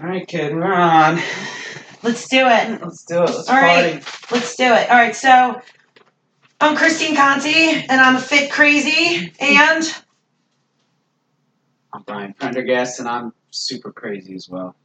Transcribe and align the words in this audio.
All 0.00 0.04
right, 0.08 0.26
kid, 0.26 0.54
we're 0.54 0.72
on. 0.72 1.20
Let's 2.02 2.28
do 2.28 2.46
it. 2.46 2.80
Let's 2.80 3.04
do 3.04 3.16
it. 3.22 3.30
Let's 3.30 3.48
All 3.48 3.56
party. 3.58 3.94
right. 3.94 4.30
Let's 4.30 4.54
do 4.56 4.64
it. 4.64 4.88
All 4.90 4.96
right, 4.96 5.14
so 5.16 5.60
I'm 6.60 6.76
Christine 6.76 7.16
Conti, 7.16 7.70
and 7.88 8.00
I'm 8.00 8.16
a 8.16 8.20
fit 8.20 8.50
crazy, 8.52 9.32
and 9.40 9.84
I'm 11.92 12.02
Brian 12.02 12.34
Prendergast, 12.34 13.00
and 13.00 13.08
I'm 13.08 13.32
super 13.50 13.90
crazy 13.92 14.34
as 14.34 14.48
well. 14.48 14.76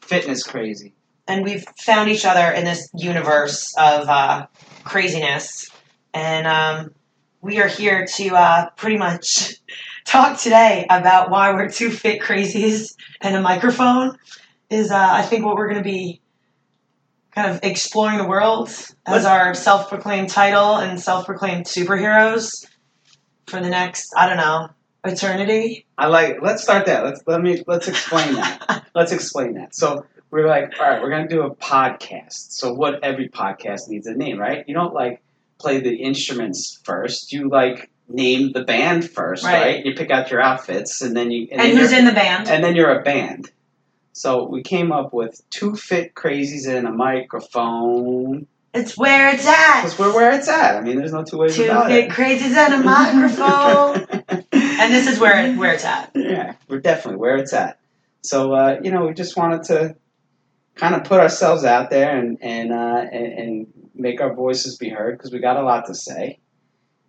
Fitness 0.00 0.42
crazy. 0.42 0.94
and 1.28 1.44
we've 1.44 1.64
found 1.78 2.08
each 2.08 2.24
other 2.24 2.50
in 2.52 2.64
this 2.64 2.88
universe 2.94 3.74
of 3.78 4.08
uh, 4.08 4.46
craziness, 4.84 5.68
and 6.14 6.46
um, 6.46 6.94
we 7.42 7.60
are 7.60 7.68
here 7.68 8.06
to 8.06 8.28
uh, 8.34 8.70
pretty 8.76 8.96
much 8.96 9.56
talk 10.06 10.38
today 10.40 10.86
about 10.88 11.28
why 11.30 11.52
we're 11.52 11.68
two 11.68 11.90
fit 11.90 12.22
crazies 12.22 12.94
and 13.20 13.36
a 13.36 13.40
microphone. 13.42 14.16
Is 14.72 14.90
uh, 14.90 14.96
I 15.12 15.22
think 15.22 15.44
what 15.44 15.56
we're 15.56 15.68
going 15.68 15.82
to 15.82 15.88
be 15.88 16.20
kind 17.34 17.50
of 17.50 17.60
exploring 17.62 18.18
the 18.18 18.26
world 18.26 18.68
as 18.68 18.92
Let's- 19.06 19.24
our 19.26 19.54
self-proclaimed 19.54 20.28
title 20.28 20.76
and 20.76 21.00
self-proclaimed 21.00 21.64
superheroes 21.66 22.66
for 23.46 23.60
the 23.60 23.68
next 23.70 24.12
I 24.16 24.26
don't 24.28 24.36
know 24.36 24.68
eternity. 25.04 25.84
I 25.98 26.06
like. 26.06 26.38
Let's 26.42 26.62
start 26.62 26.86
that. 26.86 27.04
Let's 27.04 27.22
let 27.26 27.40
me. 27.42 27.62
Let's 27.66 27.88
explain 27.88 28.34
that. 28.34 28.84
let's 28.94 29.12
explain 29.12 29.54
that. 29.54 29.74
So 29.74 30.06
we're 30.30 30.46
like, 30.46 30.72
all 30.80 30.88
right, 30.88 31.02
we're 31.02 31.10
gonna 31.10 31.28
do 31.28 31.42
a 31.42 31.54
podcast. 31.54 32.52
So 32.52 32.72
what? 32.72 33.02
Every 33.02 33.28
podcast 33.28 33.88
needs 33.88 34.06
a 34.06 34.14
name, 34.14 34.38
right? 34.38 34.64
You 34.68 34.74
don't 34.74 34.94
like 34.94 35.22
play 35.58 35.80
the 35.80 35.94
instruments 35.94 36.80
first. 36.84 37.32
You 37.32 37.48
like 37.48 37.90
name 38.08 38.52
the 38.52 38.62
band 38.64 39.08
first, 39.08 39.44
Right. 39.44 39.62
right? 39.62 39.86
You 39.86 39.94
pick 39.94 40.10
out 40.10 40.30
your 40.30 40.40
outfits, 40.40 41.00
and 41.02 41.16
then 41.16 41.30
you 41.30 41.48
And, 41.50 41.60
then 41.60 41.76
who's 41.76 41.92
in 41.92 42.04
the 42.04 42.12
band? 42.12 42.48
and 42.48 42.62
then 42.62 42.74
you're 42.76 42.98
a 42.98 43.02
band. 43.02 43.50
So 44.12 44.44
we 44.46 44.62
came 44.62 44.92
up 44.92 45.12
with 45.12 45.40
two 45.50 45.74
fit 45.74 46.14
crazies 46.14 46.68
and 46.68 46.86
a 46.86 46.92
microphone. 46.92 48.46
It's 48.74 48.96
where 48.96 49.34
it's 49.34 49.46
at. 49.46 49.82
Because 49.82 49.98
we're 49.98 50.14
where 50.14 50.32
it's 50.32 50.48
at. 50.48 50.76
I 50.76 50.80
mean, 50.80 50.96
there's 50.96 51.12
no 51.12 51.24
two 51.24 51.38
ways 51.38 51.56
Two 51.56 51.64
about 51.64 51.86
fit 51.88 52.06
it. 52.06 52.10
crazies 52.10 52.54
and 52.56 52.74
a 52.74 52.78
microphone. 52.84 54.44
and 54.52 54.92
this 54.94 55.06
is 55.06 55.18
where 55.18 55.46
it, 55.46 55.56
where 55.58 55.74
it's 55.74 55.84
at. 55.84 56.10
yeah, 56.14 56.54
we're 56.68 56.80
definitely 56.80 57.18
where 57.18 57.36
it's 57.36 57.52
at. 57.52 57.78
So 58.22 58.52
uh, 58.54 58.78
you 58.82 58.90
know, 58.90 59.06
we 59.06 59.14
just 59.14 59.36
wanted 59.36 59.64
to 59.64 59.96
kind 60.74 60.94
of 60.94 61.04
put 61.04 61.20
ourselves 61.20 61.64
out 61.64 61.90
there 61.90 62.16
and 62.16 62.38
and 62.40 62.72
uh, 62.72 63.04
and, 63.12 63.26
and 63.38 63.66
make 63.94 64.20
our 64.20 64.34
voices 64.34 64.76
be 64.78 64.88
heard 64.88 65.18
because 65.18 65.32
we 65.32 65.38
got 65.38 65.56
a 65.56 65.62
lot 65.62 65.86
to 65.86 65.94
say. 65.94 66.38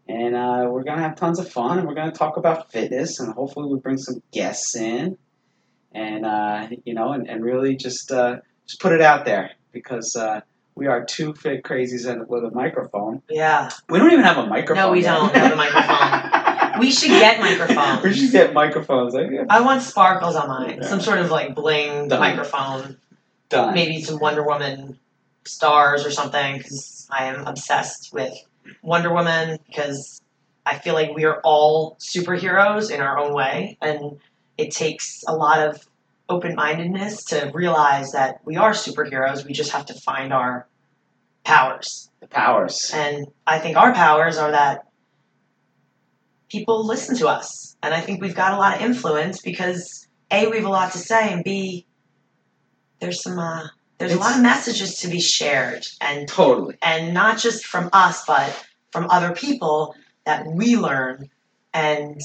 And 0.08 0.36
uh, 0.36 0.68
we're 0.70 0.84
gonna 0.84 1.02
have 1.02 1.16
tons 1.16 1.40
of 1.40 1.50
fun, 1.50 1.80
and 1.80 1.88
we're 1.88 1.94
gonna 1.96 2.12
talk 2.12 2.36
about 2.36 2.72
fitness, 2.74 3.20
and 3.22 3.34
hopefully 3.34 3.74
we 3.74 3.80
bring 3.80 3.98
some 3.98 4.22
guests 4.34 4.76
in, 4.76 5.18
and 5.94 6.26
uh, 6.26 6.68
you 6.86 6.94
know, 6.94 7.14
and, 7.14 7.30
and 7.30 7.44
really 7.44 7.76
just 7.76 8.12
uh, 8.12 8.38
just 8.66 8.82
put 8.82 8.94
it 8.94 9.02
out 9.02 9.26
there 9.26 9.52
because 9.72 10.16
uh, 10.16 10.42
we 10.76 10.88
are 10.88 11.04
two 11.04 11.34
fit 11.34 11.64
crazies 11.64 12.10
and 12.10 12.28
with 12.28 12.44
a 12.44 12.52
microphone. 12.52 13.22
Yeah. 13.30 13.70
We 13.90 14.00
don't 14.00 14.12
even 14.12 14.24
have 14.24 14.38
a 14.38 14.48
microphone. 14.48 14.86
No, 14.86 14.92
we 14.92 15.02
yet. 15.02 15.14
don't 15.14 15.36
have 15.36 15.52
a 15.52 15.56
microphone. 15.56 16.40
We 16.80 16.92
should 16.92 17.10
get 17.10 17.40
microphones. 17.40 18.04
we 18.04 18.14
should 18.14 18.32
get 18.32 18.52
microphones. 18.52 19.14
I 19.16 19.62
want 19.62 19.84
sparkles 19.84 20.36
on 20.36 20.48
mine. 20.48 20.80
Yeah. 20.82 20.88
Some 20.88 21.02
sort 21.02 21.20
of 21.20 21.30
like 21.30 21.54
bling 21.54 22.08
Done. 22.08 22.20
microphone. 22.20 22.98
Done. 23.50 23.76
Maybe 23.76 24.02
some 24.02 24.20
Wonder 24.20 24.44
Woman 24.44 24.98
stars 25.46 26.04
or 26.04 26.10
something 26.10 26.58
because 26.58 27.08
I 27.12 27.26
am 27.26 27.46
obsessed 27.46 28.12
with 28.12 28.34
Wonder 28.82 29.14
Woman 29.14 29.60
because 29.68 30.20
I 30.66 30.80
feel 30.80 30.96
like 30.96 31.14
we 31.16 31.26
are 31.26 31.42
all 31.44 31.96
superheroes 32.02 32.90
in 32.90 33.02
our 33.02 33.20
own 33.20 33.36
way. 33.36 33.78
And 33.80 34.20
it 34.58 34.72
takes 34.72 35.24
a 35.28 35.36
lot 35.36 35.60
of 35.60 35.88
open 36.30 36.56
mindedness 36.56 37.24
to 37.26 37.52
realize 37.54 38.12
that 38.12 38.40
we 38.46 38.56
are 38.56 38.72
superheroes. 38.72 39.46
We 39.46 39.54
just 39.54 39.72
have 39.72 39.86
to 39.88 39.94
find 39.94 40.32
our 40.32 40.68
powers. 41.44 42.10
The 42.22 42.28
powers. 42.28 42.92
And 42.94 43.28
I 43.46 43.60
think 43.60 43.78
our 43.78 43.94
powers 43.94 44.38
are 44.38 44.52
that 44.52 44.88
people 46.50 46.86
listen 46.86 47.18
to 47.18 47.28
us. 47.28 47.76
And 47.84 47.94
I 47.94 48.00
think 48.00 48.22
we've 48.22 48.36
got 48.36 48.54
a 48.54 48.58
lot 48.58 48.76
of 48.76 48.82
influence 48.82 49.42
because 49.42 50.08
A, 50.32 50.48
we 50.48 50.58
have 50.58 50.66
a 50.66 50.70
lot 50.70 50.92
to 50.94 50.98
say, 50.98 51.34
and 51.34 51.44
B, 51.44 51.86
there's 53.00 53.22
some 53.22 53.38
uh, 53.38 53.68
there's 53.98 54.14
a 54.14 54.20
lot 54.20 54.36
of 54.36 54.42
messages 54.42 55.00
to 55.00 55.08
be 55.08 55.20
shared 55.20 55.86
and 56.02 56.28
Totally. 56.28 56.78
and 56.82 57.14
not 57.14 57.38
just 57.38 57.66
from 57.66 57.90
us 57.94 58.26
but 58.26 58.66
from 58.92 59.10
other 59.10 59.34
people 59.34 59.96
that 60.26 60.46
we 60.48 60.78
learn 60.78 61.30
and 61.74 62.22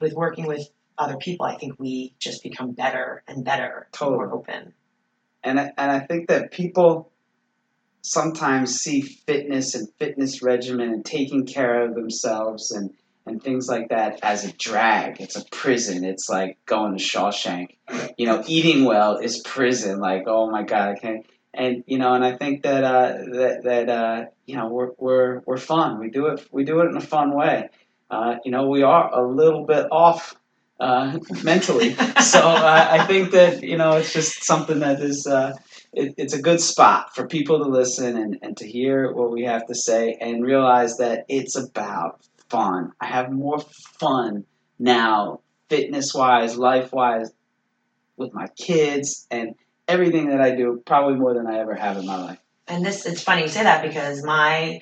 with 0.00 0.12
working 0.12 0.46
with 0.46 0.68
other 0.98 1.16
people 1.16 1.46
I 1.46 1.56
think 1.56 1.78
we 1.78 2.14
just 2.18 2.42
become 2.42 2.72
better 2.72 3.22
and 3.26 3.44
better 3.44 3.88
Totally. 3.92 4.16
more 4.16 4.34
open. 4.34 4.74
And 5.44 5.58
I, 5.58 5.72
and 5.76 5.90
I 5.90 6.00
think 6.00 6.28
that 6.28 6.52
people 6.52 7.10
sometimes 8.02 8.76
see 8.76 9.00
fitness 9.00 9.74
and 9.74 9.88
fitness 9.98 10.42
regimen 10.42 10.90
and 10.90 11.04
taking 11.04 11.46
care 11.46 11.82
of 11.82 11.94
themselves 11.94 12.70
and 12.70 12.90
and 13.24 13.40
things 13.40 13.68
like 13.68 13.90
that 13.90 14.18
as 14.22 14.44
a 14.44 14.52
drag. 14.52 15.20
It's 15.20 15.36
a 15.36 15.44
prison. 15.52 16.04
It's 16.04 16.28
like 16.28 16.58
going 16.66 16.96
to 16.96 17.02
Shawshank. 17.02 17.76
You 18.18 18.26
know, 18.26 18.42
eating 18.48 18.84
well 18.84 19.18
is 19.18 19.40
prison. 19.40 20.00
Like, 20.00 20.24
oh 20.26 20.50
my 20.50 20.64
god, 20.64 20.88
I 20.88 20.94
can't. 20.98 21.26
And 21.54 21.84
you 21.86 21.98
know, 21.98 22.14
and 22.14 22.24
I 22.24 22.36
think 22.36 22.62
that 22.62 22.82
uh, 22.82 23.12
that 23.32 23.60
that 23.64 23.88
uh, 23.88 24.24
you 24.46 24.56
know 24.56 24.68
we're 24.68 24.90
we're 24.98 25.42
we're 25.46 25.56
fun. 25.58 26.00
We 26.00 26.10
do 26.10 26.26
it 26.26 26.48
we 26.50 26.64
do 26.64 26.80
it 26.80 26.86
in 26.86 26.96
a 26.96 27.00
fun 27.00 27.36
way. 27.36 27.68
Uh, 28.10 28.36
you 28.44 28.50
know, 28.50 28.68
we 28.68 28.82
are 28.82 29.10
a 29.12 29.26
little 29.26 29.64
bit 29.66 29.86
off 29.90 30.34
uh, 30.82 31.18
mentally, 31.44 31.94
so 32.22 32.40
uh, 32.40 32.88
I 32.90 33.06
think 33.06 33.30
that 33.30 33.62
you 33.62 33.76
know 33.76 33.92
it's 33.92 34.12
just 34.12 34.44
something 34.44 34.80
that 34.80 35.00
is. 35.00 35.26
Uh, 35.26 35.56
it, 35.92 36.14
it's 36.16 36.32
a 36.32 36.40
good 36.40 36.60
spot 36.60 37.14
for 37.14 37.26
people 37.26 37.58
to 37.58 37.66
listen 37.70 38.16
and, 38.16 38.38
and 38.40 38.56
to 38.56 38.66
hear 38.66 39.12
what 39.12 39.30
we 39.30 39.42
have 39.44 39.66
to 39.66 39.74
say 39.74 40.16
and 40.20 40.42
realize 40.42 40.96
that 40.96 41.26
it's 41.28 41.54
about 41.54 42.22
fun. 42.48 42.92
I 42.98 43.06
have 43.06 43.30
more 43.30 43.60
fun 43.60 44.44
now, 44.78 45.40
fitness 45.68 46.14
wise, 46.14 46.56
life 46.56 46.92
wise, 46.94 47.30
with 48.16 48.32
my 48.32 48.46
kids 48.56 49.26
and 49.30 49.54
everything 49.86 50.30
that 50.30 50.40
I 50.40 50.54
do, 50.54 50.82
probably 50.86 51.16
more 51.18 51.34
than 51.34 51.46
I 51.46 51.58
ever 51.58 51.74
have 51.74 51.98
in 51.98 52.06
my 52.06 52.16
life. 52.16 52.38
And 52.68 52.84
this 52.84 53.04
it's 53.04 53.22
funny 53.22 53.42
you 53.42 53.48
say 53.48 53.64
that 53.64 53.82
because 53.82 54.24
my 54.24 54.80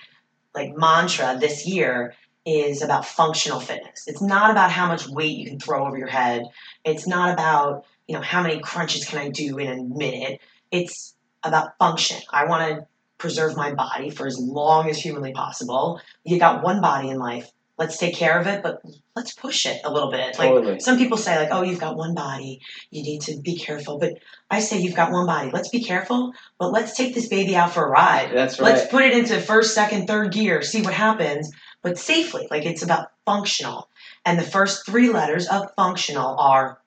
like 0.55 0.77
mantra 0.77 1.39
this 1.41 1.67
year 1.67 2.15
is 2.47 2.83
about 2.83 3.07
functional 3.07 3.61
fitness. 3.61 4.05
It's 4.07 4.23
not 4.23 4.51
about 4.51 4.71
how 4.71 4.87
much 4.87 5.07
weight 5.09 5.37
you 5.37 5.47
can 5.47 5.61
throw 5.61 5.87
over 5.87 5.99
your 5.99 6.09
head. 6.09 6.45
It's 6.85 7.07
not 7.07 7.33
about, 7.33 7.85
you 8.07 8.15
know, 8.15 8.23
how 8.23 8.43
many 8.43 8.61
crunches 8.61 9.05
can 9.05 9.19
I 9.19 9.29
do 9.29 9.59
in 9.59 9.69
a 9.69 9.83
minute. 9.83 10.41
It's 10.71 11.15
about 11.43 11.77
function. 11.79 12.19
I 12.33 12.47
want 12.47 12.69
to 12.69 12.87
preserve 13.19 13.57
my 13.57 13.73
body 13.73 14.11
for 14.11 14.27
as 14.27 14.39
long 14.39 14.89
as 14.89 14.99
humanly 14.99 15.33
possible. 15.33 16.01
You 16.25 16.39
got 16.39 16.63
one 16.63 16.81
body 16.81 17.11
in 17.11 17.19
life. 17.19 17.51
Let's 17.79 17.97
take 17.97 18.15
care 18.15 18.39
of 18.39 18.47
it, 18.47 18.63
but 18.63 18.83
let's 19.17 19.33
push 19.33 19.65
it 19.65 19.81
a 19.85 19.93
little 19.93 20.11
bit. 20.11 20.39
Like 20.39 20.51
Totally. 20.51 20.81
some 20.81 20.99
people 20.99 21.17
say 21.17 21.39
like, 21.39 21.49
"Oh, 21.51 21.63
you've 21.63 21.81
got 21.81 21.97
one 21.97 22.15
body. 22.15 22.61
You 22.91 23.03
need 23.03 23.23
to 23.23 23.39
be 23.41 23.57
careful." 23.57 23.99
But 23.99 24.19
I 24.51 24.61
say 24.61 24.79
you've 24.81 24.95
got 24.95 25.13
one 25.13 25.27
body. 25.27 25.51
Let's 25.51 25.71
be 25.71 25.83
careful, 25.83 26.35
but 26.59 26.73
let's 26.73 26.95
take 26.95 27.15
this 27.15 27.29
baby 27.29 27.57
out 27.57 27.73
for 27.73 27.87
a 27.87 27.89
ride. 27.89 28.33
That's 28.35 28.61
right. 28.61 28.75
Let's 28.75 28.91
put 28.91 29.05
it 29.05 29.17
into 29.17 29.41
first, 29.41 29.75
second, 29.75 30.07
third 30.07 30.33
gear, 30.33 30.61
see 30.61 30.83
what 30.83 30.93
happens, 30.93 31.51
but 31.83 31.99
safely. 31.99 32.47
Like 32.51 32.65
it's 32.65 32.83
about 32.83 33.13
functional. 33.25 33.89
And 34.25 34.39
the 34.39 34.45
first 34.45 34.87
three 34.87 35.11
letters 35.11 35.49
of 35.49 35.73
functional 35.77 36.39
are 36.39 36.81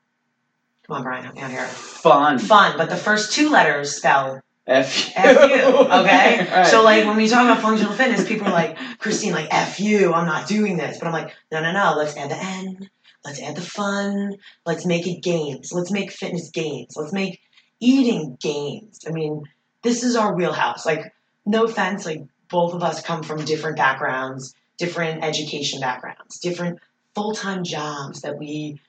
come 0.85 0.97
on, 0.97 1.03
Brian, 1.03 1.23
help 1.23 1.35
me 1.35 1.41
out 1.41 1.51
here. 1.51 1.65
Fun. 1.65 2.39
Fun, 2.39 2.77
but 2.77 2.89
the 2.89 2.97
first 2.97 3.33
two 3.33 3.49
letters 3.49 3.95
spell 3.95 4.41
F 4.67 5.07
you. 5.07 5.13
F 5.15 5.49
you. 5.49 5.77
Okay? 5.91 6.47
Right. 6.51 6.67
So 6.67 6.83
like 6.83 7.05
when 7.05 7.17
we 7.17 7.27
talk 7.27 7.43
about 7.43 7.61
functional 7.61 7.93
fitness, 7.93 8.27
people 8.27 8.47
are 8.47 8.53
like, 8.53 8.77
Christine, 8.99 9.33
like 9.33 9.47
F 9.51 9.79
you, 9.79 10.13
I'm 10.13 10.25
not 10.25 10.47
doing 10.47 10.77
this. 10.77 10.97
But 10.99 11.07
I'm 11.07 11.13
like, 11.13 11.33
no, 11.51 11.61
no, 11.61 11.71
no, 11.71 11.95
let's 11.97 12.15
add 12.15 12.29
the 12.29 12.41
N, 12.41 12.89
let's 13.25 13.41
add 13.41 13.55
the 13.55 13.61
fun, 13.61 14.35
let's 14.65 14.85
make 14.85 15.07
it 15.07 15.21
games. 15.21 15.71
Let's 15.73 15.91
make 15.91 16.11
fitness 16.11 16.49
games. 16.49 16.95
Let's 16.95 17.13
make 17.13 17.41
eating 17.79 18.37
games. 18.41 18.99
I 19.07 19.11
mean, 19.11 19.43
this 19.81 20.03
is 20.03 20.15
our 20.15 20.33
wheelhouse. 20.33 20.85
Like, 20.85 21.13
no 21.45 21.65
offense, 21.65 22.05
like 22.05 22.23
both 22.49 22.73
of 22.73 22.83
us 22.83 23.01
come 23.01 23.23
from 23.23 23.43
different 23.43 23.77
backgrounds, 23.77 24.55
different 24.77 25.23
education 25.23 25.79
backgrounds, 25.79 26.39
different 26.39 26.79
full-time 27.15 27.63
jobs 27.63 28.21
that 28.21 28.37
we 28.37 28.79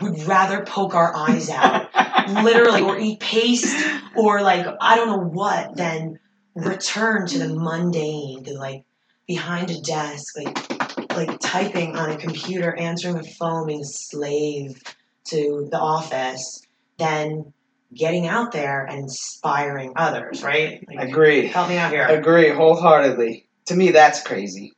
would 0.00 0.22
rather 0.24 0.64
poke 0.64 0.94
our 0.94 1.14
eyes 1.16 1.48
out 1.48 1.88
literally 2.44 2.82
or 2.82 2.98
eat 2.98 3.20
paste 3.20 3.74
or 4.14 4.42
like 4.42 4.66
I 4.80 4.96
don't 4.96 5.08
know 5.08 5.28
what 5.28 5.76
than 5.76 6.18
return 6.54 7.26
to 7.28 7.38
the 7.38 7.54
mundane 7.54 8.44
to 8.44 8.54
like 8.54 8.84
behind 9.26 9.70
a 9.70 9.80
desk 9.80 10.36
like 10.36 11.16
like 11.16 11.40
typing 11.40 11.96
on 11.96 12.10
a 12.10 12.18
computer 12.18 12.74
answering 12.74 13.18
a 13.18 13.24
phone 13.24 13.66
being 13.66 13.80
a 13.80 13.84
slave 13.84 14.82
to 15.24 15.68
the 15.70 15.78
office 15.78 16.62
than 16.98 17.52
getting 17.94 18.26
out 18.26 18.52
there 18.52 18.84
and 18.84 18.98
inspiring 18.98 19.92
others 19.96 20.42
right 20.42 20.84
like, 20.86 21.08
Agree. 21.08 21.46
help 21.46 21.68
me 21.68 21.78
out 21.78 21.92
here 21.92 22.06
Agree 22.06 22.50
wholeheartedly. 22.50 23.48
To 23.66 23.76
me, 23.76 23.90
that's 23.90 24.22
crazy. 24.22 24.72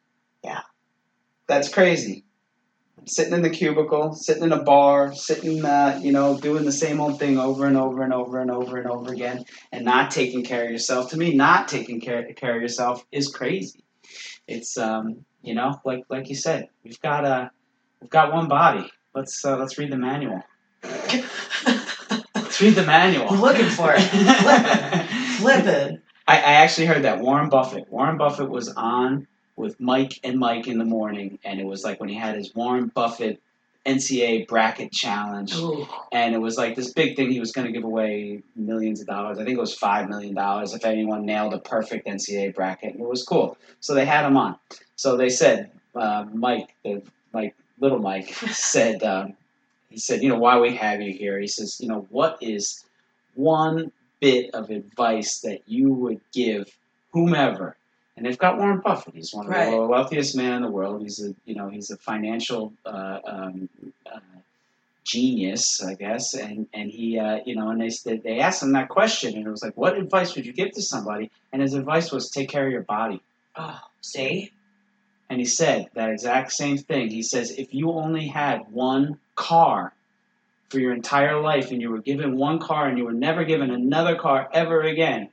Yeah. 0.45 0.63
That's 1.49 1.69
crazy. 1.69 2.25
sitting 3.07 3.35
in 3.35 3.43
the 3.43 3.51
cubicle, 3.51 4.15
sitting 4.15 4.45
in 4.45 4.53
a 4.53 4.63
bar, 4.63 5.15
sitting, 5.15 5.65
uh, 5.65 5.99
you 6.03 6.13
know, 6.13 6.39
doing 6.39 6.65
the 6.65 6.73
same 6.73 7.01
old 7.01 7.19
thing 7.19 7.39
over 7.39 7.67
and 7.67 7.77
over 7.77 8.03
and 8.03 8.13
over 8.13 8.41
and 8.41 8.51
over 8.51 8.79
and 8.79 8.89
over 8.89 9.13
again, 9.13 9.45
and 9.73 9.85
not 9.85 10.11
taking 10.11 10.45
care 10.45 10.65
of 10.65 10.71
yourself. 10.71 11.11
To 11.11 11.17
me, 11.17 11.35
not 11.35 11.69
taking 11.69 12.01
care, 12.01 12.25
care 12.35 12.57
of 12.57 12.63
yourself 12.63 13.05
is 13.13 13.29
crazy. 13.29 13.85
It's, 14.47 14.77
um, 14.79 15.25
you 15.43 15.55
know, 15.55 15.81
like 15.85 16.05
like 16.09 16.29
you 16.29 16.35
said, 16.35 16.69
we've 16.85 17.01
got 17.01 17.25
uh, 17.25 17.49
we've 18.01 18.11
got 18.11 18.33
one 18.33 18.49
body. 18.49 18.91
Let's 19.15 19.45
uh, 19.45 19.57
let's 19.57 19.79
read 19.79 19.91
the 19.93 19.97
manual. 19.97 20.43
Let's 22.35 22.61
read 22.61 22.75
the 22.75 22.85
manual. 22.87 23.29
I'm 23.31 23.41
looking 23.41 23.67
for 23.67 23.93
it. 23.97 24.01
Flipping. 24.03 25.07
Flipping. 25.39 26.03
I, 26.29 26.37
I 26.37 26.53
actually 26.63 26.87
heard 26.87 27.05
that 27.05 27.21
Warren 27.21 27.49
Buffett. 27.49 27.91
Warren 27.91 28.19
Buffett 28.19 28.51
was 28.51 28.69
on 28.69 29.27
with 29.61 29.79
Mike 29.81 30.19
and 30.25 30.39
Mike 30.39 30.67
in 30.67 30.79
the 30.79 30.85
morning, 30.85 31.39
and 31.45 31.61
it 31.61 31.67
was 31.67 31.85
like 31.85 32.01
when 32.01 32.09
he 32.09 32.17
had 32.17 32.37
his 32.37 32.55
Warren 32.55 32.89
Buffett 32.89 33.41
NCAA 33.87 34.47
bracket 34.47 34.93
challenge, 34.93 35.55
Ooh. 35.55 35.87
and 36.13 36.35
it 36.35 36.39
was 36.39 36.59
like 36.59 36.77
this 36.77 36.93
big 36.93 37.17
thing. 37.17 37.31
He 37.31 37.41
was 37.41 37.53
going 37.53 37.67
to 37.67 37.73
give 37.73 37.85
away 37.85 38.43
millions 38.57 39.01
of 39.01 39.07
dollars. 39.07 39.39
I 39.39 39.45
think 39.45 39.57
it 39.57 39.61
was 39.61 39.75
five 39.75 40.09
million 40.09 40.35
dollars 40.35 40.75
if 40.75 40.85
anyone 40.85 41.25
nailed 41.25 41.55
a 41.55 41.59
perfect 41.59 42.07
NCAA 42.07 42.55
bracket, 42.55 42.95
and 42.95 43.03
it 43.03 43.09
was 43.09 43.23
cool. 43.23 43.57
So 43.81 43.95
they 43.95 44.05
had 44.05 44.27
him 44.27 44.37
on. 44.37 44.57
So 44.97 45.17
they 45.17 45.31
said, 45.31 45.71
uh, 45.95 46.27
Mike, 46.33 46.75
the 46.85 47.03
Mike, 47.33 47.55
little 47.79 48.01
Mike, 48.01 48.29
said, 48.53 49.03
um, 49.03 49.35
he 49.89 49.99
said, 49.99 50.23
you 50.23 50.29
know, 50.29 50.39
why 50.39 50.59
we 50.59 50.77
have 50.77 51.01
you 51.01 51.13
here? 51.13 51.39
He 51.39 51.47
says, 51.47 51.81
you 51.81 51.89
know, 51.89 52.07
what 52.11 52.39
is 52.41 52.85
one 53.35 53.93
bit 54.21 54.55
of 54.55 54.71
advice 54.71 55.41
that 55.41 55.63
you 55.67 55.93
would 55.93 56.21
give 56.33 56.67
whomever? 57.13 57.77
And 58.21 58.27
they've 58.29 58.37
got 58.37 58.59
Warren 58.59 58.81
Buffett. 58.81 59.15
He's 59.15 59.33
one 59.33 59.47
of 59.47 59.51
Right. 59.53 59.71
the 59.71 59.81
wealthiest 59.81 60.37
men 60.37 60.53
in 60.53 60.61
the 60.61 60.71
world. 60.71 61.01
He's 61.01 61.25
a, 61.25 61.35
you 61.47 61.55
know, 61.55 61.71
he's 61.71 61.91
a 61.91 61.97
financial 61.97 62.75
uh, 62.85 63.19
um, 63.25 63.71
uh, 64.05 64.21
genius, 65.05 65.83
I 65.83 65.95
guess. 65.95 66.35
And 66.35 66.67
and 66.75 66.91
he, 66.91 67.19
uh, 67.19 67.39
you 67.47 67.57
know, 67.57 67.71
and 67.71 67.81
they 67.81 67.89
said- 67.89 68.23
they 68.23 68.41
asked 68.41 68.63
him 68.63 68.73
that 68.73 68.91
question, 68.91 69.35
and 69.39 69.47
it 69.47 69.51
was 69.51 69.63
like, 69.63 69.75
what 69.75 69.97
advice 69.97 70.35
would 70.37 70.45
you 70.45 70.53
give 70.53 70.73
to 70.73 70.83
somebody? 70.83 71.31
And 71.51 71.63
his 71.63 71.73
advice 71.73 72.13
was, 72.13 72.29
take 72.29 72.51
care 72.51 72.67
of 72.67 72.71
your 72.73 72.83
body. 72.83 73.23
Oh, 73.57 73.81
see? 74.03 74.53
And 75.31 75.39
he 75.41 75.47
said 75.47 75.89
that 75.95 76.11
exact 76.11 76.53
same 76.53 76.77
thing. 76.77 77.09
He 77.09 77.23
says, 77.23 77.53
if 77.53 77.73
you 77.73 77.91
only 77.91 78.27
had 78.27 78.71
one 78.71 79.19
car 79.35 79.95
for 80.69 80.79
your 80.79 80.93
entire 80.93 81.41
life 81.41 81.71
and 81.71 81.81
you 81.81 81.89
were 81.91 82.03
given 82.03 82.37
one 82.37 82.59
car 82.59 82.87
and 82.87 82.99
you 82.99 83.05
were 83.07 83.15
never 83.15 83.45
given 83.45 83.71
another 83.71 84.17
car 84.17 84.47
ever 84.53 84.83
again, 84.83 85.31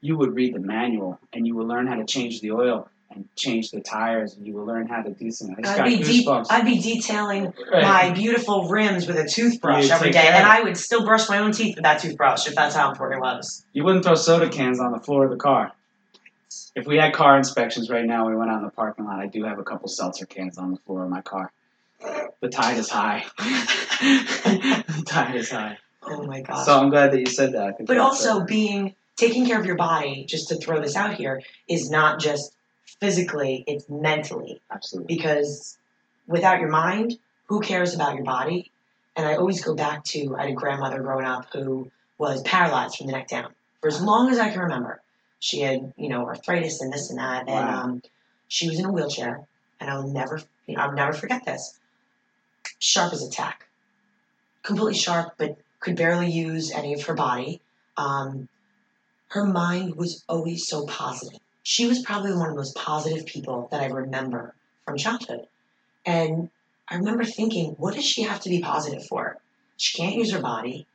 you 0.00 0.16
would 0.16 0.34
read 0.34 0.54
the 0.54 0.60
manual 0.60 1.18
and 1.32 1.46
you 1.46 1.54
would 1.56 1.66
learn 1.66 1.86
how 1.86 1.96
to 1.96 2.04
change 2.04 2.40
the 2.40 2.52
oil 2.52 2.88
and 3.10 3.28
change 3.36 3.70
the 3.70 3.80
tires 3.80 4.34
and 4.34 4.46
you 4.46 4.54
will 4.54 4.64
learn 4.64 4.86
how 4.86 5.02
to 5.02 5.10
do 5.10 5.30
something. 5.30 5.64
I'd 5.66 5.84
be, 5.84 5.96
de- 5.98 6.44
I'd 6.48 6.64
be 6.64 6.78
detailing 6.78 7.52
Right. 7.72 7.82
my 7.82 8.10
beautiful 8.10 8.68
rims 8.68 9.06
with 9.06 9.16
a 9.16 9.28
toothbrush 9.28 9.90
every 9.90 10.12
care 10.12 10.32
and. 10.32 10.46
I 10.46 10.62
would 10.62 10.76
still 10.76 11.04
brush 11.04 11.28
my 11.28 11.38
own 11.38 11.52
teeth 11.52 11.74
with 11.76 11.84
that 11.84 12.00
toothbrush 12.00 12.46
if 12.46 12.54
that's 12.54 12.74
how 12.74 12.90
important 12.90 13.18
it 13.18 13.22
was. 13.22 13.64
You 13.72 13.84
wouldn't 13.84 14.04
throw 14.04 14.14
soda 14.14 14.48
cans 14.48 14.80
on 14.80 14.92
the 14.92 15.00
floor 15.00 15.24
of 15.24 15.30
the 15.30 15.36
car. 15.36 15.72
If 16.74 16.86
we 16.86 16.96
had 16.96 17.12
car 17.12 17.36
inspections 17.36 17.90
right 17.90 18.04
now, 18.04 18.28
we 18.28 18.36
went 18.36 18.50
out 18.50 18.58
in 18.58 18.64
the 18.64 18.70
parking 18.70 19.04
lot. 19.04 19.18
I 19.18 19.26
do 19.26 19.44
have 19.44 19.58
a 19.58 19.64
couple 19.64 19.88
seltzer 19.88 20.26
cans 20.26 20.56
on 20.56 20.70
the 20.70 20.78
floor 20.78 21.04
of 21.04 21.10
my 21.10 21.20
car. 21.20 21.52
The 22.40 22.48
tide 22.48 22.78
is 22.78 22.88
high. 22.88 23.24
the 23.38 25.02
tide 25.06 25.34
is 25.36 25.50
high. 25.50 25.78
Oh 26.02 26.22
my 26.22 26.40
gosh. 26.40 26.64
So 26.64 26.78
I'm 26.78 26.90
glad 26.90 27.12
that 27.12 27.20
you 27.20 27.26
said 27.26 27.52
that. 27.54 27.84
But 27.84 27.98
also 27.98 28.44
being 28.44 28.94
taking 29.20 29.46
care 29.46 29.60
of 29.60 29.66
your 29.66 29.76
body, 29.76 30.24
just 30.26 30.48
to 30.48 30.56
throw 30.56 30.80
this 30.80 30.96
out 30.96 31.14
here, 31.14 31.42
is 31.68 31.90
not 31.90 32.18
just 32.18 32.54
physically, 33.00 33.62
it's 33.66 33.88
mentally. 33.88 34.60
absolutely. 34.70 35.14
Because 35.14 35.78
without 36.26 36.60
your 36.60 36.70
mind, 36.70 37.18
who 37.46 37.60
cares 37.60 37.94
about 37.94 38.14
your 38.14 38.24
body? 38.24 38.70
And 39.16 39.26
I 39.26 39.34
always 39.34 39.62
go 39.62 39.74
back 39.74 40.04
to 40.06 40.34
I 40.36 40.42
had 40.42 40.50
a 40.50 40.54
grandmother 40.54 41.00
growing 41.00 41.26
up 41.26 41.46
who 41.52 41.90
was 42.16 42.42
paralyzed 42.42 42.96
from 42.96 43.06
the 43.08 43.12
neck 43.12 43.28
down 43.28 43.52
for 43.80 43.88
as 43.88 44.00
long 44.00 44.30
as 44.30 44.38
I 44.38 44.50
can 44.50 44.60
remember. 44.60 45.02
She 45.40 45.60
had, 45.60 45.92
you 45.96 46.08
know, 46.08 46.26
arthritis 46.26 46.80
and 46.80 46.92
this 46.92 47.10
and 47.10 47.18
that, 47.18 47.48
and 47.48 47.70
um, 47.70 48.02
she 48.48 48.68
was 48.68 48.78
in 48.78 48.84
a 48.84 48.92
wheelchair. 48.92 49.40
And 49.80 49.88
I'll 49.88 50.06
never, 50.06 50.42
you 50.66 50.76
know, 50.76 50.82
I'll 50.82 50.92
never 50.92 51.14
forget 51.14 51.46
this. 51.46 51.78
Sharp 52.78 53.14
as 53.14 53.26
a 53.26 53.30
tack, 53.30 53.66
completely 54.62 54.94
sharp, 54.94 55.34
but 55.38 55.56
could 55.80 55.96
barely 55.96 56.30
use 56.30 56.70
any 56.70 56.92
of 56.92 57.02
her 57.04 57.14
body. 57.14 57.62
Um, 57.96 58.48
her 59.30 59.44
mind 59.44 59.96
was 59.96 60.24
always 60.28 60.66
so 60.66 60.86
positive. 60.86 61.40
She 61.62 61.86
was 61.86 62.02
probably 62.02 62.32
one 62.32 62.48
of 62.48 62.54
the 62.54 62.60
most 62.60 62.76
positive 62.76 63.26
people 63.26 63.68
that 63.70 63.80
I 63.80 63.86
remember 63.86 64.54
from 64.84 64.96
childhood. 64.96 65.46
And 66.04 66.50
I 66.88 66.96
remember 66.96 67.24
thinking, 67.24 67.76
what 67.78 67.94
does 67.94 68.04
she 68.04 68.22
have 68.22 68.40
to 68.40 68.48
be 68.48 68.60
positive 68.60 69.06
for? 69.06 69.38
She 69.76 69.96
can't 69.96 70.16
use 70.16 70.32
her 70.32 70.40
body, 70.40 70.86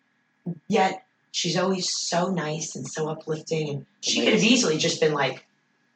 yet 0.67 1.05
she's 1.31 1.57
always 1.57 1.89
so 1.89 2.27
nice 2.27 2.75
and 2.75 2.85
so 2.87 3.07
uplifting. 3.07 3.69
And 3.69 3.85
she 4.01 4.23
could 4.23 4.33
have 4.33 4.43
easily 4.43 4.77
just 4.77 4.99
been 4.99 5.13
like, 5.13 5.45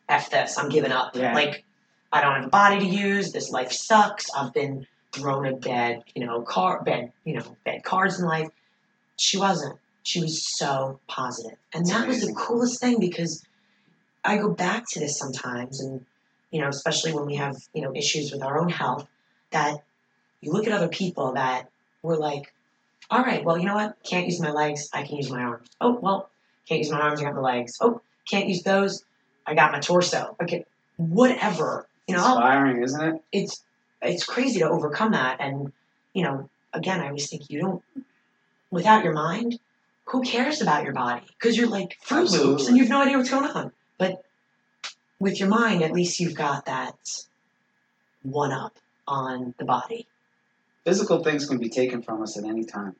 F 0.07 0.31
this, 0.31 0.57
I'm 0.57 0.69
giving 0.69 0.91
up. 0.91 1.15
Yeah. 1.15 1.33
Like, 1.35 1.63
I 2.11 2.21
don't 2.21 2.35
have 2.35 2.45
a 2.45 2.49
body 2.49 2.79
to 2.79 2.85
use. 2.85 3.31
This 3.31 3.51
life 3.51 3.71
sucks. 3.71 4.27
I've 4.35 4.53
been 4.53 4.87
thrown 5.11 5.45
a 5.45 5.55
bad, 5.55 6.03
you 6.15 6.25
know, 6.25 6.41
car, 6.41 6.81
bad, 6.83 7.11
you 7.25 7.35
know, 7.35 7.57
bad 7.65 7.83
cards 7.83 8.19
in 8.19 8.25
life. 8.25 8.49
She 9.17 9.37
wasn't. 9.37 9.77
She 10.03 10.21
was 10.21 10.57
so 10.57 10.99
positive. 11.07 11.57
and 11.73 11.85
that 11.87 12.07
was 12.07 12.21
the 12.21 12.33
coolest 12.33 12.79
thing 12.79 12.99
because 12.99 13.43
I 14.23 14.37
go 14.37 14.49
back 14.49 14.85
to 14.91 14.99
this 14.99 15.17
sometimes, 15.17 15.79
and 15.81 16.05
you 16.51 16.61
know, 16.61 16.67
especially 16.67 17.13
when 17.13 17.25
we 17.25 17.35
have 17.35 17.55
you 17.73 17.81
know 17.81 17.93
issues 17.95 18.31
with 18.31 18.43
our 18.43 18.59
own 18.59 18.69
health, 18.69 19.07
that 19.51 19.77
you 20.41 20.51
look 20.51 20.67
at 20.67 20.73
other 20.73 20.87
people 20.87 21.33
that 21.33 21.69
were 22.01 22.17
like, 22.17 22.53
all 23.11 23.21
right, 23.23 23.43
well, 23.43 23.57
you 23.57 23.65
know 23.65 23.75
what? 23.75 23.97
Can't 24.03 24.25
use 24.25 24.39
my 24.39 24.51
legs. 24.51 24.89
I 24.93 25.03
can 25.03 25.17
use 25.17 25.29
my 25.29 25.41
arms. 25.41 25.67
Oh, 25.81 25.97
well, 26.01 26.29
can't 26.67 26.79
use 26.79 26.91
my 26.91 26.99
arms. 26.99 27.19
I 27.21 27.25
got 27.25 27.35
my 27.35 27.41
legs. 27.41 27.77
Oh, 27.81 28.01
can't 28.29 28.47
use 28.47 28.63
those. 28.63 29.03
I 29.45 29.53
got 29.53 29.71
my 29.71 29.79
torso. 29.79 30.35
Okay, 30.41 30.65
whatever. 30.97 31.87
You 32.07 32.15
know, 32.15 32.25
Inspiring, 32.25 32.83
isn't 32.83 33.15
it? 33.15 33.21
it's 33.31 33.63
it's 34.01 34.25
crazy 34.25 34.59
to 34.59 34.69
overcome 34.69 35.11
that 35.11 35.37
and 35.39 35.71
you 36.13 36.23
know 36.23 36.49
again 36.73 37.01
i 37.01 37.07
always 37.07 37.29
think 37.29 37.49
you 37.49 37.59
don't 37.59 37.83
without 38.71 39.03
your 39.03 39.13
mind 39.13 39.59
who 40.09 40.21
cares 40.21 40.61
about 40.61 40.83
your 40.83 40.93
body 40.93 41.25
because 41.37 41.57
you're 41.57 41.69
like 41.69 41.97
fruit 42.01 42.31
loops 42.31 42.67
and 42.67 42.77
you 42.77 42.83
have 42.83 42.89
no 42.89 43.01
idea 43.01 43.17
what's 43.17 43.29
going 43.29 43.45
on 43.45 43.71
but 43.97 44.23
with 45.19 45.39
your 45.39 45.49
mind 45.49 45.83
at 45.83 45.91
least 45.91 46.19
you've 46.19 46.35
got 46.35 46.65
that 46.65 46.97
one 48.23 48.51
up 48.51 48.77
on 49.07 49.53
the 49.57 49.65
body 49.65 50.07
Physical 50.89 51.23
things 51.23 51.45
can 51.45 51.59
be 51.59 51.69
taken 51.69 52.01
from 52.01 52.23
us 52.23 52.37
at 52.37 52.45
any 52.45 52.63
time. 52.63 52.95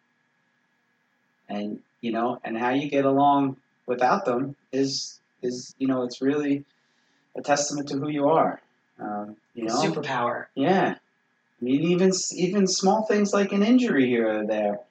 And 1.47 1.79
you 2.01 2.11
know, 2.11 2.39
and 2.43 2.57
how 2.57 2.69
you 2.69 2.89
get 2.89 3.05
along 3.05 3.57
without 3.85 4.25
them 4.25 4.55
is 4.71 5.19
is 5.41 5.73
you 5.79 5.87
know, 5.87 6.03
it's 6.03 6.21
really 6.21 6.65
a 7.35 7.41
testament 7.41 7.87
to 7.89 7.97
who 7.97 8.09
you 8.09 8.29
are. 8.29 8.61
Um, 8.99 9.37
you 9.55 9.63
know, 9.63 9.73
superpower 9.73 10.45
Yeah, 10.55 10.95
I 10.97 11.65
mean, 11.65 11.81
even 11.83 12.11
even 12.35 12.67
small 12.67 13.05
things 13.05 13.33
like 13.33 13.53
an 13.53 13.63
injury 13.63 14.07
here 14.07 14.41
or 14.41 14.45
there. 14.45 14.81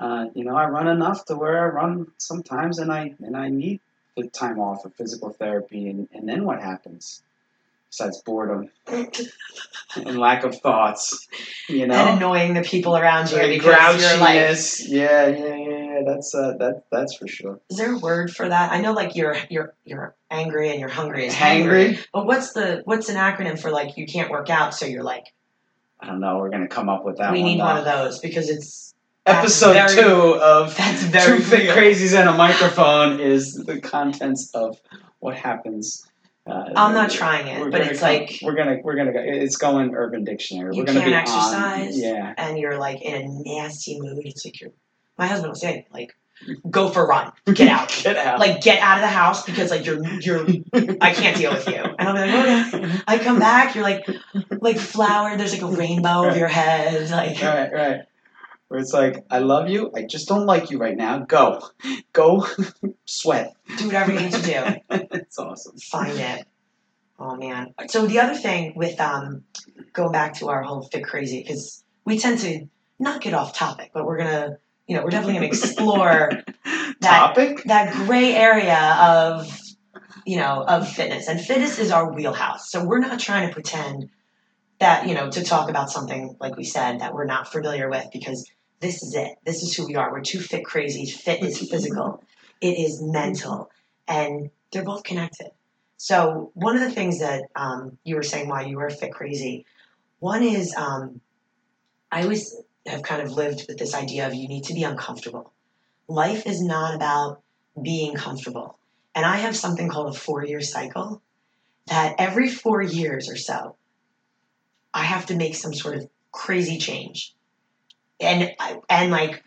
Uh, 0.00 0.26
you 0.34 0.44
know, 0.44 0.56
I 0.56 0.66
run 0.66 0.88
enough 0.88 1.26
to 1.26 1.36
where 1.36 1.62
I 1.62 1.66
run 1.68 2.06
sometimes, 2.16 2.78
and 2.78 2.90
I 2.90 3.14
and 3.20 3.36
I 3.36 3.48
need 3.50 3.80
the 4.16 4.26
time 4.28 4.58
off 4.58 4.84
of 4.86 4.94
physical 4.94 5.30
therapy, 5.30 5.88
and, 5.90 6.08
and 6.12 6.26
then 6.28 6.44
what 6.44 6.60
happens? 6.60 7.22
Besides 7.90 8.22
boredom 8.22 8.70
and 8.86 10.18
lack 10.18 10.44
of 10.44 10.58
thoughts, 10.60 11.26
you 11.68 11.86
know, 11.88 11.94
and 11.94 12.16
annoying 12.18 12.54
the 12.54 12.62
people 12.62 12.96
around 12.96 13.30
you 13.30 13.38
And 13.38 13.50
because 13.50 14.00
you're 14.00 14.20
like 14.20 14.36
grouchiness. 14.38 14.84
yeah, 14.88 15.26
yeah, 15.26 15.56
yeah, 15.56 15.66
yeah. 15.66 16.00
That's 16.06 16.34
uh, 16.34 16.54
that 16.60 16.84
that's 16.90 17.16
for 17.16 17.26
sure. 17.26 17.60
is 17.68 17.76
there 17.76 17.92
a 17.92 17.98
word 17.98 18.34
for 18.34 18.48
that 18.48 18.72
i 18.72 18.80
know 18.80 18.92
like 18.92 19.16
you're 19.16 19.36
you're 19.50 19.74
you're 19.84 20.14
angry 20.30 20.70
and 20.70 20.80
you're 20.80 20.88
hungry 20.88 21.26
is 21.26 21.34
hangry 21.34 21.98
but 22.14 22.24
what's 22.24 22.52
the 22.52 22.80
what's 22.86 23.10
an 23.10 23.16
acronym 23.16 23.58
for 23.60 23.70
like 23.70 23.98
you 23.98 24.06
can't 24.06 24.30
work 24.30 24.48
out 24.48 24.72
so 24.74 24.86
you're 24.86 25.02
like 25.02 25.26
I 26.02 26.06
don't 26.06 26.20
know. 26.20 26.38
We're 26.38 26.48
gonna 26.48 26.68
come 26.68 26.88
up 26.88 27.04
with 27.04 27.18
that. 27.18 27.32
we 27.32 27.40
one, 27.42 27.50
need 27.50 27.60
though. 27.60 27.64
one 27.64 27.76
of 27.76 27.84
those 27.84 28.20
because 28.20 28.48
it's 28.48 28.89
Episode 29.38 29.72
very- 29.74 29.94
two 29.94 30.34
of 30.34 30.76
that's 30.76 31.02
very 31.04 31.38
Two 31.42 31.56
real. 31.56 31.74
Crazies 31.74 32.18
and 32.18 32.28
a 32.28 32.32
Microphone 32.32 33.20
is 33.20 33.54
the 33.54 33.80
contents 33.80 34.50
of 34.54 34.80
what 35.18 35.36
happens. 35.36 36.06
Uh, 36.46 36.70
I'm 36.74 36.94
not 36.94 37.10
trying 37.10 37.46
it, 37.46 37.60
we're 37.60 37.70
but 37.70 37.82
it's 37.82 38.00
come- 38.00 38.08
like 38.08 38.38
we're 38.42 38.54
gonna 38.54 38.78
we're 38.82 38.96
gonna 38.96 39.12
go. 39.12 39.20
It's 39.22 39.56
going 39.56 39.94
Urban 39.94 40.24
Dictionary. 40.24 40.74
You 40.74 40.80
we're 40.82 40.86
gonna 40.86 41.00
can't 41.00 41.10
be 41.10 41.14
exercise. 41.14 41.94
On, 41.96 42.00
yeah, 42.02 42.34
and 42.36 42.58
you're 42.58 42.78
like 42.78 43.02
in 43.02 43.14
a 43.22 43.28
nasty 43.44 44.00
mood. 44.00 44.22
It's 44.24 44.44
like 44.44 44.60
you're. 44.60 44.70
My 45.18 45.26
husband 45.26 45.50
will 45.50 45.54
say 45.54 45.86
like, 45.92 46.16
go 46.70 46.88
for 46.88 47.04
a 47.04 47.06
run, 47.06 47.30
get 47.52 47.68
out, 47.68 47.88
get 48.02 48.16
out. 48.16 48.38
like 48.40 48.62
get 48.62 48.80
out 48.80 48.96
of 48.96 49.02
the 49.02 49.08
house 49.08 49.44
because 49.44 49.70
like 49.70 49.84
you're 49.84 50.02
you're. 50.20 50.46
I 51.00 51.12
can't 51.12 51.36
deal 51.36 51.52
with 51.52 51.68
you. 51.68 51.74
And 51.74 52.08
I'll 52.08 52.14
be 52.14 52.20
like, 52.32 52.74
okay. 52.74 53.00
I 53.06 53.18
come 53.18 53.38
back, 53.38 53.74
you're 53.74 53.84
like 53.84 54.08
like 54.62 54.78
flower. 54.78 55.36
There's 55.36 55.52
like 55.52 55.62
a 55.62 55.76
rainbow 55.76 56.26
over 56.26 56.38
your 56.38 56.48
head, 56.48 57.10
like. 57.10 57.40
right, 57.42 57.72
right. 57.72 58.00
Where 58.70 58.78
it's 58.78 58.92
like, 58.92 59.24
I 59.28 59.40
love 59.40 59.68
you. 59.68 59.90
I 59.96 60.02
just 60.02 60.28
don't 60.28 60.46
like 60.46 60.70
you 60.70 60.78
right 60.78 60.96
now. 60.96 61.18
Go, 61.18 61.60
go, 62.12 62.46
sweat. 63.04 63.52
Do 63.78 63.86
whatever 63.86 64.12
you 64.12 64.20
need 64.20 64.32
to 64.32 64.42
do. 64.42 64.62
it's 65.10 65.40
awesome. 65.40 65.76
Find 65.78 66.16
it. 66.16 66.46
Oh 67.18 67.34
man. 67.34 67.74
So 67.88 68.06
the 68.06 68.20
other 68.20 68.36
thing 68.36 68.74
with 68.76 69.00
um, 69.00 69.42
going 69.92 70.12
back 70.12 70.34
to 70.34 70.50
our 70.50 70.62
whole 70.62 70.82
fit 70.82 71.02
crazy 71.02 71.42
because 71.42 71.82
we 72.04 72.16
tend 72.16 72.38
to 72.42 72.68
not 73.00 73.20
get 73.20 73.34
off 73.34 73.56
topic, 73.56 73.90
but 73.92 74.06
we're 74.06 74.18
gonna, 74.18 74.58
you 74.86 74.96
know, 74.96 75.02
we're 75.02 75.10
definitely 75.10 75.34
gonna 75.34 75.46
explore 75.46 76.30
that 77.00 77.34
Topic? 77.34 77.64
that 77.64 77.92
gray 78.06 78.36
area 78.36 78.96
of, 79.00 79.52
you 80.24 80.36
know, 80.36 80.62
of 80.62 80.88
fitness. 80.88 81.26
And 81.26 81.40
fitness 81.40 81.80
is 81.80 81.90
our 81.90 82.14
wheelhouse. 82.14 82.70
So 82.70 82.84
we're 82.84 83.00
not 83.00 83.18
trying 83.18 83.48
to 83.48 83.52
pretend 83.52 84.10
that 84.78 85.08
you 85.08 85.14
know 85.14 85.28
to 85.28 85.44
talk 85.44 85.68
about 85.68 85.90
something 85.90 86.36
like 86.40 86.56
we 86.56 86.64
said 86.64 87.00
that 87.00 87.12
we're 87.12 87.26
not 87.26 87.52
familiar 87.52 87.90
with 87.90 88.06
because 88.12 88.50
this 88.80 89.02
is 89.02 89.14
it. 89.14 89.36
This 89.44 89.62
is 89.62 89.74
who 89.74 89.86
we 89.86 89.94
are. 89.96 90.10
We're 90.10 90.22
two 90.22 90.40
fit 90.40 90.64
crazies. 90.64 91.12
Fit 91.12 91.42
is 91.42 91.58
physical. 91.70 92.22
It 92.60 92.78
is 92.78 93.02
mental, 93.02 93.70
and 94.08 94.50
they're 94.72 94.84
both 94.84 95.04
connected. 95.04 95.50
So 95.96 96.50
one 96.54 96.76
of 96.76 96.82
the 96.82 96.90
things 96.90 97.20
that 97.20 97.44
um, 97.54 97.98
you 98.04 98.16
were 98.16 98.22
saying 98.22 98.48
why 98.48 98.62
you 98.62 98.78
were 98.78 98.88
fit 98.88 99.12
crazy, 99.12 99.66
one 100.18 100.42
is 100.42 100.74
um, 100.74 101.20
I 102.10 102.22
always 102.22 102.56
have 102.86 103.02
kind 103.02 103.22
of 103.22 103.32
lived 103.32 103.66
with 103.68 103.78
this 103.78 103.94
idea 103.94 104.26
of 104.26 104.34
you 104.34 104.48
need 104.48 104.64
to 104.64 104.74
be 104.74 104.82
uncomfortable. 104.82 105.52
Life 106.08 106.46
is 106.46 106.62
not 106.62 106.94
about 106.94 107.42
being 107.80 108.14
comfortable, 108.14 108.78
and 109.14 109.26
I 109.26 109.36
have 109.36 109.56
something 109.56 109.88
called 109.88 110.14
a 110.14 110.18
four-year 110.18 110.60
cycle. 110.60 111.22
That 111.86 112.14
every 112.18 112.48
four 112.48 112.80
years 112.82 113.28
or 113.28 113.36
so, 113.36 113.74
I 114.94 115.02
have 115.02 115.26
to 115.26 115.34
make 115.34 115.54
some 115.56 115.74
sort 115.74 115.96
of 115.96 116.08
crazy 116.30 116.78
change, 116.78 117.34
and 118.20 118.54
and 118.88 119.10
like 119.10 119.42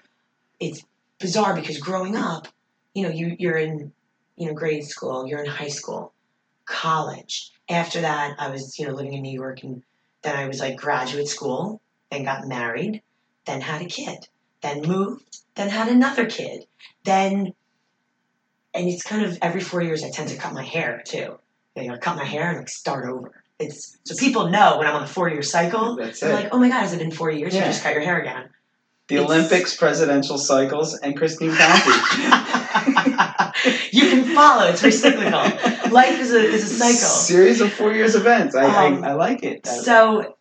it's 0.59 0.83
bizarre 1.19 1.55
because 1.55 1.77
growing 1.77 2.15
up, 2.15 2.47
you 2.93 3.03
know, 3.03 3.09
you 3.09 3.35
you're 3.39 3.57
in 3.57 3.91
you 4.35 4.47
know 4.47 4.53
grade 4.53 4.85
school, 4.85 5.27
you're 5.27 5.43
in 5.43 5.49
high 5.49 5.67
school, 5.69 6.13
college. 6.65 7.51
After 7.69 8.01
that, 8.01 8.35
I 8.39 8.49
was 8.49 8.77
you 8.77 8.87
know 8.87 8.93
living 8.93 9.13
in 9.13 9.21
New 9.21 9.33
York, 9.33 9.63
and 9.63 9.83
then 10.23 10.35
I 10.35 10.47
was 10.47 10.59
like 10.59 10.75
graduate 10.75 11.27
school, 11.27 11.81
then 12.11 12.23
got 12.23 12.47
married, 12.47 13.01
then 13.45 13.61
had 13.61 13.81
a 13.81 13.85
kid, 13.85 14.27
then 14.61 14.81
moved, 14.81 15.39
then 15.55 15.69
had 15.69 15.87
another 15.87 16.25
kid, 16.25 16.65
then, 17.03 17.53
and 18.73 18.89
it's 18.89 19.03
kind 19.03 19.23
of 19.23 19.37
every 19.41 19.61
four 19.61 19.81
years 19.81 20.03
I 20.03 20.09
tend 20.09 20.29
to 20.29 20.37
cut 20.37 20.53
my 20.53 20.63
hair 20.63 21.01
too. 21.05 21.37
You 21.75 21.87
know, 21.87 21.97
cut 21.97 22.17
my 22.17 22.25
hair 22.25 22.49
and 22.49 22.59
like 22.59 22.69
start 22.69 23.05
over. 23.09 23.43
It's 23.59 23.97
so 24.03 24.15
people 24.15 24.49
know 24.49 24.77
when 24.77 24.87
I'm 24.87 24.95
on 24.95 25.03
a 25.03 25.07
four 25.07 25.29
year 25.29 25.41
cycle. 25.41 25.95
That's 25.95 26.19
They're 26.19 26.31
it. 26.31 26.35
like, 26.35 26.49
oh 26.51 26.59
my 26.59 26.69
god, 26.69 26.81
has 26.81 26.93
it 26.93 26.99
been 26.99 27.11
four 27.11 27.31
years? 27.31 27.53
Yeah. 27.53 27.61
You 27.61 27.65
just 27.67 27.83
cut 27.83 27.93
your 27.93 28.03
hair 28.03 28.19
again. 28.19 28.49
The 29.13 29.19
Olympics, 29.19 29.75
presidential 29.75 30.39
cycles, 30.39 30.97
and 30.97 31.15
Christine 31.15 31.55
Conti. 31.55 31.91
you 33.91 34.09
can 34.09 34.35
follow. 34.35 34.65
It's 34.69 34.81
recyclical. 34.81 35.91
Life 35.91 36.19
is 36.19 36.33
a 36.33 36.39
is 36.39 36.63
a 36.63 36.75
cycle. 36.75 36.95
Series 36.95 37.61
of 37.61 37.71
four 37.71 37.93
years 37.93 38.15
events. 38.15 38.55
I, 38.55 38.87
Um, 38.87 39.03
I, 39.03 39.09
I 39.09 39.13
like 39.13 39.43
it. 39.43 39.67
I- 39.67 39.69
So, 39.69 40.35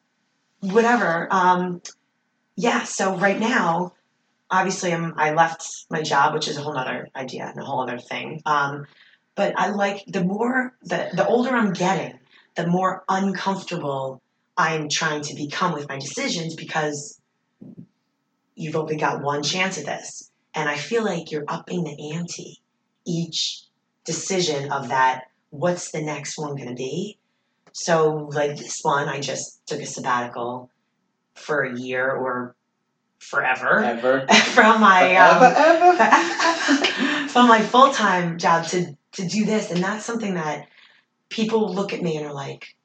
whatever. 0.61 1.29
Um, 1.31 1.83
yeah. 2.57 2.85
So 2.85 3.15
right 3.17 3.39
now, 3.39 3.93
obviously, 4.51 4.95
I'm 4.95 5.13
I 5.19 5.33
left 5.33 5.67
my 5.91 6.01
job, 6.01 6.33
which 6.33 6.49
is 6.49 6.57
a 6.57 6.63
whole 6.63 6.79
other 6.79 7.09
idea 7.15 7.45
and 7.47 7.61
a 7.61 7.65
whole 7.67 7.83
other 7.83 7.99
thing. 7.99 8.41
Um, 8.47 8.87
but 9.35 9.53
I 9.59 9.69
like 9.69 10.03
the 10.07 10.25
more 10.25 10.73
the 10.83 11.11
the 11.13 11.27
older 11.27 11.51
I'm 11.51 11.75
getting, 11.75 12.19
the 12.57 12.67
more 12.67 13.05
uncomfortable 13.07 14.23
I'm 14.57 14.89
trying 14.89 15.21
to 15.25 15.35
become 15.35 15.75
with 15.75 15.91
my 15.91 15.99
decisions 15.99 16.57
because 16.57 17.19
you've 18.55 18.77
only 18.77 18.97
got 18.97 19.23
one 19.23 19.43
chance 19.43 19.79
at 19.79 19.87
this, 19.87 20.31
and 20.55 20.69
I 20.69 20.77
feel 20.77 21.05
like 21.05 21.31
you're 21.31 21.45
upping 21.49 21.85
the 21.85 22.13
ante 22.13 22.61
each 23.05 23.65
decision 24.05 24.71
of 24.73 24.89
that. 24.89 25.25
What's 25.51 25.91
the 25.91 26.03
next 26.03 26.39
one 26.39 26.57
going 26.57 26.69
to 26.69 26.75
be? 26.75 27.19
So, 27.73 28.29
like 28.33 28.57
this 28.57 28.81
one, 28.83 29.09
I 29.09 29.21
just 29.21 29.67
took 29.67 29.81
a 29.81 29.87
sabbatical 29.87 30.71
for 31.35 31.63
a 31.63 31.79
year 31.79 32.11
or 32.11 32.55
forever 33.19 33.81
ever. 33.81 34.27
from 34.55 34.81
my 34.81 35.17
um, 35.17 35.43
ever, 35.43 35.55
ever. 35.57 37.29
from 37.29 37.49
my 37.49 37.63
full 37.63 37.93
time 37.93 38.39
job 38.39 38.67
to 38.69 38.97
to 39.13 39.27
do 39.27 39.45
this, 39.45 39.71
and 39.71 39.83
that's 39.83 40.05
something 40.05 40.35
that 40.35 40.69
people 41.29 41.73
look 41.75 41.93
at 41.93 42.03
me 42.03 42.17
and 42.17 42.27
are 42.27 42.35
like, 42.35 42.77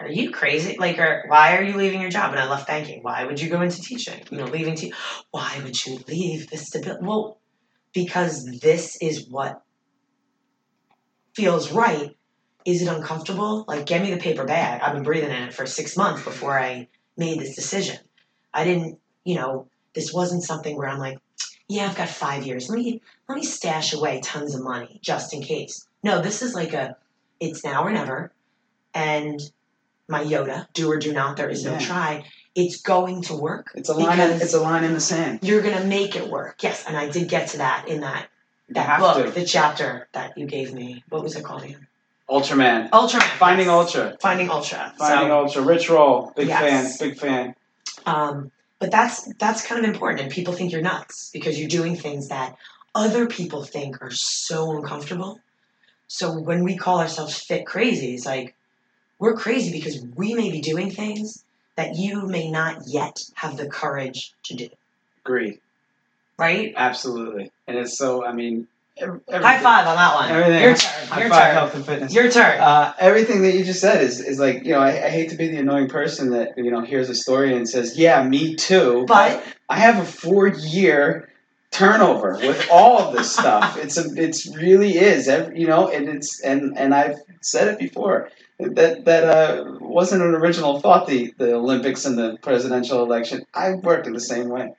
"Are 0.00 0.08
you 0.08 0.30
crazy? 0.30 0.76
Like, 0.78 0.98
or 0.98 1.24
why 1.28 1.56
are 1.56 1.62
you 1.62 1.76
leaving 1.76 2.00
your 2.00 2.10
job?" 2.10 2.32
And 2.32 2.40
I 2.40 2.48
left 2.48 2.66
banking. 2.66 3.02
Why 3.02 3.24
would 3.24 3.40
you 3.40 3.50
go 3.50 3.62
into 3.62 3.80
teaching? 3.80 4.22
You 4.30 4.38
know, 4.38 4.44
leaving 4.44 4.74
te- 4.74 4.94
Why 5.30 5.60
would 5.62 5.84
you 5.86 6.00
leave 6.08 6.50
the 6.50 6.56
stability? 6.56 7.04
Well, 7.04 7.38
because 7.92 8.44
this 8.60 8.96
is 9.00 9.28
what 9.28 9.62
feels 11.34 11.72
right. 11.72 12.16
Is 12.64 12.82
it 12.82 12.88
uncomfortable? 12.88 13.64
Like, 13.66 13.86
get 13.86 14.02
me 14.02 14.10
the 14.10 14.20
paper 14.20 14.44
bag. 14.44 14.80
I've 14.80 14.94
been 14.94 15.02
breathing 15.02 15.30
in 15.30 15.42
it 15.42 15.54
for 15.54 15.66
six 15.66 15.96
months 15.96 16.22
before 16.22 16.58
I 16.58 16.88
made 17.16 17.40
this 17.40 17.56
decision. 17.56 17.98
I 18.54 18.64
didn't, 18.64 18.98
you 19.24 19.34
know, 19.34 19.68
this 19.94 20.12
wasn't 20.12 20.44
something 20.44 20.76
where 20.76 20.88
I'm 20.88 20.98
like, 20.98 21.18
yeah, 21.68 21.86
I've 21.86 21.96
got 21.96 22.08
five 22.08 22.46
years. 22.46 22.68
Let 22.68 22.78
me 22.78 23.00
let 23.28 23.36
me 23.36 23.44
stash 23.44 23.92
away 23.92 24.20
tons 24.20 24.54
of 24.54 24.62
money 24.62 25.00
just 25.02 25.32
in 25.32 25.42
case. 25.42 25.86
No, 26.02 26.20
this 26.20 26.42
is 26.42 26.54
like 26.54 26.72
a 26.72 26.96
it's 27.40 27.64
now 27.64 27.84
or 27.84 27.92
never. 27.92 28.32
And 28.94 29.40
my 30.12 30.22
Yoda, 30.22 30.66
do 30.72 30.88
or 30.92 30.98
do 30.98 31.12
not, 31.12 31.36
there 31.36 31.48
is 31.50 31.64
no 31.64 31.72
Yeah. 31.72 31.78
try. 31.80 32.24
It's 32.54 32.80
going 32.82 33.22
to 33.22 33.34
work. 33.34 33.72
It's 33.74 33.88
a 33.88 33.94
line. 33.94 34.20
In, 34.20 34.30
it's 34.40 34.52
a 34.54 34.60
line 34.60 34.84
in 34.84 34.92
the 34.92 35.00
sand. 35.00 35.40
You're 35.42 35.62
gonna 35.62 35.84
make 35.86 36.14
it 36.16 36.28
work. 36.28 36.62
Yes, 36.62 36.84
and 36.86 36.96
I 36.96 37.08
did 37.08 37.28
get 37.28 37.48
to 37.48 37.56
that 37.58 37.88
in 37.88 38.00
that 38.02 38.28
that 38.68 39.00
book, 39.00 39.24
to. 39.26 39.30
the 39.32 39.44
chapter 39.44 40.08
that 40.12 40.36
you 40.38 40.46
gave 40.46 40.72
me. 40.72 41.02
What 41.08 41.22
was 41.22 41.34
it 41.34 41.42
called 41.44 41.62
again? 41.64 41.86
Ultraman. 42.30 42.90
Ultraman. 42.90 43.22
Finding 43.38 43.66
yes. 43.66 43.74
Ultra. 43.80 44.16
Finding 44.20 44.48
Ultra. 44.50 44.94
Finding 44.98 45.28
so, 45.28 45.38
Ultra. 45.42 45.62
Rich 45.62 45.90
Roll. 45.90 46.32
Big 46.36 46.48
Yes. 46.48 46.98
fan. 46.98 47.08
Big 47.08 47.18
fan. 47.18 47.54
Um, 48.06 48.50
but 48.78 48.90
that's 48.90 49.32
that's 49.38 49.66
kind 49.66 49.82
of 49.84 49.90
important, 49.92 50.20
and 50.22 50.30
people 50.30 50.52
think 50.54 50.72
you're 50.72 50.82
nuts 50.82 51.30
because 51.32 51.58
you're 51.58 51.68
doing 51.68 51.96
things 51.96 52.28
that 52.28 52.56
other 52.94 53.26
people 53.26 53.64
think 53.64 54.02
are 54.02 54.10
so 54.10 54.76
uncomfortable. 54.76 55.40
So 56.08 56.38
when 56.38 56.64
we 56.64 56.76
call 56.76 57.00
ourselves 57.00 57.38
fit 57.38 57.64
crazy, 57.64 58.14
it's 58.14 58.26
like 58.26 58.54
we're 59.22 59.34
crazy 59.34 59.70
because 59.70 60.04
we 60.16 60.34
may 60.34 60.50
be 60.50 60.60
doing 60.60 60.90
things 60.90 61.44
that 61.76 61.94
you 61.94 62.26
may 62.26 62.50
not 62.50 62.82
yet 62.88 63.22
have 63.34 63.56
the 63.56 63.68
courage 63.68 64.34
to 64.42 64.54
do. 64.54 64.68
Agree. 65.24 65.60
Right? 66.36 66.74
Absolutely. 66.76 67.52
And 67.68 67.78
it's 67.78 67.96
so. 67.96 68.26
I 68.26 68.32
mean. 68.32 68.66
High 68.98 69.58
five 69.60 69.86
on 69.86 69.96
that 69.96 70.14
one. 70.16 70.30
Everything. 70.30 70.62
Your 70.62 70.74
turn. 70.74 71.08
High 71.08 71.20
Your 71.20 71.30
five. 71.30 71.42
turn. 71.44 71.54
Health 71.54 71.74
and 71.76 71.86
fitness. 71.86 72.12
Your 72.12 72.30
turn. 72.30 72.60
Uh, 72.60 72.94
everything 72.98 73.42
that 73.42 73.54
you 73.54 73.64
just 73.64 73.80
said 73.80 74.02
is, 74.02 74.20
is 74.20 74.40
like 74.40 74.64
you 74.64 74.72
know 74.72 74.80
I, 74.80 75.06
I 75.06 75.08
hate 75.08 75.30
to 75.30 75.36
be 75.36 75.48
the 75.48 75.58
annoying 75.58 75.88
person 75.88 76.30
that 76.30 76.58
you 76.58 76.70
know 76.70 76.80
hears 76.80 77.08
a 77.08 77.14
story 77.14 77.56
and 77.56 77.66
says 77.66 77.96
yeah 77.96 78.22
me 78.22 78.54
too 78.54 79.06
but 79.08 79.42
I 79.70 79.78
have 79.78 79.98
a 79.98 80.04
four 80.04 80.48
year 80.48 81.30
turnover 81.72 82.38
with 82.42 82.68
all 82.70 82.98
of 82.98 83.16
this 83.16 83.32
stuff 83.32 83.76
it's 83.76 83.96
a 83.96 84.04
it's 84.16 84.46
really 84.56 84.96
is 84.96 85.26
you 85.54 85.66
know 85.66 85.88
and 85.88 86.08
it's 86.08 86.40
and 86.42 86.78
and 86.78 86.94
I've 86.94 87.18
said 87.40 87.68
it 87.68 87.78
before 87.78 88.30
that 88.58 89.04
that 89.04 89.24
uh, 89.24 89.78
wasn't 89.80 90.22
an 90.22 90.34
original 90.34 90.80
thought 90.80 91.06
the 91.06 91.34
the 91.38 91.54
Olympics 91.54 92.04
and 92.04 92.16
the 92.16 92.38
presidential 92.42 93.02
election 93.02 93.44
I 93.54 93.72
work 93.72 94.06
in 94.06 94.12
the 94.12 94.20
same 94.20 94.48
way 94.48 94.74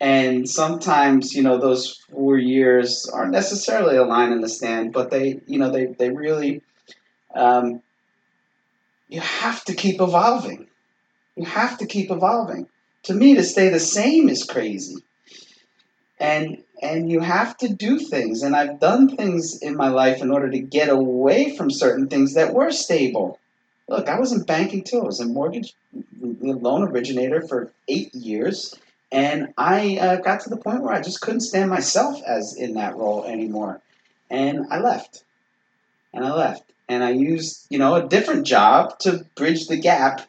and 0.00 0.48
sometimes 0.48 1.34
you 1.34 1.42
know 1.42 1.58
those 1.58 1.96
four 2.10 2.38
years 2.38 3.10
aren't 3.12 3.32
necessarily 3.32 3.96
a 3.96 4.04
line 4.04 4.32
in 4.32 4.42
the 4.42 4.48
stand 4.48 4.92
but 4.92 5.10
they 5.10 5.40
you 5.46 5.58
know 5.58 5.70
they 5.70 5.86
they 5.86 6.10
really 6.10 6.62
um, 7.34 7.82
you 9.08 9.20
have 9.20 9.64
to 9.64 9.74
keep 9.74 10.00
evolving. 10.00 10.68
You 11.36 11.44
have 11.44 11.78
to 11.78 11.86
keep 11.86 12.10
evolving. 12.10 12.66
To 13.04 13.14
me, 13.14 13.34
to 13.34 13.44
stay 13.44 13.68
the 13.68 13.80
same 13.80 14.28
is 14.28 14.44
crazy. 14.44 14.96
And 16.22 16.62
and 16.80 17.10
you 17.10 17.20
have 17.20 17.56
to 17.58 17.68
do 17.68 17.98
things. 17.98 18.42
And 18.42 18.56
I've 18.56 18.80
done 18.80 19.14
things 19.16 19.58
in 19.60 19.76
my 19.76 19.88
life 19.88 20.22
in 20.22 20.30
order 20.30 20.50
to 20.50 20.58
get 20.58 20.88
away 20.88 21.56
from 21.56 21.70
certain 21.70 22.08
things 22.08 22.34
that 22.34 22.54
were 22.54 22.72
stable. 22.72 23.38
Look, 23.88 24.08
I 24.08 24.18
was 24.18 24.32
in 24.32 24.42
banking 24.42 24.84
too. 24.84 25.00
I 25.00 25.04
was 25.04 25.20
a 25.20 25.26
mortgage 25.26 25.74
loan 26.20 26.82
originator 26.84 27.46
for 27.46 27.72
eight 27.88 28.14
years, 28.14 28.74
and 29.10 29.52
I 29.58 29.98
uh, 29.98 30.16
got 30.16 30.40
to 30.40 30.50
the 30.50 30.56
point 30.56 30.82
where 30.82 30.94
I 30.94 31.02
just 31.02 31.20
couldn't 31.20 31.40
stand 31.40 31.68
myself 31.68 32.22
as 32.26 32.54
in 32.56 32.74
that 32.74 32.96
role 32.96 33.24
anymore, 33.24 33.80
and 34.30 34.66
I 34.70 34.78
left. 34.78 35.24
And 36.14 36.24
I 36.24 36.32
left 36.32 36.72
and 36.92 37.02
I 37.02 37.10
used, 37.10 37.66
you 37.70 37.78
know, 37.78 37.94
a 37.94 38.06
different 38.06 38.46
job 38.46 38.98
to 39.00 39.24
bridge 39.34 39.66
the 39.66 39.76
gap 39.76 40.28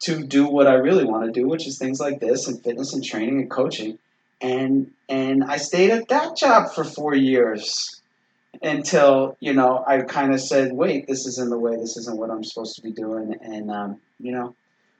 to 0.00 0.22
do 0.22 0.46
what 0.46 0.66
I 0.66 0.74
really 0.74 1.04
want 1.04 1.26
to 1.26 1.32
do, 1.32 1.46
which 1.46 1.66
is 1.66 1.78
things 1.78 2.00
like 2.00 2.20
this 2.20 2.48
and 2.48 2.62
fitness 2.62 2.92
and 2.92 3.04
training 3.04 3.40
and 3.40 3.50
coaching. 3.50 3.98
And 4.42 4.92
and 5.08 5.44
I 5.44 5.56
stayed 5.56 5.90
at 5.90 6.08
that 6.08 6.36
job 6.36 6.72
for 6.74 6.84
four 6.84 7.14
years 7.14 8.00
until 8.60 9.36
you 9.40 9.54
know 9.54 9.82
I 9.86 10.02
kind 10.02 10.34
of 10.34 10.40
said, 10.40 10.72
wait, 10.72 11.06
this 11.06 11.26
isn't 11.26 11.50
the 11.50 11.58
way. 11.58 11.76
This 11.76 11.96
isn't 11.96 12.18
what 12.18 12.30
I'm 12.30 12.44
supposed 12.44 12.76
to 12.76 12.82
be 12.82 12.92
doing. 12.92 13.36
And 13.40 13.70
um, 13.70 14.00
you 14.18 14.32
know, 14.32 14.54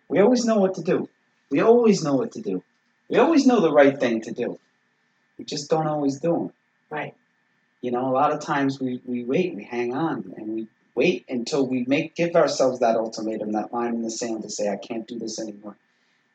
we 0.08 0.20
always 0.20 0.44
know 0.44 0.58
what 0.58 0.74
to 0.74 0.82
do. 0.82 1.08
We 1.50 1.60
always 1.60 2.02
know 2.02 2.14
what 2.14 2.32
to 2.32 2.40
do. 2.40 2.62
We 3.08 3.18
always 3.18 3.46
know 3.46 3.60
the 3.60 3.72
right 3.72 3.98
thing 3.98 4.22
to 4.22 4.32
do. 4.32 4.58
We 5.38 5.44
just 5.44 5.68
don't 5.68 5.86
always 5.86 6.20
do 6.20 6.32
them 6.32 6.52
right. 6.90 7.14
you 7.80 7.90
know 7.90 8.06
a 8.08 8.12
lot 8.12 8.32
of 8.32 8.40
times 8.40 8.78
we, 8.78 9.00
we 9.06 9.24
wait 9.24 9.54
we 9.54 9.64
hang 9.64 9.94
on 9.94 10.34
and 10.36 10.54
we 10.54 10.68
wait 10.94 11.24
until 11.28 11.66
we 11.66 11.84
make 11.86 12.14
give 12.14 12.36
ourselves 12.36 12.80
that 12.80 12.96
ultimatum, 12.96 13.52
that 13.52 13.72
line 13.72 13.94
in 13.94 14.02
the 14.02 14.10
sand 14.10 14.42
to 14.42 14.50
say, 14.50 14.68
I 14.68 14.76
can't 14.76 15.06
do 15.06 15.18
this 15.18 15.40
anymore. 15.40 15.76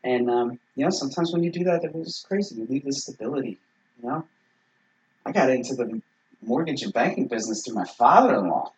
And 0.03 0.29
um, 0.29 0.59
you 0.75 0.83
know, 0.83 0.89
sometimes 0.89 1.33
when 1.33 1.43
you 1.43 1.51
do 1.51 1.63
that, 1.65 1.83
it 1.83 1.93
was 1.93 2.25
crazy. 2.27 2.55
You 2.55 2.67
leave 2.69 2.85
the 2.85 2.93
stability. 2.93 3.59
You 4.01 4.09
know, 4.09 4.27
I 5.25 5.31
got 5.31 5.49
into 5.49 5.75
the 5.75 6.01
mortgage 6.41 6.83
and 6.83 6.93
banking 6.93 7.27
business 7.27 7.63
through 7.65 7.75
my 7.75 7.85
father-in-law, 7.85 8.71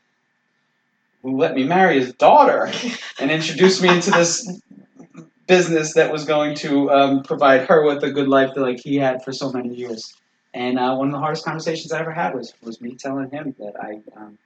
who 1.21 1.37
let 1.37 1.55
me 1.55 1.63
marry 1.65 1.99
his 1.99 2.13
daughter 2.13 2.71
and 3.19 3.31
introduced 3.31 3.81
me 3.81 3.89
into 3.89 4.11
this 4.11 4.61
business 5.47 5.93
that 5.95 6.11
was 6.11 6.25
going 6.25 6.55
to 6.55 6.91
um, 6.91 7.23
provide 7.23 7.67
her 7.67 7.85
with 7.85 8.03
a 8.03 8.11
good 8.11 8.27
life 8.27 8.53
that 8.53 8.61
like 8.61 8.79
he 8.79 8.95
had 8.95 9.23
for 9.23 9.33
so 9.33 9.51
many 9.51 9.73
years. 9.73 10.15
And 10.53 10.79
uh, 10.79 10.95
one 10.95 11.07
of 11.07 11.13
the 11.13 11.19
hardest 11.19 11.43
conversations 11.43 11.91
I 11.91 11.99
ever 11.99 12.11
had 12.11 12.33
was 12.33 12.53
was 12.63 12.79
me 12.81 12.95
telling 12.95 13.29
him 13.29 13.55
that 13.59 13.73
I, 13.79 14.01
um, 14.15 14.37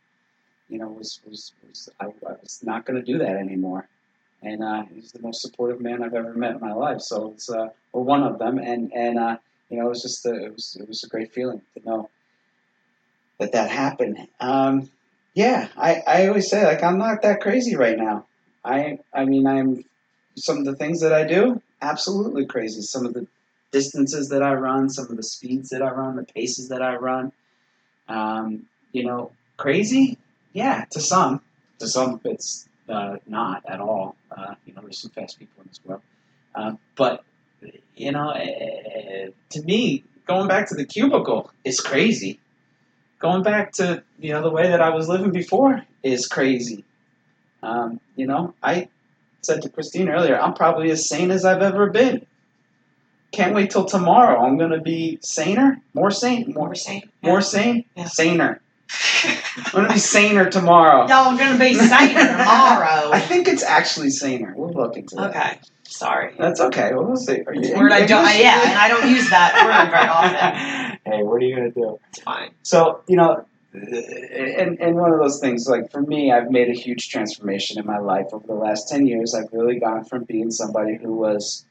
you 0.69 0.79
know, 0.79 0.87
was 0.87 1.19
was, 1.27 1.53
was 1.67 1.89
I, 1.99 2.05
I 2.05 2.35
was 2.41 2.59
not 2.63 2.85
going 2.85 2.99
to 2.99 3.05
do 3.05 3.19
that 3.19 3.35
anymore. 3.35 3.87
And 4.43 4.63
uh, 4.63 4.83
he's 4.93 5.11
the 5.11 5.21
most 5.21 5.41
supportive 5.41 5.81
man 5.81 6.03
I've 6.03 6.13
ever 6.13 6.33
met 6.33 6.55
in 6.55 6.59
my 6.59 6.73
life. 6.73 7.01
So 7.01 7.31
it's 7.31 7.49
uh, 7.49 7.69
or 7.91 8.03
one 8.03 8.23
of 8.23 8.39
them. 8.39 8.57
And 8.57 8.91
and 8.93 9.17
uh, 9.17 9.37
you 9.69 9.77
know, 9.77 9.85
it 9.85 9.89
was 9.89 10.01
just 10.01 10.25
a, 10.25 10.45
it 10.45 10.53
was 10.53 10.77
it 10.79 10.87
was 10.87 11.03
a 11.03 11.07
great 11.07 11.31
feeling 11.31 11.61
to 11.75 11.85
know 11.85 12.09
that 13.39 13.53
that 13.53 13.69
happened. 13.69 14.27
Um, 14.39 14.89
yeah, 15.33 15.69
I, 15.75 16.01
I 16.05 16.27
always 16.27 16.49
say 16.49 16.65
like 16.65 16.83
I'm 16.83 16.97
not 16.97 17.21
that 17.23 17.41
crazy 17.41 17.75
right 17.75 17.97
now. 17.97 18.25
I 18.63 18.99
I 19.13 19.25
mean 19.25 19.47
I'm 19.47 19.85
some 20.35 20.57
of 20.57 20.65
the 20.65 20.75
things 20.75 21.01
that 21.01 21.13
I 21.13 21.23
do 21.23 21.61
absolutely 21.81 22.45
crazy. 22.45 22.81
Some 22.81 23.05
of 23.05 23.13
the 23.13 23.27
distances 23.71 24.29
that 24.29 24.41
I 24.41 24.53
run, 24.53 24.89
some 24.89 25.07
of 25.09 25.17
the 25.17 25.23
speeds 25.23 25.69
that 25.69 25.81
I 25.81 25.91
run, 25.91 26.15
the 26.15 26.23
paces 26.23 26.69
that 26.69 26.81
I 26.81 26.95
run. 26.95 27.31
Um, 28.07 28.67
you 28.91 29.03
know, 29.03 29.31
crazy? 29.57 30.17
Yeah, 30.53 30.85
to 30.91 31.01
some. 31.01 31.41
To 31.79 31.87
some, 31.87 32.21
it's 32.23 32.67
uh, 32.87 33.17
not 33.27 33.63
at 33.67 33.81
all. 33.81 34.15
Uh, 34.35 34.55
you 34.65 34.73
know, 34.73 34.81
there's 34.81 34.99
some 35.01 35.11
fast 35.11 35.39
people 35.39 35.61
in 35.61 35.67
this 35.67 35.79
world. 35.85 36.01
Uh, 36.55 36.73
but, 36.95 37.23
you 37.95 38.11
know, 38.11 38.29
uh, 38.29 39.31
to 39.51 39.61
me, 39.63 40.03
going 40.27 40.47
back 40.47 40.69
to 40.69 40.75
the 40.75 40.85
cubicle 40.85 41.51
is 41.63 41.79
crazy. 41.79 42.39
Going 43.19 43.43
back 43.43 43.71
to, 43.73 44.03
you 44.19 44.33
know, 44.33 44.41
the 44.41 44.49
way 44.51 44.67
that 44.67 44.81
I 44.81 44.89
was 44.89 45.07
living 45.07 45.31
before 45.31 45.83
is 46.03 46.27
crazy. 46.27 46.83
Um, 47.61 47.99
you 48.15 48.27
know, 48.27 48.53
I 48.61 48.89
said 49.41 49.61
to 49.61 49.69
Christine 49.69 50.09
earlier, 50.09 50.39
I'm 50.39 50.53
probably 50.53 50.91
as 50.91 51.07
sane 51.07 51.31
as 51.31 51.45
I've 51.45 51.61
ever 51.61 51.89
been 51.89 52.25
can't 53.33 53.53
wait 53.55 53.71
till 53.71 53.83
tomorrow. 53.85 54.45
I'm 54.45 54.57
gonna 54.57 54.79
be 54.79 55.17
saner, 55.21 55.81
more 55.93 56.11
sane, 56.11 56.53
more 56.53 56.67
More 56.67 56.75
sane. 56.75 57.09
more 57.21 57.41
sane, 57.41 57.85
Yeah. 57.95 58.05
saner. 58.05 58.61
I'm 59.25 59.71
gonna 59.71 59.93
be 59.93 59.99
saner 59.99 60.49
tomorrow. 60.49 61.07
Y'all 61.07 61.33
are 61.33 61.37
gonna 61.37 61.57
be 61.57 61.73
saner 61.73 62.37
tomorrow. 62.37 63.11
I 63.13 63.19
think 63.19 63.47
it's 63.47 63.63
actually 63.63 64.09
saner. 64.09 64.53
We'll 64.55 64.71
look 64.73 64.97
into 64.97 65.15
that. 65.15 65.29
Okay. 65.29 65.59
Sorry. 65.83 66.33
That's 66.37 66.59
okay. 66.59 66.91
Well, 66.93 67.05
we'll 67.05 67.15
see. 67.15 67.41
Are 67.45 67.53
you 67.53 67.75
word 67.75 67.91
I 67.91 68.05
don't. 68.05 68.19
English? 68.19 68.39
yeah, 68.39 68.69
and 68.69 68.77
I 68.77 68.87
don't 68.87 69.09
use 69.09 69.29
that 69.29 69.53
word 69.65 69.91
very 69.91 70.07
often. 70.07 70.99
hey, 71.11 71.23
what 71.23 71.35
are 71.35 71.45
you 71.45 71.55
gonna 71.55 71.71
do? 71.71 71.99
It's 72.09 72.21
fine. 72.21 72.51
So 72.63 73.03
you 73.07 73.15
know, 73.15 73.45
and 73.73 74.79
and 74.79 74.95
one 74.95 75.13
of 75.13 75.19
those 75.19 75.39
things 75.39 75.67
like 75.67 75.91
for 75.91 76.01
me, 76.01 76.31
I've 76.31 76.49
made 76.49 76.69
a 76.69 76.73
huge 76.73 77.09
transformation 77.09 77.79
in 77.79 77.85
my 77.85 77.99
life 77.99 78.27
over 78.33 78.45
the 78.45 78.55
last 78.55 78.89
ten 78.89 79.05
years. 79.05 79.35
I've 79.35 79.51
really 79.51 79.79
gone 79.79 80.03
from 80.05 80.23
being 80.23 80.51
somebody 80.51 80.97
who 81.01 81.13
was 81.13 81.65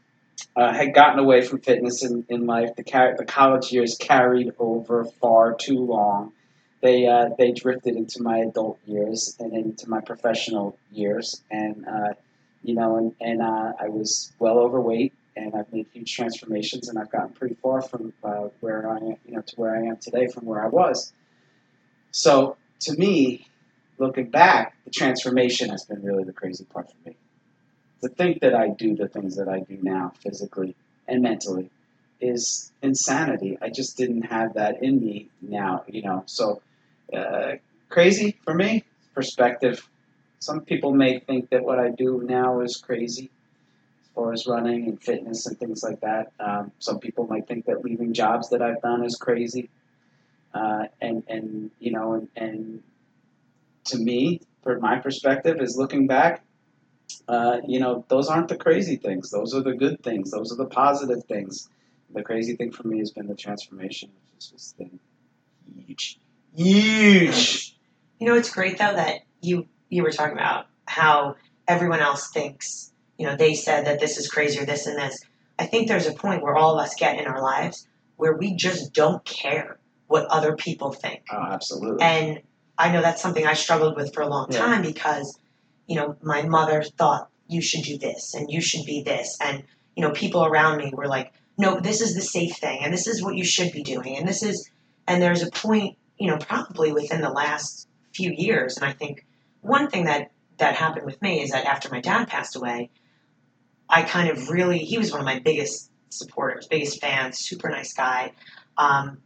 uh, 0.57 0.73
had 0.73 0.95
gotten 0.95 1.19
away 1.19 1.43
from 1.43 1.61
fitness 1.61 2.05
in, 2.05 2.25
in 2.29 2.47
life. 2.47 2.77
The 2.77 2.85
car- 2.85 3.17
the 3.17 3.25
college 3.25 3.73
years 3.73 3.97
carried 3.99 4.53
over 4.59 5.05
far 5.21 5.55
too 5.55 5.79
long. 5.79 6.33
They 6.83 7.07
uh, 7.07 7.31
they 7.39 7.53
drifted 7.53 7.95
into 7.97 8.23
my 8.23 8.39
adult 8.39 8.79
years 8.87 9.37
and 9.39 9.55
into 9.55 9.89
my 9.89 10.01
professional 10.01 10.77
years, 10.91 11.41
and 11.49 11.87
uh, 11.87 12.15
you 12.65 12.75
know, 12.75 12.97
and 12.97 13.15
and 13.21 13.41
uh, 13.41 13.73
I 13.81 13.89
was 13.89 14.33
well 14.41 14.59
overweight, 14.59 15.13
and 15.37 15.55
I've 15.55 15.73
made 15.73 15.87
huge 15.93 16.13
transformations, 16.13 16.89
and 16.89 16.99
I've 16.99 17.11
gotten 17.11 17.35
pretty 17.35 17.55
far 17.55 17.83
from 17.83 18.13
uh, 18.25 18.49
where 18.59 18.91
I 18.91 18.97
am, 18.97 19.17
you 19.25 19.37
know, 19.37 19.43
to 19.43 19.57
where 19.57 19.77
I 19.77 19.87
am 19.87 19.97
today 19.99 20.27
from 20.27 20.45
where 20.45 20.63
I 20.63 20.69
was. 20.69 21.13
So 22.11 22.57
to 22.81 22.97
me, 22.97 23.47
looking 23.99 24.29
back, 24.31 24.75
the 24.85 24.91
transformation 24.91 25.71
has 25.71 25.85
been 25.85 26.03
really 26.03 26.25
the 26.25 26.33
crazy 26.33 26.65
part 26.65 26.91
for 26.91 27.09
me. 27.09 27.17
To 28.03 28.09
think 28.09 28.41
that 28.41 28.57
I 28.57 28.71
do 28.71 28.97
the 28.97 29.07
things 29.07 29.37
that 29.37 29.49
I 29.49 29.61
do 29.61 29.79
now, 29.81 30.13
physically 30.21 30.75
and 31.07 31.23
mentally, 31.23 31.71
is 32.21 32.73
insanity. 32.83 33.57
I 33.63 33.71
just 33.71 33.97
didn't 33.97 34.23
have 34.23 34.55
that 34.55 34.83
in 34.83 34.99
me 34.99 35.29
now, 35.41 35.85
you 35.87 36.03
know. 36.03 36.25
So 36.27 36.61
uh, 37.15 37.53
crazy 37.89 38.39
for 38.45 38.55
me, 38.55 38.85
perspective. 39.15 39.89
Some 40.39 40.63
people 40.63 40.93
may 40.93 41.21
think 41.21 41.51
that 41.51 41.63
what 41.63 41.79
I 41.79 41.91
do 41.91 42.23
now 42.25 42.61
is 42.61 42.77
crazy, 42.77 43.31
as 44.03 44.09
far 44.15 44.33
as 44.33 44.47
running 44.47 44.89
and 44.89 45.03
fitness 45.03 45.47
and 45.47 45.59
things 45.59 45.83
like 45.83 46.01
that. 46.01 46.33
Um, 46.41 46.73
some 46.79 46.99
people 46.99 47.27
might 47.27 47.47
think 47.47 47.67
that 47.67 47.85
leaving 47.85 48.13
jobs 48.13 48.51
that 48.51 48.63
I've 48.63 48.83
done 48.83 49.05
is 49.05 49.17
crazy. 49.17 49.71
Uh, 50.53 50.85
and 51.01 51.23
and 51.29 51.71
you 51.79 51.93
know 51.93 52.13
and, 52.13 52.29
and 52.37 52.83
to 53.87 53.99
me, 53.99 54.41
from 54.63 54.81
my 54.81 54.99
perspective, 54.99 55.61
is 55.61 55.77
looking 55.77 56.07
back. 56.07 56.45
Uh, 57.29 57.59
you 57.67 57.81
know, 57.81 58.05
those 58.09 58.29
aren't 58.29 58.49
the 58.49 58.57
crazy 58.57 58.97
things. 58.97 59.31
Those 59.31 59.55
are 59.55 59.63
the 59.63 59.75
good 59.75 60.03
things. 60.03 60.31
Those 60.31 60.53
are 60.53 60.57
the 60.57 60.67
positive 60.67 61.25
things. 61.25 61.69
The 62.15 62.23
crazy 62.23 62.57
thing 62.57 62.73
for 62.73 62.87
me 62.87 62.99
has 62.99 63.11
been 63.11 63.27
the 63.27 63.35
transformation, 63.35 64.11
which 64.35 64.51
has 64.51 64.75
been 64.79 64.99
huge, 65.87 66.19
huge. 66.55 67.77
You 68.19 68.27
know, 68.29 68.35
it's 68.35 68.51
great 68.51 68.79
though 68.79 68.95
that 68.95 69.21
you 69.41 69.67
you 69.89 70.03
were 70.03 70.11
talking 70.11 70.37
about 70.37 70.67
how 70.87 71.37
everyone 71.69 72.01
else 72.01 72.31
thinks. 72.31 72.93
You 73.19 73.27
know, 73.27 73.37
they 73.37 73.55
said 73.55 73.87
that 73.87 74.01
this 74.01 74.17
is 74.17 74.29
crazy 74.29 74.61
or 74.61 74.65
this 74.65 74.87
and 74.87 74.97
this. 74.97 75.21
I 75.59 75.67
think 75.67 75.89
there's 75.89 76.07
a 76.07 76.13
point 76.13 76.43
where 76.43 76.57
all 76.57 76.75
of 76.79 76.85
us 76.85 76.95
get 76.95 77.19
in 77.19 77.27
our 77.27 77.43
lives 77.43 77.87
where 78.17 78.37
we 78.37 78.55
just 78.55 78.93
don't 78.93 79.25
care 79.25 79.79
what 80.07 80.27
other 80.27 80.57
people 80.57 80.93
think. 80.93 81.23
Oh, 81.31 81.37
absolutely. 81.39 82.03
And 82.05 82.41
I 82.79 82.91
know 82.91 83.03
that's 83.03 83.23
something 83.23 83.47
I 83.47 83.55
struggled 83.55 83.97
with 83.97 84.13
for 84.15 84.23
a 84.23 84.29
long 84.29 84.49
Yeah. 84.51 84.59
time 84.59 84.83
because, 84.83 85.39
you 85.87 85.97
know, 85.97 86.17
my 86.23 86.43
mother 86.43 86.83
thought 86.83 87.29
you 87.49 87.61
should 87.61 87.83
do 87.83 87.99
this 87.99 88.35
and 88.35 88.51
you 88.51 88.61
should 88.61 88.85
be 88.87 89.03
this. 89.03 89.37
And, 89.41 89.63
you 89.95 90.03
know, 90.03 90.11
people 90.11 90.45
around 90.45 90.79
me 90.79 90.91
were 90.93 91.07
like, 91.07 91.33
no, 91.59 91.81
this 91.81 92.01
is 92.01 92.15
the 92.15 92.23
safe 92.23 92.57
thing 92.57 92.81
and 92.83 92.93
this 92.93 93.07
is 93.07 93.23
what 93.23 93.37
you 93.37 93.45
should 93.45 93.73
be 93.73 93.83
doing. 93.83 94.17
And 94.17 94.27
this 94.27 94.43
is, 94.43 94.69
and 95.07 95.23
there's 95.23 95.43
a 95.43 95.51
point, 95.51 95.97
you 96.23 96.29
know, 96.29 96.37
probably 96.37 96.93
within 96.93 97.21
the 97.21 97.31
last 97.31 97.89
few 98.15 98.31
years. 98.31 98.77
And 98.77 98.87
I 98.87 98.93
think 98.93 99.27
one 99.61 99.91
thing 99.91 100.05
that, 100.05 100.31
that 100.59 100.77
happened 100.77 101.05
with 101.05 101.21
me 101.21 101.43
is 101.43 101.51
that 101.51 101.65
after 101.65 101.89
my 101.91 102.01
dad 102.01 102.29
passed 102.29 102.55
away, 102.55 102.91
I 103.89 104.03
kind 104.03 104.31
of 104.31 104.49
really, 104.49 104.79
he 104.79 104.99
was 104.99 105.11
one 105.11 105.21
of 105.21 105.27
my 105.27 105.41
biggest 105.41 105.91
supporters, 106.11 106.69
biggest 106.69 107.01
fans, 107.01 107.41
super 107.41 107.69
nice 107.69 107.93
guy. 107.93 108.35
Um, 108.79 109.19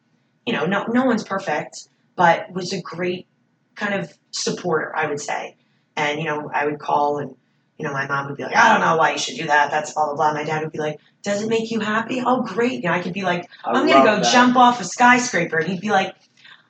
you 0.46 0.54
know, 0.54 0.64
no, 0.64 0.86
no 0.86 1.04
one's 1.04 1.22
perfect, 1.22 1.86
but 2.16 2.50
was 2.50 2.72
a 2.72 2.80
great 2.80 3.26
kind 3.74 3.92
of 3.92 4.16
supporter, 4.30 4.96
I 4.96 5.06
would 5.06 5.20
say. 5.20 5.56
And, 5.96 6.18
you 6.18 6.24
know, 6.24 6.50
I 6.52 6.64
would 6.64 6.78
call 6.78 7.18
and, 7.18 7.36
you 7.76 7.86
know, 7.86 7.92
my 7.92 8.06
mom 8.06 8.28
would 8.28 8.38
be 8.38 8.42
like, 8.42 8.56
I 8.56 8.72
don't 8.72 8.80
know 8.80 8.96
why 8.96 9.12
you 9.12 9.18
should 9.18 9.36
do 9.36 9.48
that. 9.48 9.70
That's 9.70 9.92
blah, 9.92 10.06
blah, 10.06 10.14
blah. 10.14 10.32
My 10.32 10.44
dad 10.44 10.62
would 10.62 10.72
be 10.72 10.78
like, 10.78 10.98
does 11.22 11.42
it 11.42 11.50
make 11.50 11.70
you 11.70 11.80
happy? 11.80 12.22
Oh, 12.24 12.42
great. 12.42 12.82
You 12.82 12.88
know, 12.88 12.92
I 12.92 13.02
could 13.02 13.12
be 13.12 13.22
like, 13.22 13.50
I'm 13.66 13.86
to 13.86 13.92
go 13.92 14.02
that. 14.02 14.32
jump 14.32 14.56
off 14.56 14.80
a 14.80 14.84
skyscraper. 14.84 15.58
And 15.58 15.68
he'd 15.68 15.82
be 15.82 15.90
like, 15.90 16.14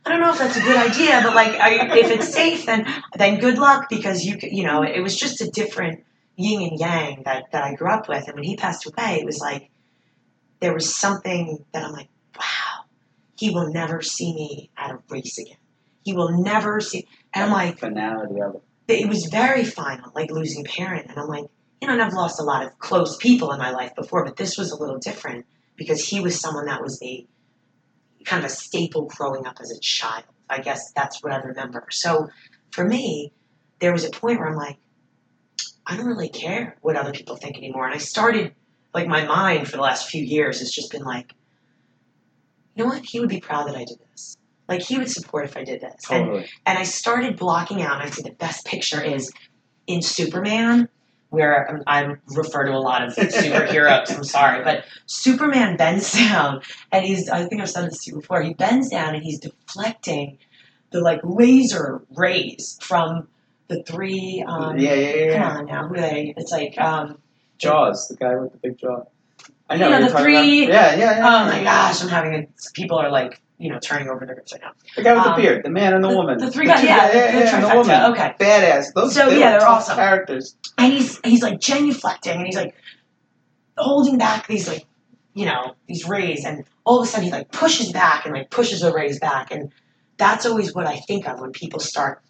I 0.07 0.11
don't 0.11 0.21
know 0.21 0.31
if 0.31 0.38
that's 0.38 0.57
a 0.57 0.61
good 0.61 0.77
idea, 0.77 1.21
but 1.25 1.35
like, 1.35 1.59
are 1.61 1.71
you, 1.71 1.81
if 1.81 2.12
it's 2.12 2.33
safe, 2.33 2.64
then, 2.64 2.87
then 3.16 3.40
good 3.40 3.59
luck 3.59 3.88
because 3.90 4.25
you, 4.25 4.38
you 4.40 4.62
know, 4.62 4.83
it 4.83 5.01
was 5.01 5.16
just 5.16 5.40
a 5.40 5.51
different 5.51 6.05
yin 6.37 6.62
and 6.62 6.79
yang 6.79 7.23
that, 7.25 7.51
that 7.51 7.64
I 7.64 7.75
grew 7.75 7.90
up 7.90 8.09
with. 8.09 8.29
And 8.29 8.37
when 8.37 8.45
he 8.45 8.57
passed 8.57 8.87
away, 8.87 9.19
it 9.21 9.27
was 9.27 9.40
like, 9.40 9.69
there 10.61 10.73
was 10.73 10.95
something 10.95 11.64
that 11.73 11.85
I'm 11.85 11.92
like, 11.92 12.09
wow, 12.38 12.85
he 13.37 13.51
will 13.51 13.73
never 13.73 14.01
see 14.01 14.33
me 14.33 14.71
at 14.77 14.92
a 14.92 14.99
race 15.09 15.38
again. 15.38 15.59
He 16.05 16.12
will 16.12 16.40
never 16.40 16.81
see. 16.81 17.09
And 17.35 17.45
I'm 17.45 17.51
like, 17.51 17.81
finality 17.81 18.40
of 18.40 18.55
it. 18.87 19.01
it 19.01 19.09
was 19.09 19.27
very 19.27 19.64
final, 19.64 20.12
like 20.14 20.31
losing 20.31 20.64
a 20.64 20.69
parent. 20.69 21.11
And 21.11 21.19
I'm 21.19 21.27
like, 21.27 21.47
you 21.83 21.88
know, 21.88 21.95
and 21.95 22.03
I've 22.03 22.12
lost 22.12 22.40
a 22.40 22.45
lot 22.45 22.64
of 22.64 22.79
close 22.79 23.16
people 23.16 23.51
in 23.51 23.59
my 23.59 23.73
life 23.73 23.97
before, 23.97 24.25
but 24.25 24.37
this 24.37 24.57
was 24.57 24.71
a 24.71 24.81
little 24.81 24.99
different 24.99 25.47
because 25.75 26.09
he 26.09 26.21
was 26.21 26.40
someone 26.40 26.66
that 26.66 26.81
was 26.81 27.03
a 27.03 27.27
kind 28.27 28.45
of 28.45 28.51
a 28.51 28.55
staple 28.55 29.07
growing 29.07 29.47
up 29.47 29.57
as 29.61 29.71
a 29.71 29.81
child. 29.81 30.25
I 30.51 30.59
guess 30.61 30.93
that's 30.93 31.23
what 31.23 31.33
I 31.33 31.39
remember. 31.39 31.87
So 31.91 32.29
for 32.71 32.85
me, 32.85 33.33
there 33.81 33.93
was 33.93 34.05
a 34.05 34.11
point 34.11 34.39
where 34.39 34.49
I'm 34.49 34.57
like, 34.57 34.77
I 35.87 35.97
don't 35.97 36.07
really 36.07 36.29
care 36.29 36.77
what 36.83 36.97
other 36.97 37.12
people 37.12 37.37
think 37.37 37.57
anymore. 37.57 37.87
And 37.87 37.95
I 37.95 37.99
started, 37.99 38.55
like, 38.93 39.07
my 39.07 39.25
mind 39.25 39.69
for 39.69 39.77
the 39.77 39.83
last 39.83 40.09
few 40.09 40.23
years 40.23 40.59
has 40.59 40.71
just 40.71 40.91
been 40.91 41.05
like, 41.05 41.33
you 42.75 42.85
know 42.85 42.91
what? 42.91 43.05
He 43.05 43.21
would 43.21 43.29
be 43.29 43.41
proud 43.41 43.69
that 43.69 43.77
I 43.77 43.85
did 43.85 43.99
this. 44.11 44.37
Like, 44.69 44.83
he 44.83 44.99
would 44.99 45.11
support 45.11 45.45
if 45.45 45.57
I 45.57 45.65
did 45.65 45.81
this. 45.81 46.11
And 46.11 46.27
Totally. 46.27 46.49
and 46.67 46.79
I 46.79 46.83
started 46.83 47.37
blocking 47.37 47.83
out. 47.83 48.01
And 48.01 48.03
I 48.03 48.11
think 48.11 48.27
the 48.27 48.35
best 48.35 48.67
picture 48.67 49.01
is 49.01 49.33
in 49.87 50.03
Superman, 50.03 50.89
where 51.37 51.83
I 51.87 52.16
refer 52.35 52.64
to 52.64 52.72
a 52.72 52.81
lot 52.81 53.05
of 53.05 53.14
superheroes. 53.14 54.16
I'm 54.16 54.25
sorry, 54.25 54.64
but 54.64 54.85
Superman 55.07 55.77
bends 55.77 56.12
down, 56.12 56.62
and 56.90 57.05
he's. 57.05 57.29
I 57.29 57.44
think 57.46 57.61
I've 57.62 57.70
said 57.70 57.87
this 57.90 58.03
to 58.05 58.11
you 58.11 58.16
before. 58.20 58.42
He 58.42 58.55
bends 58.55 58.88
down 58.88 59.14
and 59.14 59.22
he's 59.22 59.38
deflecting 59.38 60.38
the 60.90 61.01
like 61.01 61.20
laser 61.22 62.03
rays 62.16 62.79
from 62.81 63.29
the 63.68 63.83
three. 63.83 64.42
Um, 64.46 64.79
yeah, 64.79 64.94
yeah, 64.94 65.14
yeah. 65.14 65.38
Come 65.38 65.57
on 65.59 65.66
now, 65.66 65.88
who 65.88 65.96
they? 65.96 66.35
It's 66.37 66.51
like, 66.53 66.79
um, 66.81 67.18
Jaws, 67.59 68.09
the 68.09 68.16
guy 68.16 68.35
with 68.37 68.53
the 68.53 68.59
big 68.59 68.79
jaw. 68.79 69.05
I 69.68 69.77
know. 69.77 69.90
know, 69.90 69.99
you're 69.99 70.09
the 70.09 70.18
three- 70.18 70.64
About. 70.64 70.75
Yeah, 70.75 70.96
yeah, 70.96 71.18
yeah. 71.18 71.27
oh 71.27 71.46
my 71.46 71.62
gosh, 71.62 72.03
I'm 72.03 72.09
having 72.09 72.35
a. 72.35 72.46
People 72.75 72.99
are 72.99 73.11
like, 73.11 73.40
you 73.59 73.71
know, 73.71 73.79
turning 73.79 74.09
over 74.09 74.27
their 74.27 74.37
now. 74.61 74.73
The 74.97 75.03
guy 75.03 75.14
with 75.14 75.25
Um, 75.27 75.31
the 75.37 75.42
beard, 75.42 75.64
the 75.64 75.71
man 75.71 75.95
and 75.95 76.05
the, 76.05 76.09
the- 76.11 76.16
woman. 76.16 76.38
the 76.38 76.51
three 76.51 76.66
guys, 76.66 76.85
yeah, 76.85 77.07
yeah, 77.12 77.38
yeah, 77.38 77.55
and 77.57 77.64
the 77.64 77.77
woman. 77.77 78.12
okay. 78.12 78.35
Badass. 78.38 78.92
Those 78.95 79.14
So, 79.14 79.31
they 79.31 79.40
yeah, 79.40 79.59
they're 79.59 79.69
awesome. 79.69 79.97
characters. 79.97 80.57
and 80.77 80.92
he's 80.92 81.19
he's 81.25 81.42
like 81.42 81.59
genuflecting 81.61 82.37
and 82.37 82.47
he's 82.47 82.57
like 82.57 82.75
holding 83.79 84.19
back 84.19 84.47
these 84.47 84.69
like 84.69 84.85
you 85.35 85.45
know 85.47 85.75
these 85.87 86.09
rays 86.09 86.45
and 86.45 86.64
all 86.85 87.01
of 87.01 87.07
a 87.07 87.11
sudden 87.11 87.25
he 87.27 87.31
like 87.31 87.51
pushes 87.51 87.92
back 87.92 88.25
and 88.25 88.35
like 88.35 88.51
pushes 88.51 88.81
the 88.81 88.92
rays 88.92 89.19
back 89.19 89.51
and 89.51 89.71
that's 90.16 90.47
always 90.47 90.75
what 90.75 90.87
I 90.87 90.97
think 90.97 91.29
of 91.29 91.40
when 91.40 91.53
people 91.53 91.79
start 91.81 92.23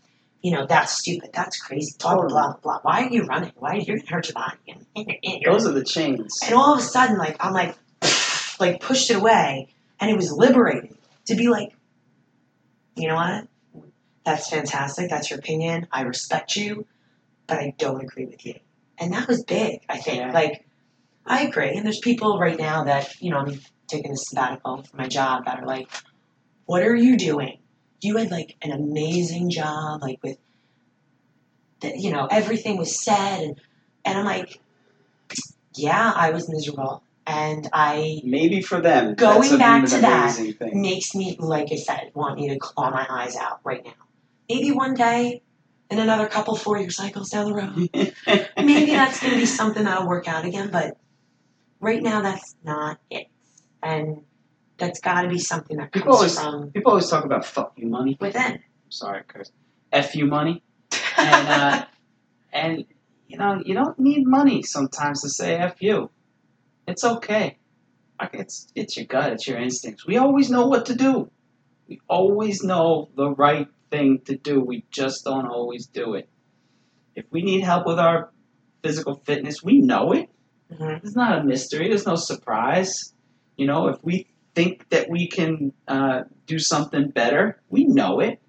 you 0.43 0.51
know 0.51 0.67
that's 0.67 0.93
stupid 0.93 1.31
that's 1.33 1.61
crazy 1.61 1.95
blah 2.01 2.15
blah 2.17 2.27
blah 2.29 2.47
blah 2.53 2.57
blah 2.62 2.79
why 2.83 3.03
are 3.05 3.11
you 3.11 3.25
running 3.25 3.53
why 3.57 3.73
are 3.73 3.77
you 3.77 3.87
gonna 3.87 4.01
hurt 4.09 4.29
your 4.29 4.35
body 4.35 4.57
and, 4.97 5.43
Those 5.45 5.67
are 5.67 5.73
the 5.73 5.85
chains. 5.85 6.41
and 6.45 6.55
all 6.55 6.73
of 6.75 6.81
a 6.81 6.83
sudden 6.83 7.17
like 7.17 7.37
I'm 7.41 7.53
like 7.53 7.77
like 8.59 8.81
pushed 8.81 9.11
it 9.11 9.17
away 9.17 9.69
and 10.01 10.11
it 10.11 10.17
was 10.17 10.33
liberating 10.33 10.97
to 11.27 11.35
be 11.35 11.49
like 11.49 11.73
you 12.97 13.09
know 13.09 13.17
what? 13.17 13.47
That's 14.25 14.49
fantastic. 14.49 15.11
That's 15.11 15.29
your 15.29 15.39
opinion. 15.39 15.87
I 15.93 16.03
respect 16.03 16.57
you 16.57 16.87
but 17.47 17.59
I 17.59 17.75
don't 17.79 18.03
agree 18.03 18.27
with 18.27 18.45
you. 18.45 18.55
And 18.99 19.12
that 19.12 19.29
was 19.29 19.45
big 19.45 19.81
I 19.89 19.99
think. 19.99 20.19
Yeah. 20.19 20.33
like 20.33 20.67
I 21.27 21.43
agree. 21.43 21.77
And 21.77 21.85
there's 21.85 21.99
people 21.99 22.39
right 22.39 22.59
now 22.59 22.85
that 22.85 23.21
you 23.21 23.31
know 23.31 23.39
I'm 23.39 23.61
taking 23.89 24.12
a 24.12 24.17
sabbatical 24.17 24.83
from 24.83 24.99
my 24.99 25.09
job 25.09 25.45
that 25.45 25.61
are 25.61 25.67
like 25.67 25.91
what 26.65 26.83
are 26.83 26.97
you 26.97 27.17
doing? 27.17 27.59
You 28.01 28.17
had 28.17 28.31
like 28.31 28.57
an 28.62 28.73
amazing 28.73 29.51
job 29.51 30.03
like 30.03 30.19
with 30.23 30.39
that 31.81 31.97
you 31.99 32.11
know 32.11 32.27
everything 32.31 32.77
was 32.77 33.03
said 33.03 33.43
and 33.43 33.61
and 34.05 34.19
I'm 34.19 34.25
like 34.25 34.61
yeah 35.75 36.12
I 36.15 36.31
was 36.31 36.49
miserable 36.49 37.03
and 37.27 37.69
I 37.73 38.21
Maybe 38.25 38.61
for 38.62 38.81
them, 38.81 39.15
Going 39.15 39.59
back 39.59 39.85
to 39.87 39.99
that, 40.01 40.35
thing. 40.37 40.81
makes 40.81 41.15
me, 41.15 41.37
like 41.39 41.73
I 41.73 41.77
said, 41.77 42.11
want 42.15 42.39
me 42.39 42.49
to 42.51 42.59
claw 42.59 42.91
my 42.91 43.07
eyes 43.09 43.37
out 43.37 43.61
right 43.65 43.85
now. 43.85 43.93
Maybe 44.49 44.71
one 44.73 44.95
day, 44.95 45.43
in 45.91 45.99
another 45.99 46.27
couple 46.29 46.57
four 46.57 46.79
year 46.79 46.91
cycles 46.91 47.31
down 47.31 47.47
the 47.47 47.55
road, 47.55 47.91
maybe 48.57 48.91
that's 48.93 49.21
going 49.21 49.33
to 49.35 49.39
be 49.39 49.47
something 49.47 49.85
that'll 49.85 50.07
work 50.07 50.29
out 50.29 50.45
again. 50.45 50.71
But 50.71 50.97
right 51.81 52.03
now, 52.03 52.23
that's 52.23 52.55
not 52.65 52.99
it, 53.11 53.27
and 53.83 54.23
that's 54.79 55.01
got 55.01 55.23
to 55.23 55.29
be 55.29 55.39
something 55.39 55.77
that 55.79 55.93
People 55.93 56.17
comes 56.17 56.37
always- 56.37 56.61
from 56.62 56.71
People 56.73 56.91
always 56.93 57.09
talk 57.09 57.25
about 57.25 57.45
fuck 57.45 57.73
you 57.77 57.89
money. 57.89 58.17
within. 58.21 58.61
Sorry, 58.89 59.23
curse. 59.27 59.51
F 59.93 60.15
you 60.15 60.27
money. 60.27 60.62
And 61.19 61.49
uh, 61.49 61.85
and 62.53 62.85
you 63.29 63.39
know 63.39 63.61
you 63.65 63.75
don't 63.75 63.99
need 63.99 64.27
money 64.27 64.62
sometimes 64.62 65.23
to 65.23 65.29
say 65.29 65.57
f 65.57 65.81
you. 65.83 66.11
It's 66.87 67.05
okay. 67.05 67.59
It's 68.33 68.68
it's 68.75 68.96
your 68.96 69.07
gut. 69.07 69.33
It's 69.33 69.46
your 69.46 69.59
instincts. 69.59 70.07
We 70.07 70.16
always 70.16 70.51
know 70.51 70.66
what 70.66 70.87
to 70.87 70.94
do. 70.94 71.31
We 71.88 72.01
always 72.09 72.62
know 72.62 73.11
the 73.16 73.31
right 73.31 73.68
thing 73.90 74.20
to 74.25 74.37
do. 74.37 74.61
We 74.61 74.85
just 74.90 75.25
don't 75.25 75.46
always 75.46 75.87
do 75.87 76.14
it. 76.14 76.29
If 77.14 77.27
we 77.31 77.42
need 77.42 77.62
help 77.62 77.87
with 77.87 77.99
our 77.99 78.31
physical 78.83 79.20
fitness, 79.25 79.62
we 79.62 79.79
know 79.79 80.12
it. 80.12 80.29
Mhm. 80.72 81.05
It's 81.05 81.14
not 81.16 81.38
a 81.38 81.44
mystery. 81.44 81.88
There's 81.88 82.07
no 82.07 82.16
surprise. 82.16 83.14
You 83.57 83.66
know, 83.66 83.88
if 83.88 84.03
we 84.03 84.27
think 84.55 84.88
that 84.90 85.09
we 85.11 85.29
can 85.29 85.72
uh, 85.87 86.22
do 86.46 86.59
something 86.59 87.11
better, 87.11 87.61
we 87.68 87.85
know 87.85 88.20
it. 88.20 88.40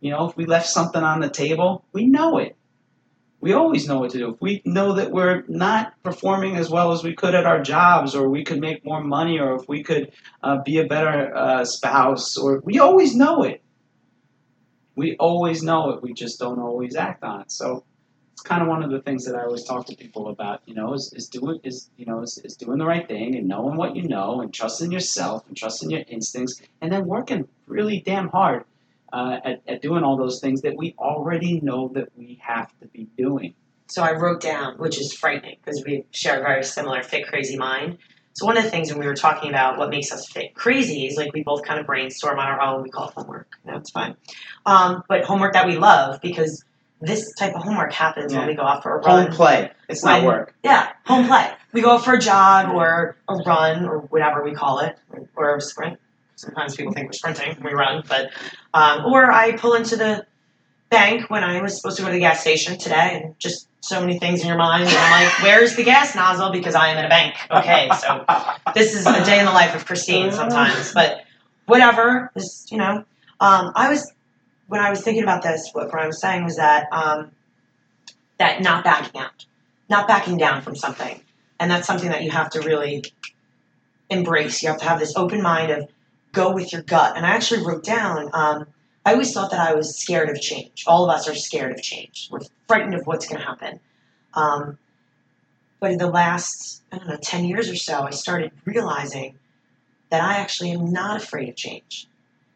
You 0.00 0.10
know, 0.10 0.28
if 0.28 0.36
we 0.36 0.46
left 0.46 0.68
something 0.68 1.02
on 1.02 1.20
the 1.20 1.30
table, 1.30 1.84
we 1.92 2.06
know 2.06 2.38
it. 2.38 2.56
We 3.40 3.54
always 3.54 3.88
know 3.88 4.00
what 4.00 4.10
to 4.10 4.18
do. 4.18 4.34
If 4.34 4.40
we 4.40 4.60
know 4.66 4.92
that 4.94 5.10
we're 5.10 5.44
not 5.48 5.94
performing 6.02 6.56
as 6.56 6.68
well 6.68 6.92
as 6.92 7.02
we 7.02 7.14
could 7.14 7.34
at 7.34 7.46
our 7.46 7.62
jobs, 7.62 8.14
or 8.14 8.28
we 8.28 8.44
could 8.44 8.60
make 8.60 8.84
more 8.84 9.02
money, 9.02 9.38
or 9.38 9.54
if 9.54 9.66
we 9.66 9.82
could 9.82 10.12
uh, 10.42 10.58
be 10.62 10.78
a 10.78 10.86
better 10.86 11.34
uh, 11.34 11.64
spouse, 11.64 12.36
or 12.36 12.60
we 12.60 12.78
always 12.78 13.16
know 13.16 13.42
it. 13.42 13.62
We 14.94 15.16
always 15.16 15.62
know 15.62 15.90
it. 15.90 16.02
We 16.02 16.12
just 16.12 16.38
don't 16.38 16.58
always 16.58 16.96
act 16.96 17.24
on 17.24 17.40
it. 17.40 17.50
So 17.50 17.84
it's 18.40 18.42
kind 18.42 18.60
of 18.60 18.68
one 18.68 18.82
of 18.82 18.90
the 18.90 19.00
things 19.00 19.24
that 19.24 19.34
I 19.34 19.44
always 19.44 19.64
talk 19.64 19.86
to 19.86 19.96
people 19.96 20.28
about. 20.28 20.60
You 20.66 20.74
know, 20.74 20.92
is, 20.92 21.10
is 21.16 21.26
doing 21.28 21.60
is 21.62 21.90
you 21.96 22.04
know 22.04 22.20
is, 22.20 22.38
is 22.44 22.56
doing 22.56 22.78
the 22.78 22.86
right 22.86 23.08
thing 23.08 23.36
and 23.36 23.48
knowing 23.48 23.76
what 23.76 23.96
you 23.96 24.06
know 24.06 24.42
and 24.42 24.52
trusting 24.52 24.92
yourself 24.92 25.46
and 25.48 25.56
trusting 25.56 25.90
your 25.90 26.02
instincts, 26.08 26.60
and 26.82 26.92
then 26.92 27.06
working 27.06 27.48
really 27.66 28.00
damn 28.00 28.28
hard 28.28 28.64
uh, 29.12 29.38
at, 29.44 29.62
at 29.66 29.82
doing 29.82 30.04
all 30.04 30.16
those 30.16 30.40
things 30.40 30.62
that 30.62 30.76
we 30.76 30.94
already 30.98 31.60
know 31.60 31.88
that 31.94 32.08
we 32.16 32.40
have 32.42 32.70
to 32.80 32.86
be 32.86 33.08
doing. 33.16 33.54
So 33.88 34.02
I 34.02 34.12
wrote 34.12 34.40
down, 34.40 34.78
which 34.78 35.00
is 35.00 35.12
frightening 35.12 35.56
because 35.64 35.82
we 35.84 36.04
share 36.12 36.38
a 36.38 36.42
very 36.42 36.62
similar 36.62 37.02
fit 37.02 37.26
crazy 37.26 37.56
mind. 37.56 37.98
So 38.34 38.46
one 38.46 38.56
of 38.56 38.62
the 38.62 38.70
things 38.70 38.90
when 38.90 39.00
we 39.00 39.06
were 39.06 39.16
talking 39.16 39.50
about 39.50 39.78
what 39.78 39.90
makes 39.90 40.12
us 40.12 40.28
fit 40.28 40.54
crazy 40.54 41.06
is 41.06 41.16
like 41.16 41.32
we 41.32 41.42
both 41.42 41.64
kind 41.64 41.80
of 41.80 41.86
brainstorm 41.86 42.38
on 42.38 42.46
our 42.46 42.60
own. 42.60 42.84
We 42.84 42.90
call 42.90 43.08
it 43.08 43.14
homework. 43.14 43.48
No, 43.64 43.76
it's 43.76 43.90
fine. 43.90 44.16
Um, 44.64 45.02
but 45.08 45.24
homework 45.24 45.54
that 45.54 45.66
we 45.66 45.76
love 45.76 46.20
because 46.22 46.64
this 47.00 47.34
type 47.34 47.54
of 47.54 47.62
homework 47.62 47.92
happens 47.92 48.32
when 48.32 48.46
we 48.46 48.54
go 48.54 48.62
out 48.62 48.82
for 48.82 48.96
a 48.96 49.00
run. 49.00 49.26
Home 49.26 49.32
play. 49.32 49.70
It's 49.88 50.04
not 50.04 50.22
work. 50.22 50.54
Yeah, 50.62 50.92
home 51.04 51.26
play. 51.26 51.50
We 51.72 51.80
go 51.80 51.92
out 51.92 52.04
for 52.04 52.14
a 52.14 52.20
jog 52.20 52.74
or 52.74 53.16
a 53.28 53.34
run 53.34 53.86
or 53.86 53.98
whatever 54.00 54.44
we 54.44 54.52
call 54.52 54.80
it, 54.80 54.96
or 55.34 55.56
a 55.56 55.60
sprint. 55.60 55.98
Sometimes 56.40 56.74
people 56.74 56.92
think 56.94 57.06
we're 57.08 57.12
sprinting 57.12 57.54
when 57.56 57.64
we 57.64 57.72
run, 57.72 58.02
but 58.08 58.30
um, 58.72 59.04
or 59.04 59.30
I 59.30 59.56
pull 59.58 59.74
into 59.74 59.96
the 59.96 60.24
bank 60.88 61.28
when 61.28 61.44
I 61.44 61.60
was 61.60 61.76
supposed 61.76 61.98
to 61.98 62.02
go 62.02 62.08
to 62.08 62.14
the 62.14 62.20
gas 62.20 62.40
station 62.40 62.78
today, 62.78 63.20
and 63.22 63.38
just 63.38 63.68
so 63.82 64.00
many 64.00 64.18
things 64.18 64.40
in 64.40 64.48
your 64.48 64.56
mind. 64.56 64.84
And 64.84 64.96
I'm 64.96 65.22
like, 65.22 65.42
"Where's 65.42 65.76
the 65.76 65.84
gas 65.84 66.14
nozzle?" 66.14 66.50
Because 66.50 66.74
I 66.74 66.88
am 66.88 66.98
in 66.98 67.04
a 67.04 67.08
bank. 67.10 67.34
Okay, 67.50 67.90
so 68.00 68.24
this 68.74 68.94
is 68.94 69.04
a 69.06 69.22
day 69.22 69.38
in 69.38 69.44
the 69.44 69.52
life 69.52 69.74
of 69.74 69.84
Christine 69.84 70.32
sometimes, 70.32 70.94
but 70.94 71.24
whatever. 71.66 72.30
Is 72.34 72.66
you 72.70 72.78
know, 72.78 73.04
um, 73.38 73.72
I 73.74 73.90
was 73.90 74.10
when 74.68 74.80
I 74.80 74.88
was 74.88 75.02
thinking 75.02 75.22
about 75.22 75.42
this. 75.42 75.68
What 75.74 75.90
Brian 75.90 76.06
was 76.06 76.20
saying 76.22 76.44
was 76.44 76.56
that 76.56 76.86
um, 76.90 77.32
that 78.38 78.62
not 78.62 78.82
backing 78.82 79.20
out, 79.20 79.44
not 79.90 80.08
backing 80.08 80.38
down 80.38 80.62
from 80.62 80.74
something, 80.74 81.20
and 81.58 81.70
that's 81.70 81.86
something 81.86 82.08
that 82.08 82.22
you 82.22 82.30
have 82.30 82.48
to 82.52 82.60
really 82.60 83.04
embrace. 84.08 84.62
You 84.62 84.70
have 84.70 84.78
to 84.78 84.86
have 84.86 84.98
this 84.98 85.14
open 85.16 85.42
mind 85.42 85.70
of 85.70 85.88
go 86.32 86.52
with 86.52 86.72
your 86.72 86.82
gut. 86.82 87.16
And 87.16 87.26
I 87.26 87.30
actually 87.30 87.64
wrote 87.64 87.84
down. 87.84 88.30
Um, 88.32 88.66
I 89.04 89.12
always 89.12 89.32
thought 89.32 89.50
that 89.50 89.60
I 89.60 89.74
was 89.74 89.98
scared 89.98 90.28
of 90.28 90.40
change. 90.40 90.84
All 90.86 91.04
of 91.04 91.14
us 91.14 91.28
are 91.28 91.34
scared 91.34 91.72
of 91.72 91.82
change. 91.82 92.28
We're 92.30 92.40
frightened 92.68 92.94
of 92.94 93.06
what's 93.06 93.26
going 93.26 93.40
to 93.40 93.46
happen. 93.46 93.80
Um, 94.34 94.78
but 95.80 95.90
in 95.90 95.98
the 95.98 96.10
last, 96.10 96.82
I 96.92 96.98
don't 96.98 97.08
know, 97.08 97.16
10 97.16 97.46
years 97.46 97.70
or 97.70 97.76
so, 97.76 98.02
I 98.02 98.10
started 98.10 98.52
realizing 98.64 99.38
that 100.10 100.22
I 100.22 100.36
actually 100.36 100.72
am 100.72 100.92
not 100.92 101.22
afraid 101.22 101.48
of 101.48 101.56
change. 101.56 102.06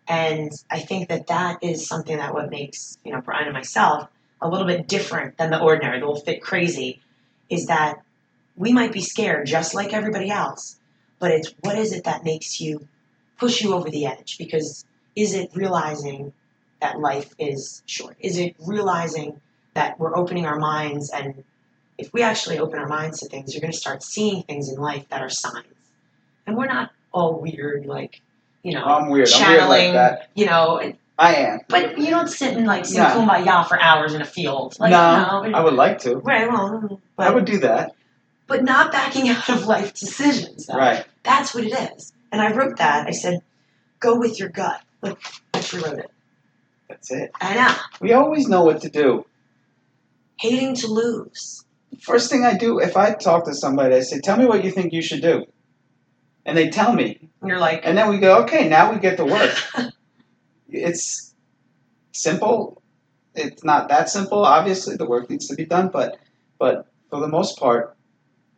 And 0.07 0.53
I 0.71 0.81
think 0.81 1.09
that 1.09 1.29
that 1.29 1.63
is 1.63 1.87
something 1.87 2.19
that 2.19 2.35
what 2.35 2.51
makes, 2.51 2.99
you 3.05 3.13
know, 3.13 3.23
Brian 3.23 3.45
and 3.45 3.55
myself 3.55 4.09
a 4.43 4.49
little 4.49 4.67
bit 4.67 4.87
different 4.87 5.39
than 5.39 5.51
the 5.51 5.61
ordinary, 5.61 5.99
the 5.99 6.07
little 6.07 6.21
fit 6.21 6.43
crazy, 6.43 7.01
is 7.49 7.67
that 7.67 8.03
we 8.57 8.73
might 8.73 8.93
be 8.93 9.01
scared 9.01 9.47
just 9.47 9.75
like 9.75 9.95
everybody 9.95 10.31
else, 10.31 10.77
but 11.19 11.31
it's 11.31 11.55
what 11.61 11.79
is 11.79 11.93
it 11.93 12.05
that 12.05 12.25
makes 12.25 12.61
you 12.61 12.87
push 13.39 13.63
you 13.63 13.75
over 13.75 13.91
the 13.91 14.07
edge? 14.07 14.37
Because 14.39 14.85
is 15.17 15.35
it 15.35 15.51
realizing 15.55 16.33
that 16.81 16.99
life 17.01 17.35
is 17.39 17.83
short? 17.87 18.17
Is 18.21 18.39
it 18.39 18.55
realizing 18.67 19.41
that 19.75 19.99
we're 19.99 20.17
opening 20.17 20.47
our 20.47 20.59
minds 20.59 21.11
and 21.11 21.45
if 21.97 22.13
we 22.13 22.23
actually 22.23 22.59
open 22.59 22.79
our 22.79 22.89
minds 22.89 23.21
to 23.21 23.29
things, 23.29 23.55
you're 23.55 23.61
going 23.61 23.73
to 23.73 23.79
start 23.79 24.03
seeing 24.03 24.43
things 24.43 24.69
in 24.69 24.77
life 24.81 25.09
that 25.11 25.23
are 25.23 25.29
signs. 25.31 25.67
And 26.47 26.57
we're 26.57 26.67
not 26.67 26.91
all 27.13 27.41
weird, 27.41 27.87
like, 27.87 28.21
you 28.65 28.73
know, 28.73 28.83
I'm 28.85 29.09
weird. 29.09 29.09
I'm 29.09 29.11
weird 29.11 29.29
channeling, 29.29 29.85
like 29.87 29.93
that. 29.95 30.29
you 30.35 30.47
know, 30.47 30.93
I 31.17 31.35
am. 31.37 31.61
but 31.69 31.97
you 31.97 32.11
don't 32.11 32.29
sit 32.29 32.57
and 32.57 32.67
like 32.67 32.85
sing 32.85 32.99
No. 32.99 33.13
Oh 33.15 33.21
kumbaya 33.21 33.69
for 33.69 33.81
hours 33.81 34.15
in 34.15 34.23
a 34.23 34.25
field. 34.25 34.77
Like, 34.81 34.91
no, 34.91 35.45
no, 35.45 35.57
I 35.57 35.63
would 35.63 35.75
like 35.75 36.01
to. 36.01 36.17
right, 36.17 36.49
well, 36.49 37.01
I 37.17 37.31
would 37.31 37.45
do 37.45 37.59
that. 37.59 37.95
but 38.49 38.65
not 38.65 38.91
backing 38.91 39.29
out 39.35 39.49
of 39.49 39.67
life 39.67 39.95
decisions. 39.95 40.67
Though. 40.67 40.75
Right. 40.77 41.05
That's 41.23 41.55
what 41.55 41.63
it 41.65 41.93
is. 41.97 42.13
And 42.35 42.43
I 42.43 42.53
wrote 42.53 42.79
that. 42.79 43.07
I 43.07 43.13
said, 43.13 43.43
go 44.01 44.19
with 44.19 44.41
your 44.41 44.49
gut. 44.49 44.83
Like, 45.03 45.17
I 45.55 45.59
actually 45.59 45.85
wrote 45.85 46.01
it. 46.01 46.11
That's 46.89 47.13
it. 47.13 47.31
I 47.41 47.55
know. 47.55 47.75
We 48.01 48.13
always 48.13 48.49
know 48.49 48.65
what 48.65 48.81
to 48.81 48.89
do. 48.89 49.25
Hating 50.41 50.75
to 50.79 50.89
lose. 50.89 51.65
First 52.01 52.33
thing 52.33 52.45
I 52.45 52.57
do, 52.57 52.81
if 52.81 52.97
I 52.97 53.15
talk 53.15 53.45
to 53.45 53.55
somebody, 53.55 53.95
I 53.95 54.01
say, 54.01 54.19
"Tell 54.19 54.37
me 54.37 54.47
what 54.47 54.65
you 54.65 54.73
think 54.73 54.93
you 54.93 55.01
should 55.01 55.23
do," 55.23 55.47
and 56.45 56.59
they 56.59 56.71
tell 56.71 56.93
me, 56.93 57.31
And 57.41 57.49
you're 57.49 57.61
like, 57.61 57.83
and 57.85 57.97
then 57.97 58.11
we 58.11 58.19
go, 58.19 58.43
"Okay, 58.43 58.69
now 58.69 58.93
we 58.93 58.99
get 58.99 59.17
to 59.19 59.25
work." 59.25 59.55
it's 60.69 61.33
simple. 62.11 62.83
It's 63.37 63.63
not 63.63 63.89
that 63.91 64.09
simple. 64.09 64.45
Obviously, 64.45 64.97
the 64.97 65.07
work 65.07 65.31
needs 65.31 65.47
to 65.47 65.55
be 65.55 65.67
done, 65.67 65.89
but 65.89 66.19
but 66.59 66.89
for 67.11 67.21
the 67.21 67.29
most 67.29 67.61
part, 67.61 67.97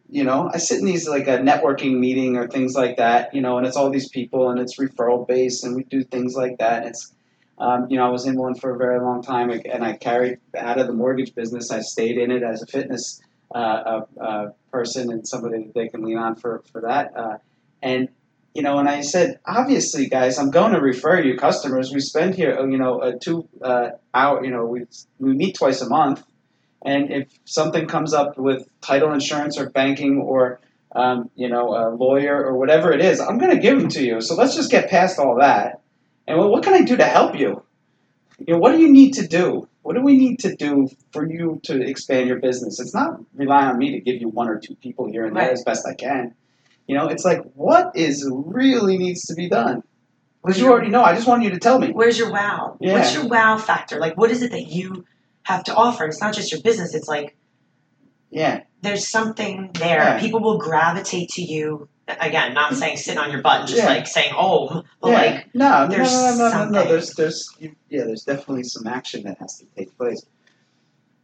you 0.09 0.25
know, 0.25 0.51
I 0.53 0.59
sit 0.59 0.81
in 0.81 0.87
these 0.87 1.09
like 1.09 1.27
a 1.27 1.39
networking 1.39 1.99
meeting 1.99 2.37
or 2.37 2.47
things 2.49 2.75
like 2.75 2.97
that, 2.99 3.35
you 3.35 3.41
know, 3.41 3.59
and 3.59 3.67
it's 3.67 3.77
all 3.77 3.91
these 3.91 4.09
people 4.09 4.51
and 4.51 4.61
it's 4.61 4.79
referral 4.79 5.27
based 5.27 5.65
and 5.65 5.75
we 5.75 5.85
do 5.85 6.05
things 6.05 6.35
like 6.35 6.59
that. 6.59 6.83
And 6.83 6.91
it's 6.91 7.13
Um, 7.59 7.87
you 7.89 7.97
know, 7.97 8.07
I 8.07 8.11
was 8.11 8.27
in 8.27 8.37
one 8.37 8.55
for 8.55 8.75
a 8.75 8.77
very 8.77 9.01
long 9.01 9.23
time, 9.23 9.51
and 9.51 9.83
I 9.83 9.97
carried 9.97 10.39
out 10.57 10.79
of 10.79 10.87
the 10.87 10.93
mortgage 10.93 11.35
business. 11.35 11.71
I 11.71 11.81
stayed 11.81 12.19
in 12.19 12.31
it 12.31 12.43
as 12.43 12.63
a 12.63 12.67
fitness 12.67 13.23
uh, 13.55 13.59
uh, 13.59 14.05
uh 14.21 14.51
person 14.71 15.11
and 15.11 15.27
somebody 15.27 15.65
that 15.65 15.75
they 15.75 15.89
can 15.89 16.03
lean 16.05 16.19
on 16.19 16.35
for 16.37 16.63
for 16.71 16.83
that. 16.83 17.17
Uh, 17.17 17.39
and 17.81 18.09
you 18.55 18.63
know, 18.63 18.79
and 18.79 18.89
I 18.89 19.03
said, 19.03 19.39
obviously, 19.47 20.07
guys, 20.09 20.39
I'm 20.39 20.51
going 20.51 20.73
to 20.73 20.81
refer 20.81 21.21
you 21.21 21.37
customers. 21.37 21.93
We 21.93 22.01
spend 22.01 22.35
here, 22.35 22.59
you 22.69 22.79
know, 22.79 23.01
a 23.03 23.19
two 23.19 23.49
uh, 23.63 23.91
hour, 24.13 24.45
you 24.45 24.51
know, 24.51 24.65
we 24.67 24.85
we 25.19 25.33
meet 25.35 25.57
twice 25.57 25.81
a 25.83 25.89
month, 25.89 26.23
and 26.85 27.11
if 27.11 27.29
something 27.45 27.87
comes 27.87 28.15
up 28.15 28.39
with 28.39 28.69
title 28.81 29.13
insurance 29.13 29.59
or 29.59 29.71
banking 29.71 30.19
or 30.19 30.61
um, 30.97 31.31
you 31.35 31.49
know, 31.49 31.75
a 31.75 31.95
lawyer 31.95 32.43
or 32.43 32.57
whatever 32.57 32.91
it 32.91 33.03
is, 33.03 33.21
I'm 33.21 33.39
going 33.39 33.51
to 33.51 33.61
give 33.61 33.79
them 33.79 33.89
to 33.91 34.03
you. 34.03 34.21
So 34.23 34.35
let's 34.35 34.57
just 34.57 34.71
get 34.71 34.89
past 34.89 35.19
all 35.19 35.37
that. 35.37 35.83
And 36.27 36.39
well, 36.39 36.49
what 36.49 36.65
can 36.65 36.73
I 36.73 36.83
do 36.83 36.97
to 36.97 37.05
help 37.05 37.39
you? 37.39 37.63
You 38.39 38.55
know, 38.55 38.59
what 38.59 38.73
do 38.73 38.79
you 38.79 38.91
need 38.91 39.13
to 39.15 39.27
do? 39.27 39.69
What 39.83 39.95
do 39.95 40.01
we 40.01 40.17
need 40.17 40.41
to 40.41 40.57
do 40.57 40.89
for 41.13 41.31
you 41.31 41.61
to 41.65 41.81
expand 41.81 42.29
your 42.29 42.41
business? 42.41 42.81
It's 42.81 42.95
not 42.95 43.21
rely 43.35 43.67
on 43.67 43.79
me 43.79 43.93
to 43.93 44.01
give 44.01 44.21
you 44.21 44.29
one 44.29 44.49
or 44.49 44.59
two 44.59 44.75
people 44.75 45.07
here 45.07 45.27
and 45.27 45.37
there 45.37 45.51
as 45.51 45.63
best 45.63 45.87
I 45.87 45.95
can. 45.95 46.35
You 46.87 46.97
know, 46.97 47.09
it's 47.09 47.25
like 47.25 47.43
what 47.55 47.95
is 47.95 48.29
really 48.33 48.99
needs 48.99 49.27
to 49.27 49.35
be 49.35 49.49
done. 49.49 49.83
Because 50.43 50.61
you 50.61 50.71
already 50.71 50.91
know. 50.91 51.03
I 51.03 51.15
just 51.15 51.27
want 51.27 51.43
you 51.43 51.51
to 51.51 51.59
tell 51.59 51.79
me. 51.79 51.91
Where's 51.91 52.19
your 52.19 52.31
wow? 52.31 52.77
Yeah. 52.81 52.95
What's 52.95 53.15
your 53.15 53.27
wow 53.27 53.59
factor? 53.59 53.99
Like, 53.99 54.17
what 54.17 54.31
is 54.31 54.43
it 54.43 54.53
that 54.53 54.69
you 54.69 55.05
have 55.47 55.65
to 55.65 55.75
offer? 55.75 56.05
It's 56.05 56.21
not 56.21 56.35
just 56.35 56.51
your 56.51 56.61
business. 56.61 56.95
It's 56.95 57.09
like, 57.09 57.37
yeah, 58.31 58.63
there's 58.83 59.09
something 59.09 59.71
there. 59.75 59.99
Yeah. 59.99 60.21
People 60.21 60.41
will 60.41 60.59
gravitate 60.59 61.31
to 61.31 61.43
you. 61.43 61.89
Again, 62.09 62.55
not 62.55 62.75
saying 62.75 62.99
sit 62.99 63.19
on 63.19 63.33
your 63.33 63.43
butt, 63.43 63.67
just 63.67 63.79
yeah. 63.79 63.87
like 63.87 64.07
saying 64.07 64.33
oh, 64.37 64.85
but 65.01 65.09
yeah. 65.09 65.17
like 65.17 65.55
no, 65.55 65.89
there's 65.89 66.13
no, 66.13 66.37
no, 66.37 66.51
no, 66.51 66.65
no, 66.65 66.71
no, 66.71 66.89
There's, 66.89 67.15
there's, 67.15 67.49
yeah, 67.59 68.05
there's 68.05 68.23
definitely 68.23 68.63
some 68.63 68.87
action 68.87 69.25
that 69.25 69.39
has 69.39 69.59
to 69.59 69.67
take 69.77 69.97
place. 69.97 70.25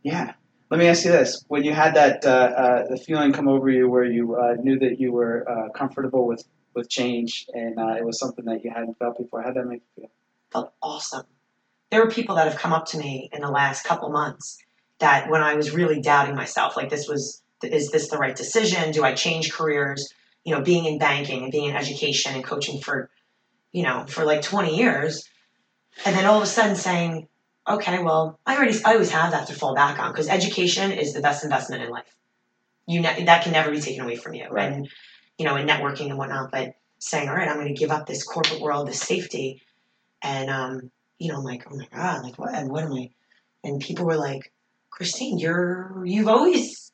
Yeah. 0.02 0.32
Let 0.70 0.80
me 0.80 0.88
ask 0.88 1.04
you 1.04 1.12
this: 1.12 1.44
When 1.46 1.62
you 1.62 1.72
had 1.72 1.94
that 1.94 2.24
uh, 2.24 2.28
uh, 2.28 2.88
the 2.88 2.96
feeling 2.96 3.32
come 3.32 3.46
over 3.46 3.68
you, 3.68 3.88
where 3.88 4.04
you 4.04 4.34
uh, 4.36 4.54
knew 4.60 4.78
that 4.78 4.98
you 4.98 5.12
were 5.12 5.48
uh, 5.48 5.68
comfortable 5.70 6.26
with 6.26 6.44
with 6.74 6.88
change, 6.88 7.46
and 7.52 7.78
uh, 7.78 7.94
it 7.98 8.04
was 8.04 8.18
something 8.18 8.44
that 8.46 8.64
you 8.64 8.70
hadn't 8.70 8.98
felt 8.98 9.18
before, 9.18 9.42
how 9.42 9.48
did 9.48 9.56
that 9.62 9.68
make 9.68 9.82
you 9.96 10.02
feel? 10.02 10.10
Felt 10.52 10.72
awesome. 10.82 11.26
There 11.92 12.02
were 12.02 12.10
people 12.10 12.36
that 12.36 12.48
have 12.48 12.58
come 12.58 12.72
up 12.72 12.86
to 12.86 12.98
me 12.98 13.28
in 13.34 13.42
the 13.42 13.50
last 13.50 13.84
couple 13.84 14.08
months 14.08 14.56
that 14.98 15.28
when 15.28 15.42
I 15.42 15.56
was 15.56 15.72
really 15.72 16.00
doubting 16.00 16.34
myself, 16.34 16.74
like 16.74 16.88
this 16.88 17.06
was 17.06 17.42
is 17.62 17.90
this 17.90 18.08
the 18.08 18.16
right 18.16 18.34
decision? 18.34 18.92
Do 18.92 19.04
I 19.04 19.12
change 19.12 19.52
careers? 19.52 20.10
You 20.42 20.54
know, 20.54 20.62
being 20.62 20.86
in 20.86 20.98
banking 20.98 21.42
and 21.42 21.52
being 21.52 21.68
in 21.68 21.76
education 21.76 22.34
and 22.34 22.42
coaching 22.42 22.80
for, 22.80 23.10
you 23.72 23.82
know, 23.82 24.06
for 24.08 24.24
like 24.24 24.40
20 24.40 24.74
years. 24.74 25.28
And 26.06 26.16
then 26.16 26.24
all 26.24 26.38
of 26.38 26.42
a 26.42 26.46
sudden 26.46 26.76
saying, 26.76 27.28
okay, 27.68 28.02
well, 28.02 28.40
I 28.46 28.56
already, 28.56 28.82
I 28.86 28.94
always 28.94 29.10
have 29.10 29.32
that 29.32 29.48
to 29.48 29.54
fall 29.54 29.74
back 29.74 30.00
on 30.00 30.12
because 30.12 30.28
education 30.28 30.92
is 30.92 31.12
the 31.12 31.20
best 31.20 31.44
investment 31.44 31.82
in 31.82 31.90
life. 31.90 32.16
You 32.86 33.02
ne- 33.02 33.24
that 33.24 33.44
can 33.44 33.52
never 33.52 33.70
be 33.70 33.82
taken 33.82 34.02
away 34.02 34.16
from 34.16 34.32
you. 34.32 34.48
Right. 34.50 34.72
And, 34.72 34.88
you 35.36 35.44
know, 35.44 35.56
in 35.56 35.66
networking 35.66 36.08
and 36.08 36.16
whatnot, 36.16 36.50
but 36.50 36.74
saying, 36.98 37.28
all 37.28 37.36
right, 37.36 37.48
I'm 37.48 37.56
going 37.56 37.68
to 37.68 37.78
give 37.78 37.90
up 37.90 38.06
this 38.06 38.24
corporate 38.24 38.62
world, 38.62 38.88
this 38.88 39.00
safety. 39.00 39.60
And, 40.22 40.48
um, 40.48 40.90
you 41.22 41.30
know, 41.30 41.38
I'm 41.38 41.44
like, 41.44 41.64
oh 41.70 41.76
my 41.76 41.86
God, 41.94 42.24
like 42.24 42.38
what, 42.38 42.52
what 42.66 42.82
am 42.82 42.92
I? 42.92 43.10
And 43.62 43.80
people 43.80 44.04
were 44.04 44.16
like, 44.16 44.52
Christine, 44.90 45.38
you're, 45.38 46.02
you've 46.04 46.28
always 46.28 46.92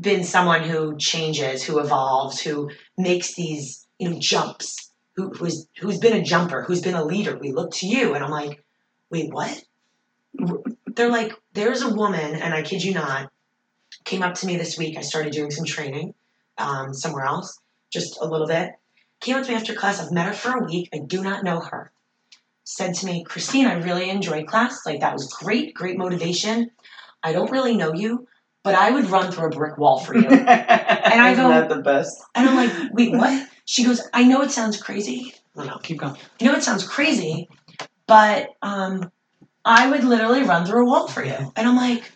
been 0.00 0.24
someone 0.24 0.62
who 0.62 0.96
changes, 0.96 1.62
who 1.62 1.78
evolves, 1.78 2.40
who 2.40 2.70
makes 2.96 3.34
these 3.34 3.86
you 3.98 4.08
know 4.08 4.18
jumps, 4.18 4.90
who, 5.16 5.30
who's 5.30 5.66
who's 5.80 5.98
been 5.98 6.16
a 6.16 6.24
jumper, 6.24 6.62
who's 6.62 6.80
been 6.80 6.94
a 6.94 7.04
leader. 7.04 7.36
We 7.36 7.52
look 7.52 7.72
to 7.74 7.86
you, 7.86 8.14
and 8.14 8.24
I'm 8.24 8.30
like, 8.30 8.64
wait, 9.10 9.32
what? 9.32 9.62
They're 10.86 11.10
like, 11.10 11.34
there's 11.52 11.82
a 11.82 11.94
woman, 11.94 12.36
and 12.36 12.54
I 12.54 12.62
kid 12.62 12.82
you 12.82 12.94
not, 12.94 13.30
came 14.04 14.22
up 14.22 14.34
to 14.36 14.46
me 14.46 14.56
this 14.56 14.78
week. 14.78 14.96
I 14.96 15.02
started 15.02 15.32
doing 15.32 15.50
some 15.50 15.66
training 15.66 16.14
um, 16.56 16.94
somewhere 16.94 17.24
else, 17.24 17.58
just 17.90 18.18
a 18.20 18.26
little 18.26 18.46
bit. 18.46 18.72
Came 19.20 19.36
up 19.36 19.44
to 19.44 19.50
me 19.50 19.56
after 19.56 19.74
class. 19.74 20.00
I've 20.00 20.12
met 20.12 20.26
her 20.26 20.32
for 20.32 20.56
a 20.56 20.64
week. 20.64 20.88
I 20.94 20.98
do 20.98 21.22
not 21.22 21.44
know 21.44 21.60
her. 21.60 21.92
Said 22.70 22.92
to 22.96 23.06
me, 23.06 23.24
Christine, 23.24 23.66
I 23.66 23.76
really 23.76 24.10
enjoyed 24.10 24.46
class. 24.46 24.84
Like 24.84 25.00
that 25.00 25.14
was 25.14 25.32
great, 25.32 25.72
great 25.72 25.96
motivation. 25.96 26.70
I 27.22 27.32
don't 27.32 27.50
really 27.50 27.74
know 27.74 27.94
you, 27.94 28.28
but 28.62 28.74
I 28.74 28.90
would 28.90 29.06
run 29.06 29.32
through 29.32 29.46
a 29.46 29.48
brick 29.48 29.78
wall 29.78 29.98
for 29.98 30.14
you. 30.14 30.28
and 30.28 30.46
I 30.46 31.34
go, 31.34 31.48
Isn't 31.48 31.48
that 31.48 31.70
the 31.70 31.80
best? 31.80 32.22
And 32.34 32.46
I'm 32.46 32.56
like, 32.56 32.92
wait, 32.92 33.12
what? 33.14 33.48
She 33.64 33.84
goes, 33.84 34.02
I 34.12 34.24
know 34.24 34.42
it 34.42 34.50
sounds 34.50 34.82
crazy. 34.82 35.34
No, 35.56 35.64
no, 35.64 35.78
keep 35.78 36.00
going. 36.00 36.14
I 36.38 36.44
know 36.44 36.52
it 36.56 36.62
sounds 36.62 36.86
crazy, 36.86 37.48
but 38.06 38.50
um, 38.60 39.10
I 39.64 39.90
would 39.90 40.04
literally 40.04 40.42
run 40.42 40.66
through 40.66 40.82
a 40.82 40.90
wall 40.90 41.08
for 41.08 41.24
you. 41.24 41.36
And 41.56 41.66
I'm 41.66 41.76
like, 41.76 42.12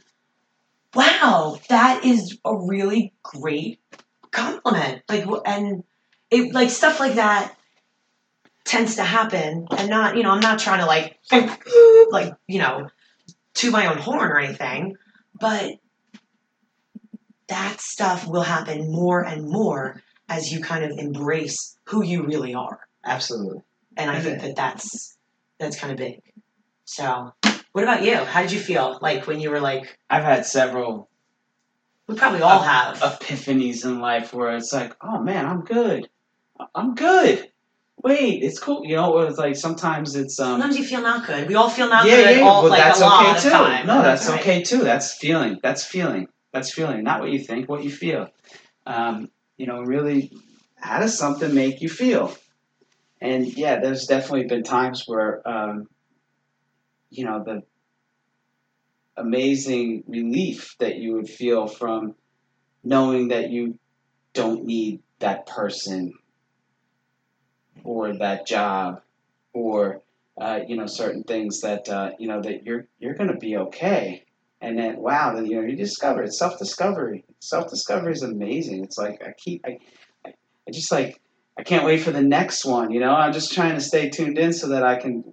wow, 0.95 1.59
that 1.71 2.05
is 2.05 2.37
a 2.45 2.55
really 2.55 3.15
great 3.23 3.81
compliment. 4.33 5.01
Like, 5.09 5.25
and 5.47 5.83
it 6.31 6.53
like 6.53 6.69
stuff 6.69 7.01
like 7.01 7.15
that 7.15 7.57
tends 8.64 8.96
to 8.96 9.03
happen, 9.03 9.66
and 9.77 9.90
not, 9.90 10.16
you 10.16 10.22
know, 10.22 10.31
I'm 10.31 10.40
not 10.40 10.59
trying 10.59 10.81
to 10.81 10.87
like, 10.87 11.18
like, 12.11 12.35
you 12.46 12.59
know, 12.59 12.88
to 13.55 13.70
my 13.70 13.87
own 13.87 13.98
horn 13.98 14.31
or 14.31 14.38
anything, 14.38 14.96
but 15.38 15.72
that 17.48 17.81
stuff 17.81 18.27
will 18.27 18.42
happen 18.42 18.90
more 18.90 19.22
and 19.22 19.48
more 19.48 20.03
as 20.29 20.51
you 20.51 20.62
kind 20.62 20.85
of 20.85 20.98
embrace 20.98 21.77
who 21.85 22.03
you 22.03 22.25
really 22.25 22.55
are. 22.55 22.81
Absolutely. 23.05 23.61
And 23.96 24.11
I 24.11 24.20
think 24.20 24.40
that 24.40 24.57
that's 24.57 25.18
that's 25.59 25.79
kind 25.79 25.92
of 25.92 25.98
big. 25.98 26.22
So, 26.85 27.35
what 27.72 27.85
about 27.85 28.05
you? 28.05 28.16
How 28.16 28.42
did 28.42 28.53
you 28.53 28.59
feel 28.59 28.98
like 29.03 29.27
when 29.27 29.40
you 29.40 29.51
were 29.51 29.61
like? 29.61 29.98
I've 30.09 30.25
had 30.25 30.46
several. 30.46 31.11
We 32.09 32.14
probably 32.14 32.40
all 32.40 32.62
have 32.62 32.98
epiphanies 32.98 33.85
in 33.85 34.01
life 34.01 34.33
where 34.33 34.57
it's 34.57 34.72
like, 34.72 34.96
oh 35.03 35.20
man, 35.20 35.46
I'm 35.46 35.62
good. 35.62 36.09
I'm 36.75 36.94
good. 36.94 37.52
Wait, 37.99 38.43
it's 38.43 38.59
cool. 38.59 38.85
You 38.85 38.97
know, 38.97 39.19
it's 39.21 39.39
like 39.39 39.55
sometimes 39.57 40.17
it's. 40.17 40.41
Um, 40.41 40.61
sometimes 40.61 40.79
you 40.79 40.85
feel 40.85 41.03
not 41.03 41.27
good. 41.27 41.49
We 41.49 41.55
all 41.55 41.71
feel 41.71 41.89
not 41.89 42.07
yeah, 42.07 42.17
good. 42.17 42.37
Yeah, 42.39 42.43
all, 42.43 42.63
well, 42.63 42.71
like, 42.71 42.83
that's 42.83 43.01
okay 43.01 43.41
too. 43.41 43.87
No, 43.87 44.03
that's, 44.03 44.27
that's 44.27 44.29
right. 44.29 44.41
okay 44.41 44.63
too. 44.63 44.83
That's 44.83 45.13
feeling. 45.15 45.61
That's 45.63 45.85
feeling. 45.85 46.29
That's 46.53 46.73
feeling, 46.73 47.03
not 47.03 47.21
what 47.21 47.31
you 47.31 47.39
think, 47.39 47.69
what 47.69 47.83
you 47.83 47.91
feel. 47.91 48.29
Um, 48.87 49.31
you 49.57 49.67
know, 49.67 49.81
really, 49.83 50.33
how 50.77 51.01
does 51.01 51.17
something 51.17 51.55
make 51.55 51.81
you 51.81 51.89
feel? 51.89 52.37
And 53.21 53.47
yeah, 53.57 53.81
there's 53.81 54.07
definitely 54.07 54.49
been 54.49 54.63
times 54.63 55.05
where, 55.07 55.49
um, 55.49 55.89
you 57.09 57.25
know, 57.25 57.43
the 57.43 57.63
amazing 59.17 60.05
relief 60.07 60.77
that 60.79 60.97
you 60.97 61.15
would 61.15 61.29
feel 61.29 61.67
from 61.67 62.15
knowing 62.85 63.29
that 63.29 63.51
you 63.51 63.79
don't 64.35 64.65
need 64.65 65.01
that 65.21 65.47
person 65.47 66.13
or 67.85 68.16
that 68.18 68.47
job 68.47 69.03
or 69.53 70.01
uh, 70.40 70.61
you 70.66 70.77
know 70.77 70.87
certain 70.87 71.23
things 71.25 71.61
that 71.61 71.88
uh, 71.88 72.11
you 72.18 72.29
know 72.29 72.40
that 72.40 72.64
you're 72.64 72.87
you're 72.99 73.14
going 73.14 73.31
to 73.31 73.37
be 73.37 73.57
okay 73.57 74.25
and 74.62 74.79
then 74.79 74.97
wow, 74.97 75.35
then 75.35 75.45
you 75.45 75.57
know 75.57 75.66
you 75.66 75.77
discover 75.77 76.23
it's 76.23 76.38
self 76.38 76.57
discovery. 76.57 77.25
Self 77.40 77.68
discovery 77.68 78.12
is 78.12 78.23
amazing. 78.23 78.85
It's 78.85 78.97
like 78.97 79.21
I 79.27 79.33
keep 79.37 79.66
I, 79.66 79.79
I, 80.25 80.35
I 80.68 80.71
just 80.71 80.92
like 80.92 81.21
I 81.59 81.64
can't 81.64 81.85
wait 81.85 82.03
for 82.03 82.12
the 82.12 82.23
next 82.23 82.64
one. 82.64 82.92
You 82.92 83.01
know, 83.01 83.12
I'm 83.12 83.33
just 83.33 83.53
trying 83.53 83.75
to 83.75 83.81
stay 83.81 84.09
tuned 84.09 84.38
in 84.38 84.53
so 84.53 84.68
that 84.68 84.85
I 84.85 84.97
can 84.97 85.25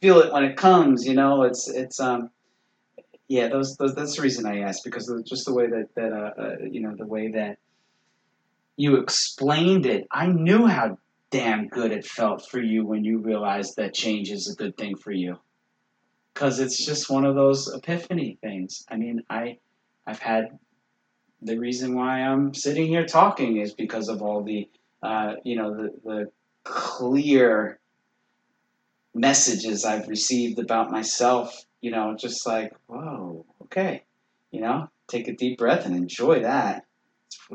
feel 0.00 0.20
it 0.20 0.32
when 0.32 0.44
it 0.44 0.56
comes. 0.56 1.06
You 1.06 1.12
know, 1.12 1.42
it's 1.42 1.68
it's 1.68 2.00
um 2.00 2.30
yeah 3.28 3.48
those, 3.48 3.76
those 3.76 3.94
that's 3.94 4.16
the 4.16 4.22
reason 4.22 4.46
I 4.46 4.60
asked 4.60 4.84
because 4.84 5.10
of 5.10 5.22
just 5.26 5.44
the 5.44 5.52
way 5.52 5.66
that 5.66 5.94
that 5.94 6.12
uh, 6.12 6.42
uh, 6.42 6.56
you 6.62 6.80
know 6.80 6.96
the 6.96 7.06
way 7.06 7.28
that 7.32 7.58
you 8.76 8.96
explained 8.96 9.84
it. 9.84 10.06
I 10.10 10.28
knew 10.28 10.66
how 10.66 10.96
damn 11.30 11.68
good 11.68 11.92
it 11.92 12.06
felt 12.06 12.48
for 12.48 12.60
you 12.60 12.84
when 12.84 13.04
you 13.04 13.18
realized 13.18 13.76
that 13.76 13.94
change 13.94 14.30
is 14.30 14.50
a 14.50 14.56
good 14.56 14.76
thing 14.76 14.96
for 14.96 15.12
you 15.12 15.38
because 16.34 16.58
it's 16.58 16.84
just 16.84 17.10
one 17.10 17.24
of 17.24 17.34
those 17.34 17.72
epiphany 17.72 18.38
things. 18.40 18.84
I 18.88 18.96
mean, 18.96 19.22
I 19.28 19.58
I've 20.06 20.20
had 20.20 20.58
the 21.42 21.58
reason 21.58 21.94
why 21.94 22.20
I'm 22.20 22.54
sitting 22.54 22.86
here 22.86 23.06
talking 23.06 23.58
is 23.58 23.74
because 23.74 24.08
of 24.08 24.22
all 24.22 24.42
the 24.42 24.68
uh, 25.02 25.34
you 25.44 25.56
know 25.56 25.74
the 25.74 25.92
the 26.04 26.32
clear 26.64 27.78
messages 29.14 29.84
I've 29.84 30.08
received 30.08 30.58
about 30.58 30.90
myself. 30.90 31.64
You 31.80 31.90
know, 31.90 32.16
just 32.18 32.46
like 32.46 32.72
whoa, 32.86 33.44
okay, 33.64 34.04
you 34.50 34.60
know, 34.60 34.88
take 35.08 35.28
a 35.28 35.36
deep 35.36 35.58
breath 35.58 35.86
and 35.86 35.96
enjoy 35.96 36.40
that. 36.40 36.84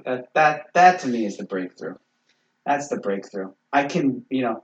That 0.05 0.33
that, 0.33 0.67
that 0.73 0.99
to 1.01 1.07
me 1.07 1.25
is 1.25 1.37
the 1.37 1.43
breakthrough. 1.43 1.95
That's 2.65 2.87
the 2.87 2.97
breakthrough. 2.97 3.51
I 3.71 3.85
can 3.85 4.25
you 4.29 4.41
know. 4.41 4.63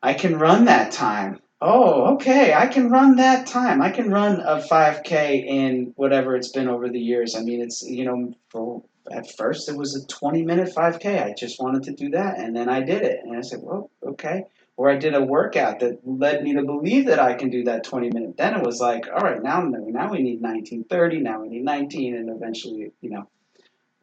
I 0.00 0.14
can 0.14 0.38
run 0.38 0.66
that 0.66 0.92
time 0.92 1.40
Oh, 1.60 2.14
okay. 2.14 2.54
I 2.54 2.68
can 2.68 2.88
run 2.88 3.16
that 3.16 3.46
time. 3.48 3.82
I 3.82 3.90
can 3.90 4.10
run 4.10 4.40
a 4.40 4.58
5K 4.60 5.44
in 5.44 5.92
whatever 5.96 6.36
it's 6.36 6.52
been 6.52 6.68
over 6.68 6.88
the 6.88 7.00
years. 7.00 7.34
I 7.34 7.40
mean, 7.40 7.60
it's, 7.60 7.82
you 7.82 8.04
know, 8.04 8.32
for, 8.48 8.84
at 9.10 9.34
first 9.36 9.68
it 9.68 9.76
was 9.76 9.96
a 9.96 10.06
20 10.06 10.44
minute 10.44 10.72
5K. 10.72 11.24
I 11.24 11.34
just 11.36 11.60
wanted 11.60 11.82
to 11.84 11.92
do 11.92 12.10
that. 12.10 12.38
And 12.38 12.54
then 12.54 12.68
I 12.68 12.82
did 12.82 13.02
it. 13.02 13.20
And 13.24 13.36
I 13.36 13.40
said, 13.40 13.60
well, 13.62 13.90
okay. 14.04 14.44
or 14.76 14.88
I 14.88 14.96
did 14.96 15.16
a 15.16 15.22
workout 15.22 15.80
that 15.80 15.98
led 16.06 16.44
me 16.44 16.54
to 16.54 16.62
believe 16.62 17.06
that 17.06 17.18
I 17.18 17.34
can 17.34 17.50
do 17.50 17.64
that 17.64 17.82
20 17.82 18.10
minute. 18.10 18.36
Then 18.36 18.54
it 18.54 18.64
was 18.64 18.80
like, 18.80 19.08
all 19.08 19.20
right, 19.20 19.42
now 19.42 19.60
now 19.62 20.12
we 20.12 20.22
need 20.22 20.40
1930, 20.40 21.18
now 21.18 21.40
we 21.40 21.48
need 21.48 21.64
19, 21.64 22.14
and 22.14 22.30
eventually, 22.30 22.92
you 23.00 23.10
know, 23.10 23.28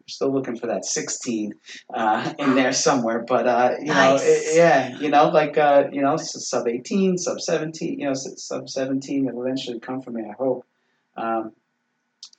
we're 0.06 0.12
still 0.12 0.32
looking 0.32 0.56
for 0.56 0.68
that 0.68 0.86
16 0.86 1.54
uh, 1.94 2.34
in 2.38 2.54
there 2.54 2.72
somewhere. 2.74 3.26
But 3.28 3.48
uh, 3.48 3.72
you 3.80 3.88
Nice. 3.88 4.22
know, 4.22 4.28
it, 4.28 4.56
yeah, 4.56 4.98
you 5.00 5.10
know, 5.10 5.30
like 5.30 5.58
uh, 5.58 5.86
you 5.92 6.02
know, 6.02 6.16
sub 6.18 6.68
18, 6.68 7.18
sub 7.18 7.42
17, 7.42 8.00
you 8.00 8.06
know, 8.06 8.14
sub 8.14 8.70
17 8.70 9.26
will 9.26 9.44
eventually 9.44 9.80
come 9.80 10.02
for 10.02 10.12
me. 10.12 10.24
I 10.30 10.34
hope. 10.34 10.66
Um, 11.18 11.54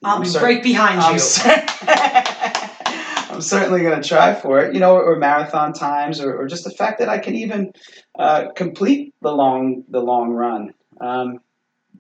I'll 0.05 0.17
I'm 0.17 0.23
be 0.23 0.29
cer- 0.29 0.45
right 0.45 0.63
behind 0.63 1.01
I'm, 1.01 1.15
you. 1.15 1.19
cer- 1.19 1.65
I'm 3.33 3.41
certainly 3.41 3.81
going 3.81 4.01
to 4.01 4.09
try 4.09 4.35
for 4.35 4.61
it, 4.61 4.73
you 4.73 4.79
know, 4.79 4.95
or, 4.97 5.17
marathon 5.17 5.73
times, 5.73 6.21
or, 6.21 6.37
or 6.37 6.47
just 6.47 6.65
the 6.65 6.71
fact 6.71 7.01
that 7.01 7.09
I 7.09 7.19
can 7.19 7.35
even 7.35 7.73
uh, 8.17 8.53
complete 8.55 9.15
the 9.21 9.33
long 9.33 9.83
the 9.89 10.01
long 10.01 10.31
run. 10.31 10.73
Um, 11.01 11.41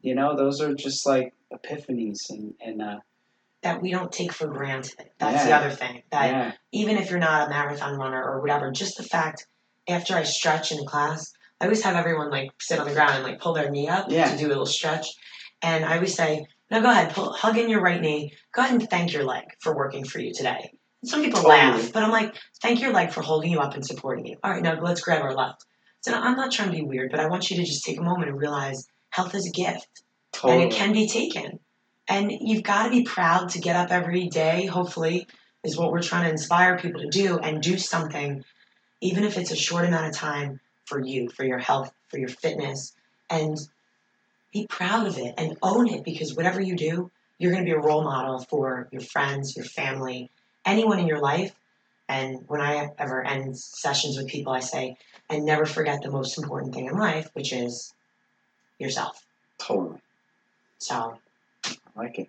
you 0.02 0.14
know, 0.14 0.36
those 0.36 0.60
are 0.60 0.74
just 0.74 1.04
like 1.06 1.34
epiphanies, 1.52 2.30
and 2.30 2.54
and 2.64 2.80
uh, 2.80 2.98
that 3.66 3.82
we 3.82 3.90
don't 3.90 4.12
take 4.12 4.32
for 4.32 4.46
granted. 4.46 5.10
That's 5.18 5.44
the 5.44 5.52
other 5.54 5.70
thing. 5.70 6.02
That 6.12 6.30
yeah, 6.30 6.52
even 6.72 6.96
if 6.98 7.10
you're 7.10 7.18
not 7.18 7.46
a 7.46 7.50
marathon 7.50 7.98
runner 7.98 8.22
or 8.22 8.40
whatever, 8.40 8.70
just 8.70 8.96
the 8.96 9.02
fact 9.02 9.46
after 9.88 10.14
I 10.14 10.22
stretch 10.22 10.70
in 10.72 10.84
class, 10.86 11.32
I 11.60 11.64
always 11.64 11.82
have 11.82 11.96
everyone 11.96 12.30
like 12.30 12.50
sit 12.60 12.78
on 12.78 12.86
the 12.86 12.92
ground 12.94 13.14
and 13.14 13.24
like 13.24 13.40
pull 13.40 13.54
their 13.54 13.70
knee 13.70 13.88
up 13.88 14.06
Yeah. 14.08 14.30
to 14.30 14.38
do 14.38 14.46
a 14.46 14.48
little 14.54 14.66
stretch. 14.66 15.06
And 15.62 15.84
I 15.84 15.94
always 15.96 16.14
say, 16.14 16.46
no, 16.70 16.80
go 16.80 16.90
ahead, 16.90 17.12
pull, 17.14 17.32
hug 17.32 17.56
in 17.58 17.68
your 17.68 17.80
right 17.80 18.00
knee. 18.00 18.32
Go 18.54 18.62
ahead 18.62 18.80
and 18.80 18.88
thank 18.90 19.12
your 19.12 19.24
leg 19.24 19.44
for 19.60 19.74
working 19.76 20.04
for 20.04 20.18
you 20.20 20.32
today. 20.32 20.70
And 21.02 21.10
some 21.10 21.22
people 21.22 21.40
Totally. 21.42 21.56
laugh, 21.58 21.92
but 21.92 22.02
I'm 22.02 22.10
like, 22.10 22.34
thank 22.62 22.80
your 22.80 22.92
leg 22.92 23.10
for 23.10 23.22
holding 23.22 23.50
you 23.50 23.58
up 23.60 23.74
and 23.74 23.84
supporting 23.84 24.26
you. 24.26 24.36
All 24.44 24.50
right, 24.52 24.62
now 24.62 24.78
let's 24.80 25.00
grab 25.00 25.22
our 25.22 25.34
left. 25.34 25.64
So 26.02 26.12
I'm 26.12 26.36
not 26.36 26.52
trying 26.52 26.70
to 26.70 26.76
be 26.76 26.82
weird, 26.82 27.10
but 27.10 27.20
I 27.20 27.26
want 27.28 27.50
you 27.50 27.56
to 27.56 27.64
just 27.64 27.84
take 27.84 27.98
a 27.98 28.02
moment 28.02 28.28
and 28.30 28.38
realize 28.38 28.86
health 29.10 29.34
is 29.34 29.46
a 29.46 29.50
gift 29.50 29.88
totally. 30.32 30.62
and 30.64 30.72
it 30.72 30.76
can 30.76 30.92
be 30.92 31.08
taken. 31.08 31.58
And 32.08 32.30
you've 32.30 32.62
got 32.62 32.84
to 32.84 32.90
be 32.90 33.02
proud 33.02 33.50
to 33.50 33.60
get 33.60 33.76
up 33.76 33.90
every 33.90 34.28
day, 34.28 34.66
hopefully, 34.66 35.26
is 35.64 35.76
what 35.76 35.90
we're 35.90 36.02
trying 36.02 36.24
to 36.24 36.30
inspire 36.30 36.78
people 36.78 37.00
to 37.00 37.08
do 37.08 37.38
and 37.38 37.62
do 37.62 37.76
something, 37.76 38.44
even 39.00 39.24
if 39.24 39.36
it's 39.36 39.50
a 39.50 39.56
short 39.56 39.84
amount 39.84 40.06
of 40.06 40.14
time 40.14 40.60
for 40.84 41.00
you, 41.00 41.28
for 41.30 41.44
your 41.44 41.58
health, 41.58 41.92
for 42.08 42.18
your 42.18 42.28
fitness, 42.28 42.92
and 43.28 43.58
be 44.52 44.66
proud 44.68 45.06
of 45.06 45.18
it 45.18 45.34
and 45.36 45.58
own 45.62 45.88
it 45.88 46.04
because 46.04 46.34
whatever 46.34 46.60
you 46.60 46.76
do, 46.76 47.10
you're 47.38 47.52
going 47.52 47.64
to 47.64 47.70
be 47.70 47.76
a 47.76 47.80
role 47.80 48.02
model 48.02 48.38
for 48.38 48.88
your 48.90 49.02
friends, 49.02 49.56
your 49.56 49.64
family, 49.64 50.30
anyone 50.64 50.98
in 50.98 51.06
your 51.06 51.20
life. 51.20 51.54
And 52.08 52.44
when 52.46 52.60
I 52.60 52.88
ever 52.98 53.24
end 53.24 53.58
sessions 53.58 54.16
with 54.16 54.28
people, 54.28 54.52
I 54.52 54.60
say, 54.60 54.96
and 55.28 55.44
never 55.44 55.66
forget 55.66 56.02
the 56.02 56.10
most 56.10 56.38
important 56.38 56.72
thing 56.72 56.86
in 56.86 56.96
life, 56.96 57.28
which 57.34 57.52
is 57.52 57.92
yourself. 58.78 59.26
totally. 59.58 59.98
So, 60.78 61.18
like 61.96 62.18
it. 62.18 62.28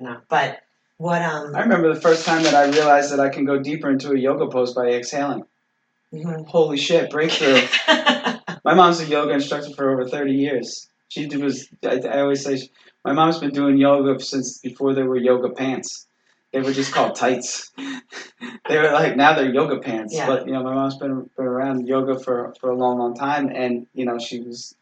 No, 0.00 0.18
but 0.28 0.62
what 0.98 1.22
um 1.22 1.54
I 1.54 1.60
remember 1.60 1.92
the 1.94 2.00
first 2.00 2.24
time 2.26 2.42
that 2.44 2.54
I 2.54 2.64
realized 2.66 3.12
that 3.12 3.20
I 3.20 3.28
can 3.28 3.44
go 3.44 3.58
deeper 3.58 3.90
into 3.90 4.12
a 4.12 4.18
yoga 4.18 4.46
pose 4.48 4.74
by 4.74 4.88
exhaling. 4.88 5.44
mhm. 6.12 6.46
Holy 6.46 6.76
shit, 6.76 7.10
breakthrough. 7.10 7.60
My 8.64 8.74
mom's 8.74 9.00
a 9.00 9.06
yoga 9.06 9.32
instructor 9.32 9.70
for 9.76 9.90
over 9.92 10.08
30 10.08 10.32
years. 10.32 10.88
She 11.08 11.26
was, 11.36 11.68
I, 11.84 12.00
I 12.00 12.20
always 12.20 12.42
say, 12.42 12.56
she- 12.56 12.70
my 13.04 13.12
mom's 13.12 13.38
been 13.38 13.52
doing 13.52 13.76
yoga 13.78 14.18
since 14.18 14.58
before 14.58 14.92
there 14.92 15.06
were 15.06 15.16
yoga 15.16 15.50
pants. 15.50 16.08
They 16.52 16.60
were 16.60 16.72
just 16.72 16.92
called 16.92 17.14
tights. 17.14 17.70
they 18.68 18.76
were 18.78 18.90
like, 18.90 19.16
now 19.16 19.34
they're 19.34 19.54
yoga 19.54 19.78
pants. 19.78 20.12
Yeah. 20.16 20.26
But, 20.26 20.46
you 20.48 20.52
know, 20.52 20.64
my 20.64 20.74
mom's 20.74 20.96
been, 20.96 21.30
been 21.36 21.46
around 21.46 21.86
yoga 21.86 22.18
for, 22.18 22.52
for 22.60 22.70
a 22.70 22.74
long, 22.76 22.98
long 22.98 23.14
time. 23.14 23.48
And, 23.54 23.86
you 23.94 24.04
know, 24.04 24.18
she 24.18 24.40
was, 24.40 24.74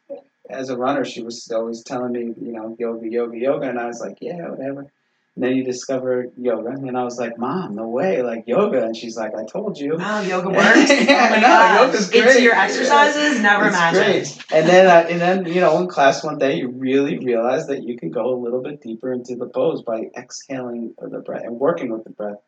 as 0.51 0.69
a 0.71 0.77
runner, 0.77 1.05
she 1.05 1.23
was 1.23 1.51
always 1.51 1.83
telling 1.83 2.13
me, 2.13 2.21
you 2.41 2.53
know, 2.53 2.77
yoga, 2.79 3.09
yoga, 3.09 3.39
yoga. 3.39 3.69
And 3.69 3.79
I 3.79 3.87
was 3.87 4.01
like, 4.01 4.19
yeah, 4.21 4.49
whatever. 4.51 4.91
And 5.37 5.43
then 5.43 5.57
you 5.57 5.65
discover 5.65 6.27
yoga. 6.39 6.69
And 6.71 6.97
I 6.97 7.03
was 7.03 7.19
like, 7.19 7.37
mom, 7.39 7.75
no 7.75 7.89
way, 7.89 8.23
like 8.23 8.45
yoga. 8.47 8.85
And 8.85 8.97
she's 8.97 9.17
like, 9.17 9.33
I 9.35 9.45
told 9.45 9.79
you. 9.79 9.97
wow, 9.97 10.21
yoga 10.21 10.49
works. 10.51 10.91
Yeah, 10.91 11.27
oh 11.27 11.31
my 11.31 11.41
no, 11.41 11.87
yoga's 11.87 12.11
Into 12.11 12.23
great. 12.23 12.43
your 12.43 12.55
Yeah. 12.55 12.63
exercises, 12.65 13.41
never 13.41 13.67
It's 13.67 13.91
great. 13.91 14.45
And 14.53 14.69
then, 14.69 14.87
uh, 14.87 15.09
and 15.09 15.21
then, 15.21 15.47
you 15.47 15.61
know, 15.61 15.77
in 15.81 15.89
class 15.89 16.23
one 16.23 16.39
day, 16.39 16.57
you 16.57 16.69
really 16.69 17.19
realize 17.19 17.67
that 17.67 17.83
you 17.83 17.97
can 17.99 18.11
go 18.11 18.33
a 18.33 18.39
little 18.39 18.63
bit 18.63 18.81
deeper 18.81 19.13
into 19.13 19.35
the 19.35 19.47
pose 19.47 19.83
by 19.83 20.11
exhaling 20.17 20.95
the 21.01 21.19
breath 21.19 21.43
and 21.43 21.59
working 21.59 21.91
with 21.91 22.05
the 22.05 22.11
breath. 22.11 22.39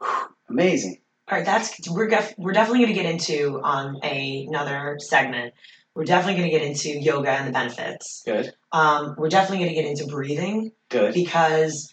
Whew, 0.00 0.08
Amazing. 0.50 0.98
All 1.30 1.36
right, 1.36 1.44
that's 1.44 1.88
we're 1.90 2.08
def- 2.08 2.34
we're 2.38 2.52
definitely 2.52 2.84
going 2.86 2.94
to 2.96 3.02
get 3.02 3.10
into 3.10 3.60
um 3.62 3.96
another 4.02 4.96
segment. 4.98 5.52
We're 5.98 6.04
definitely 6.04 6.40
going 6.40 6.48
to 6.48 6.56
get 6.56 6.64
into 6.64 6.90
yoga 6.90 7.30
and 7.30 7.48
the 7.48 7.52
benefits. 7.52 8.22
Good. 8.24 8.52
Um, 8.70 9.16
we're 9.18 9.28
definitely 9.28 9.64
going 9.64 9.74
to 9.74 9.82
get 9.82 9.90
into 9.90 10.06
breathing 10.06 10.70
Good. 10.90 11.12
because 11.12 11.92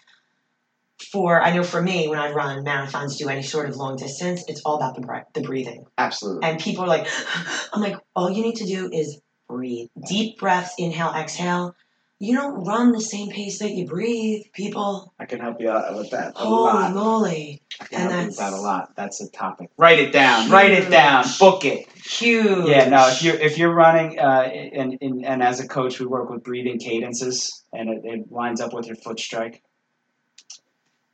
for 1.12 1.42
I 1.42 1.56
know 1.56 1.64
for 1.64 1.82
me 1.82 2.08
when 2.08 2.20
I 2.20 2.32
run 2.32 2.64
marathons, 2.64 3.18
do 3.18 3.30
any 3.30 3.42
sort 3.42 3.68
of 3.68 3.78
long 3.78 3.96
distance, 3.96 4.44
it's 4.48 4.62
all 4.64 4.76
about 4.76 4.94
the 4.94 5.02
breath, 5.02 5.26
the 5.34 5.42
breathing. 5.42 5.86
Absolutely. 5.98 6.48
And 6.48 6.60
people 6.60 6.84
are 6.84 6.88
like, 6.88 7.08
I'm 7.74 7.82
like, 7.82 7.98
all 8.16 8.30
you 8.30 8.44
need 8.44 8.58
to 8.58 8.68
do 8.68 8.92
is 8.94 9.20
breathe. 9.50 9.88
Deep 10.08 10.38
breaths, 10.38 10.76
inhale, 10.78 11.12
exhale. 11.12 11.76
You 12.18 12.36
don't 12.38 12.64
run 12.64 12.94
the 12.94 13.02
same 13.02 13.30
pace 13.30 13.60
that 13.60 13.72
you 13.72 13.86
breathe, 13.86 14.44
people. 14.54 15.14
I 15.20 15.26
can 15.26 15.42
help 15.42 15.60
you 15.60 15.70
out 15.70 15.94
with 15.98 16.12
that 16.12 16.30
a 16.36 16.40
Holy 16.40 16.74
lot. 16.74 16.94
moly. 16.94 17.62
I 17.80 17.86
can 17.86 18.02
and 18.02 18.12
help 18.12 18.22
you 18.22 18.28
with 18.28 18.38
that 18.38 18.54
a 18.54 18.62
lot. 18.62 18.96
That's 18.96 19.22
a 19.22 19.30
topic. 19.30 19.70
Write 19.78 20.00
it 20.00 20.14
down. 20.14 20.50
Write 20.50 20.72
it 20.72 20.90
down. 20.90 21.26
Book 21.40 21.66
it. 21.66 21.90
Huge. 21.90 22.70
Yeah, 22.70 22.88
no. 22.88 23.10
If 23.10 23.22
you're 23.22 23.36
if 23.36 23.58
you're 23.58 23.74
running, 23.74 24.18
uh, 24.18 24.44
and, 24.44 24.98
and 25.02 25.26
and 25.26 25.44
as 25.44 25.60
a 25.60 25.68
coach, 25.68 26.00
we 26.00 26.06
work 26.06 26.30
with 26.30 26.44
breathing 26.44 26.80
cadences, 26.80 27.64
and 27.74 27.90
it, 27.90 28.02
it 28.06 28.32
lines 28.32 28.62
up 28.62 28.74
with 28.74 28.88
your 28.88 28.96
foot 28.96 29.20
strike. 29.20 29.62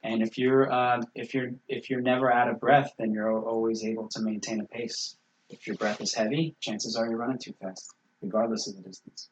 And 0.04 0.22
if 0.22 0.38
you're 0.38 0.72
uh, 0.72 1.02
if 1.16 1.34
you're 1.34 1.50
if 1.68 1.90
you're 1.90 2.02
never 2.02 2.32
out 2.32 2.48
of 2.48 2.60
breath, 2.60 2.92
then 3.00 3.12
you're 3.12 3.32
always 3.34 3.84
able 3.84 4.08
to 4.10 4.22
maintain 4.22 4.62
a 4.62 4.66
pace. 4.66 5.16
If 5.50 5.66
your 5.66 5.78
breath 5.78 6.00
is 6.00 6.14
heavy, 6.14 6.56
chances 6.60 6.96
are 6.96 7.08
you're 7.08 7.18
running 7.18 7.40
too 7.44 7.54
fast, 7.60 7.90
regardless 8.22 8.68
of 8.68 8.76
the 8.78 8.84
distance. 8.84 9.30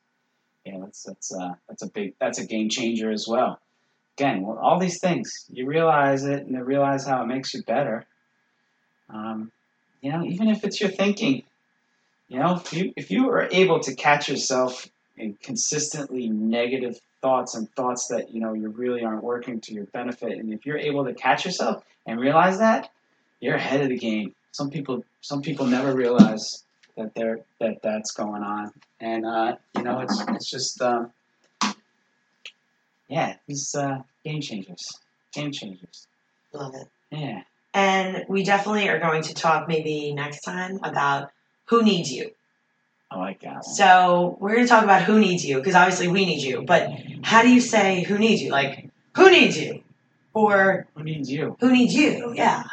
Yeah, 0.70 0.80
that's 0.82 1.04
that's 1.04 1.34
uh, 1.34 1.54
that's 1.68 1.82
a 1.82 1.88
big 1.88 2.14
that's 2.20 2.40
a 2.40 2.46
game 2.46 2.70
changer 2.70 3.12
as 3.12 3.28
well. 3.28 3.60
Again, 4.18 4.42
well, 4.42 4.58
all 4.58 4.80
these 4.80 5.00
things 5.00 5.46
you 5.52 5.66
realize 5.66 6.26
it 6.26 6.44
and 6.44 6.52
you 6.52 6.64
realize 6.64 7.06
how 7.08 7.24
it 7.24 7.28
makes 7.28 7.54
you 7.54 7.64
better. 7.64 8.06
Um, 9.10 9.52
you 10.02 10.12
know, 10.12 10.24
even 10.24 10.50
if 10.50 10.64
it's 10.64 10.80
your 10.80 10.92
thinking, 10.92 11.44
you 12.28 12.40
know, 12.40 12.58
if 12.58 12.74
you 12.74 12.94
if 12.96 13.10
you 13.10 13.30
are 13.30 13.48
able 13.52 13.80
to 13.80 13.96
catch 13.96 14.30
yourself 14.30 14.88
in 15.18 15.38
consistently 15.42 16.30
negative 16.30 17.00
thoughts 17.22 17.56
and 17.56 17.70
thoughts 17.72 18.08
that 18.08 18.32
you 18.32 18.40
know 18.40 18.54
you 18.54 18.70
really 18.70 19.04
aren't 19.04 19.24
working 19.24 19.60
to 19.62 19.74
your 19.74 19.86
benefit, 19.86 20.38
and 20.38 20.54
if 20.54 20.66
you're 20.66 20.78
able 20.78 21.06
to 21.06 21.14
catch 21.14 21.46
yourself 21.46 21.84
and 22.06 22.20
realize 22.20 22.60
that, 22.60 22.92
you're 23.40 23.56
ahead 23.56 23.82
of 23.82 23.90
the 23.90 23.98
game. 23.98 24.36
Some 24.52 24.70
people 24.70 25.04
some 25.22 25.42
people 25.42 25.66
never 25.66 25.96
realize 25.96 26.64
that 27.00 27.16
they're 27.16 27.40
that 27.60 27.82
that's 27.82 28.12
going 28.12 28.44
on, 28.44 28.72
and 29.00 29.26
uh, 29.26 29.56
you 29.76 29.84
know, 29.84 30.00
it's 30.02 30.22
it's 30.30 30.50
just 30.50 30.82
um, 30.82 31.12
yeah, 33.08 33.36
these 33.48 33.74
uh, 33.76 34.02
game 34.24 34.42
changers, 34.42 35.00
game 35.34 35.52
changers. 35.52 36.08
Love 36.54 36.76
it. 36.76 36.88
Yeah, 37.12 37.42
And 37.74 38.26
we 38.28 38.44
definitely 38.44 38.88
are 38.90 39.00
going 39.00 39.24
to 39.24 39.34
talk 39.34 39.68
maybe 39.68 40.14
next 40.14 40.42
time 40.42 40.80
about 40.84 41.32
who 41.66 41.84
needs 41.84 42.12
you. 42.12 42.32
I 43.12 43.18
like 43.18 43.42
that. 43.42 43.66
So 43.66 44.38
we're 44.40 44.54
going 44.54 44.66
to 44.66 44.70
talk 44.70 44.84
about 44.84 45.02
who 45.04 45.20
needs 45.20 45.44
you 45.44 45.58
because 45.58 45.74
obviously 45.74 46.08
we 46.08 46.26
need 46.26 46.44
you. 46.44 46.62
But 46.62 46.92
how 47.24 47.42
do 47.42 47.50
you 47.50 47.62
say 47.62 48.04
who 48.04 48.20
needs 48.20 48.42
you? 48.44 48.52
Like 48.52 48.90
who 49.16 49.32
needs 49.32 49.58
you, 49.58 49.82
or 50.34 50.86
Who 50.96 51.04
needs 51.04 51.32
you? 51.32 51.58
who 51.60 51.72
needs 51.72 51.96
you? 51.96 52.34
Yeah. 52.36 52.64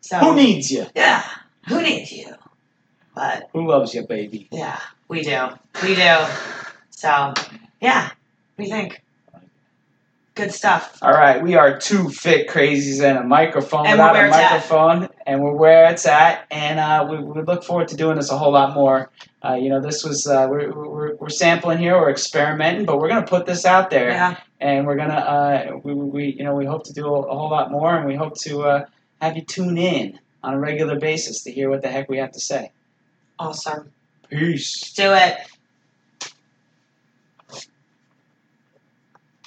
So 0.00 0.18
Who 0.18 0.34
needs 0.36 0.70
you? 0.70 0.86
Yeah. 0.94 1.24
Who 1.68 1.80
needs 1.82 2.12
you? 2.12 2.34
But 3.14 3.48
Who 3.52 3.66
loves 3.68 3.94
you, 3.94 4.06
baby? 4.06 4.48
yeah, 4.50 4.78
we 5.08 5.22
do. 5.22 5.48
We 5.82 5.94
do. 5.94 6.16
So 6.90 7.34
yeah, 7.80 8.04
what 8.08 8.12
do 8.58 8.62
you 8.64 8.70
think? 8.70 9.02
Good 10.34 10.52
stuff. 10.54 10.98
All 11.02 11.10
right, 11.12 11.42
we 11.42 11.56
are 11.56 11.78
two 11.78 12.08
fit 12.08 12.48
crazies 12.48 13.02
and 13.04 13.18
a 13.18 13.22
microphone 13.22 13.84
And 13.86 13.98
without 13.98 14.16
a 14.16 14.26
it's 14.28 14.34
at. 14.36 14.50
microphone, 14.52 15.08
and 15.26 15.42
we're 15.42 15.52
where 15.52 15.90
it's 15.92 16.06
at. 16.06 16.46
And 16.50 16.80
uh, 16.80 17.06
we, 17.10 17.18
we 17.18 17.42
look 17.42 17.62
forward 17.62 17.88
to 17.88 17.96
doing 17.96 18.16
this 18.16 18.30
a 18.30 18.38
whole 18.38 18.52
lot 18.52 18.72
more. 18.72 19.10
Uh, 19.44 19.54
you 19.56 19.68
know, 19.68 19.78
this 19.78 20.04
was 20.04 20.26
uh, 20.26 20.46
we're, 20.50 20.72
we're, 20.72 21.14
we're 21.16 21.28
sampling 21.28 21.76
here, 21.76 21.98
we're 22.00 22.10
experimenting, 22.10 22.86
but 22.86 22.98
we're 22.98 23.08
gonna 23.08 23.26
put 23.26 23.44
this 23.44 23.66
out 23.66 23.90
there, 23.90 24.08
Yeah. 24.08 24.38
and 24.60 24.86
we're 24.86 24.96
gonna 24.96 25.12
uh, 25.14 25.80
we, 25.84 25.92
we 25.92 26.04
we- 26.04 26.32
you 26.38 26.44
know 26.44 26.54
we 26.54 26.64
hope 26.64 26.84
to 26.84 26.94
do 26.94 27.04
a, 27.06 27.20
a 27.20 27.36
whole 27.36 27.50
lot 27.50 27.70
more, 27.70 27.94
and 27.94 28.06
we 28.06 28.14
hope 28.14 28.34
to 28.38 28.62
uh, 28.62 28.84
have 29.20 29.36
you 29.36 29.42
tune 29.42 29.76
in 29.76 30.18
on 30.42 30.54
a 30.54 30.58
regular 30.58 30.98
basis 30.98 31.42
to 31.42 31.52
hear 31.52 31.68
what 31.68 31.82
the 31.82 31.88
heck 31.88 32.08
we 32.08 32.16
have 32.16 32.32
to 32.32 32.40
say. 32.40 32.70
Awesome. 33.38 33.90
Peace. 34.30 34.92
Do 34.92 35.12
it. 35.12 35.38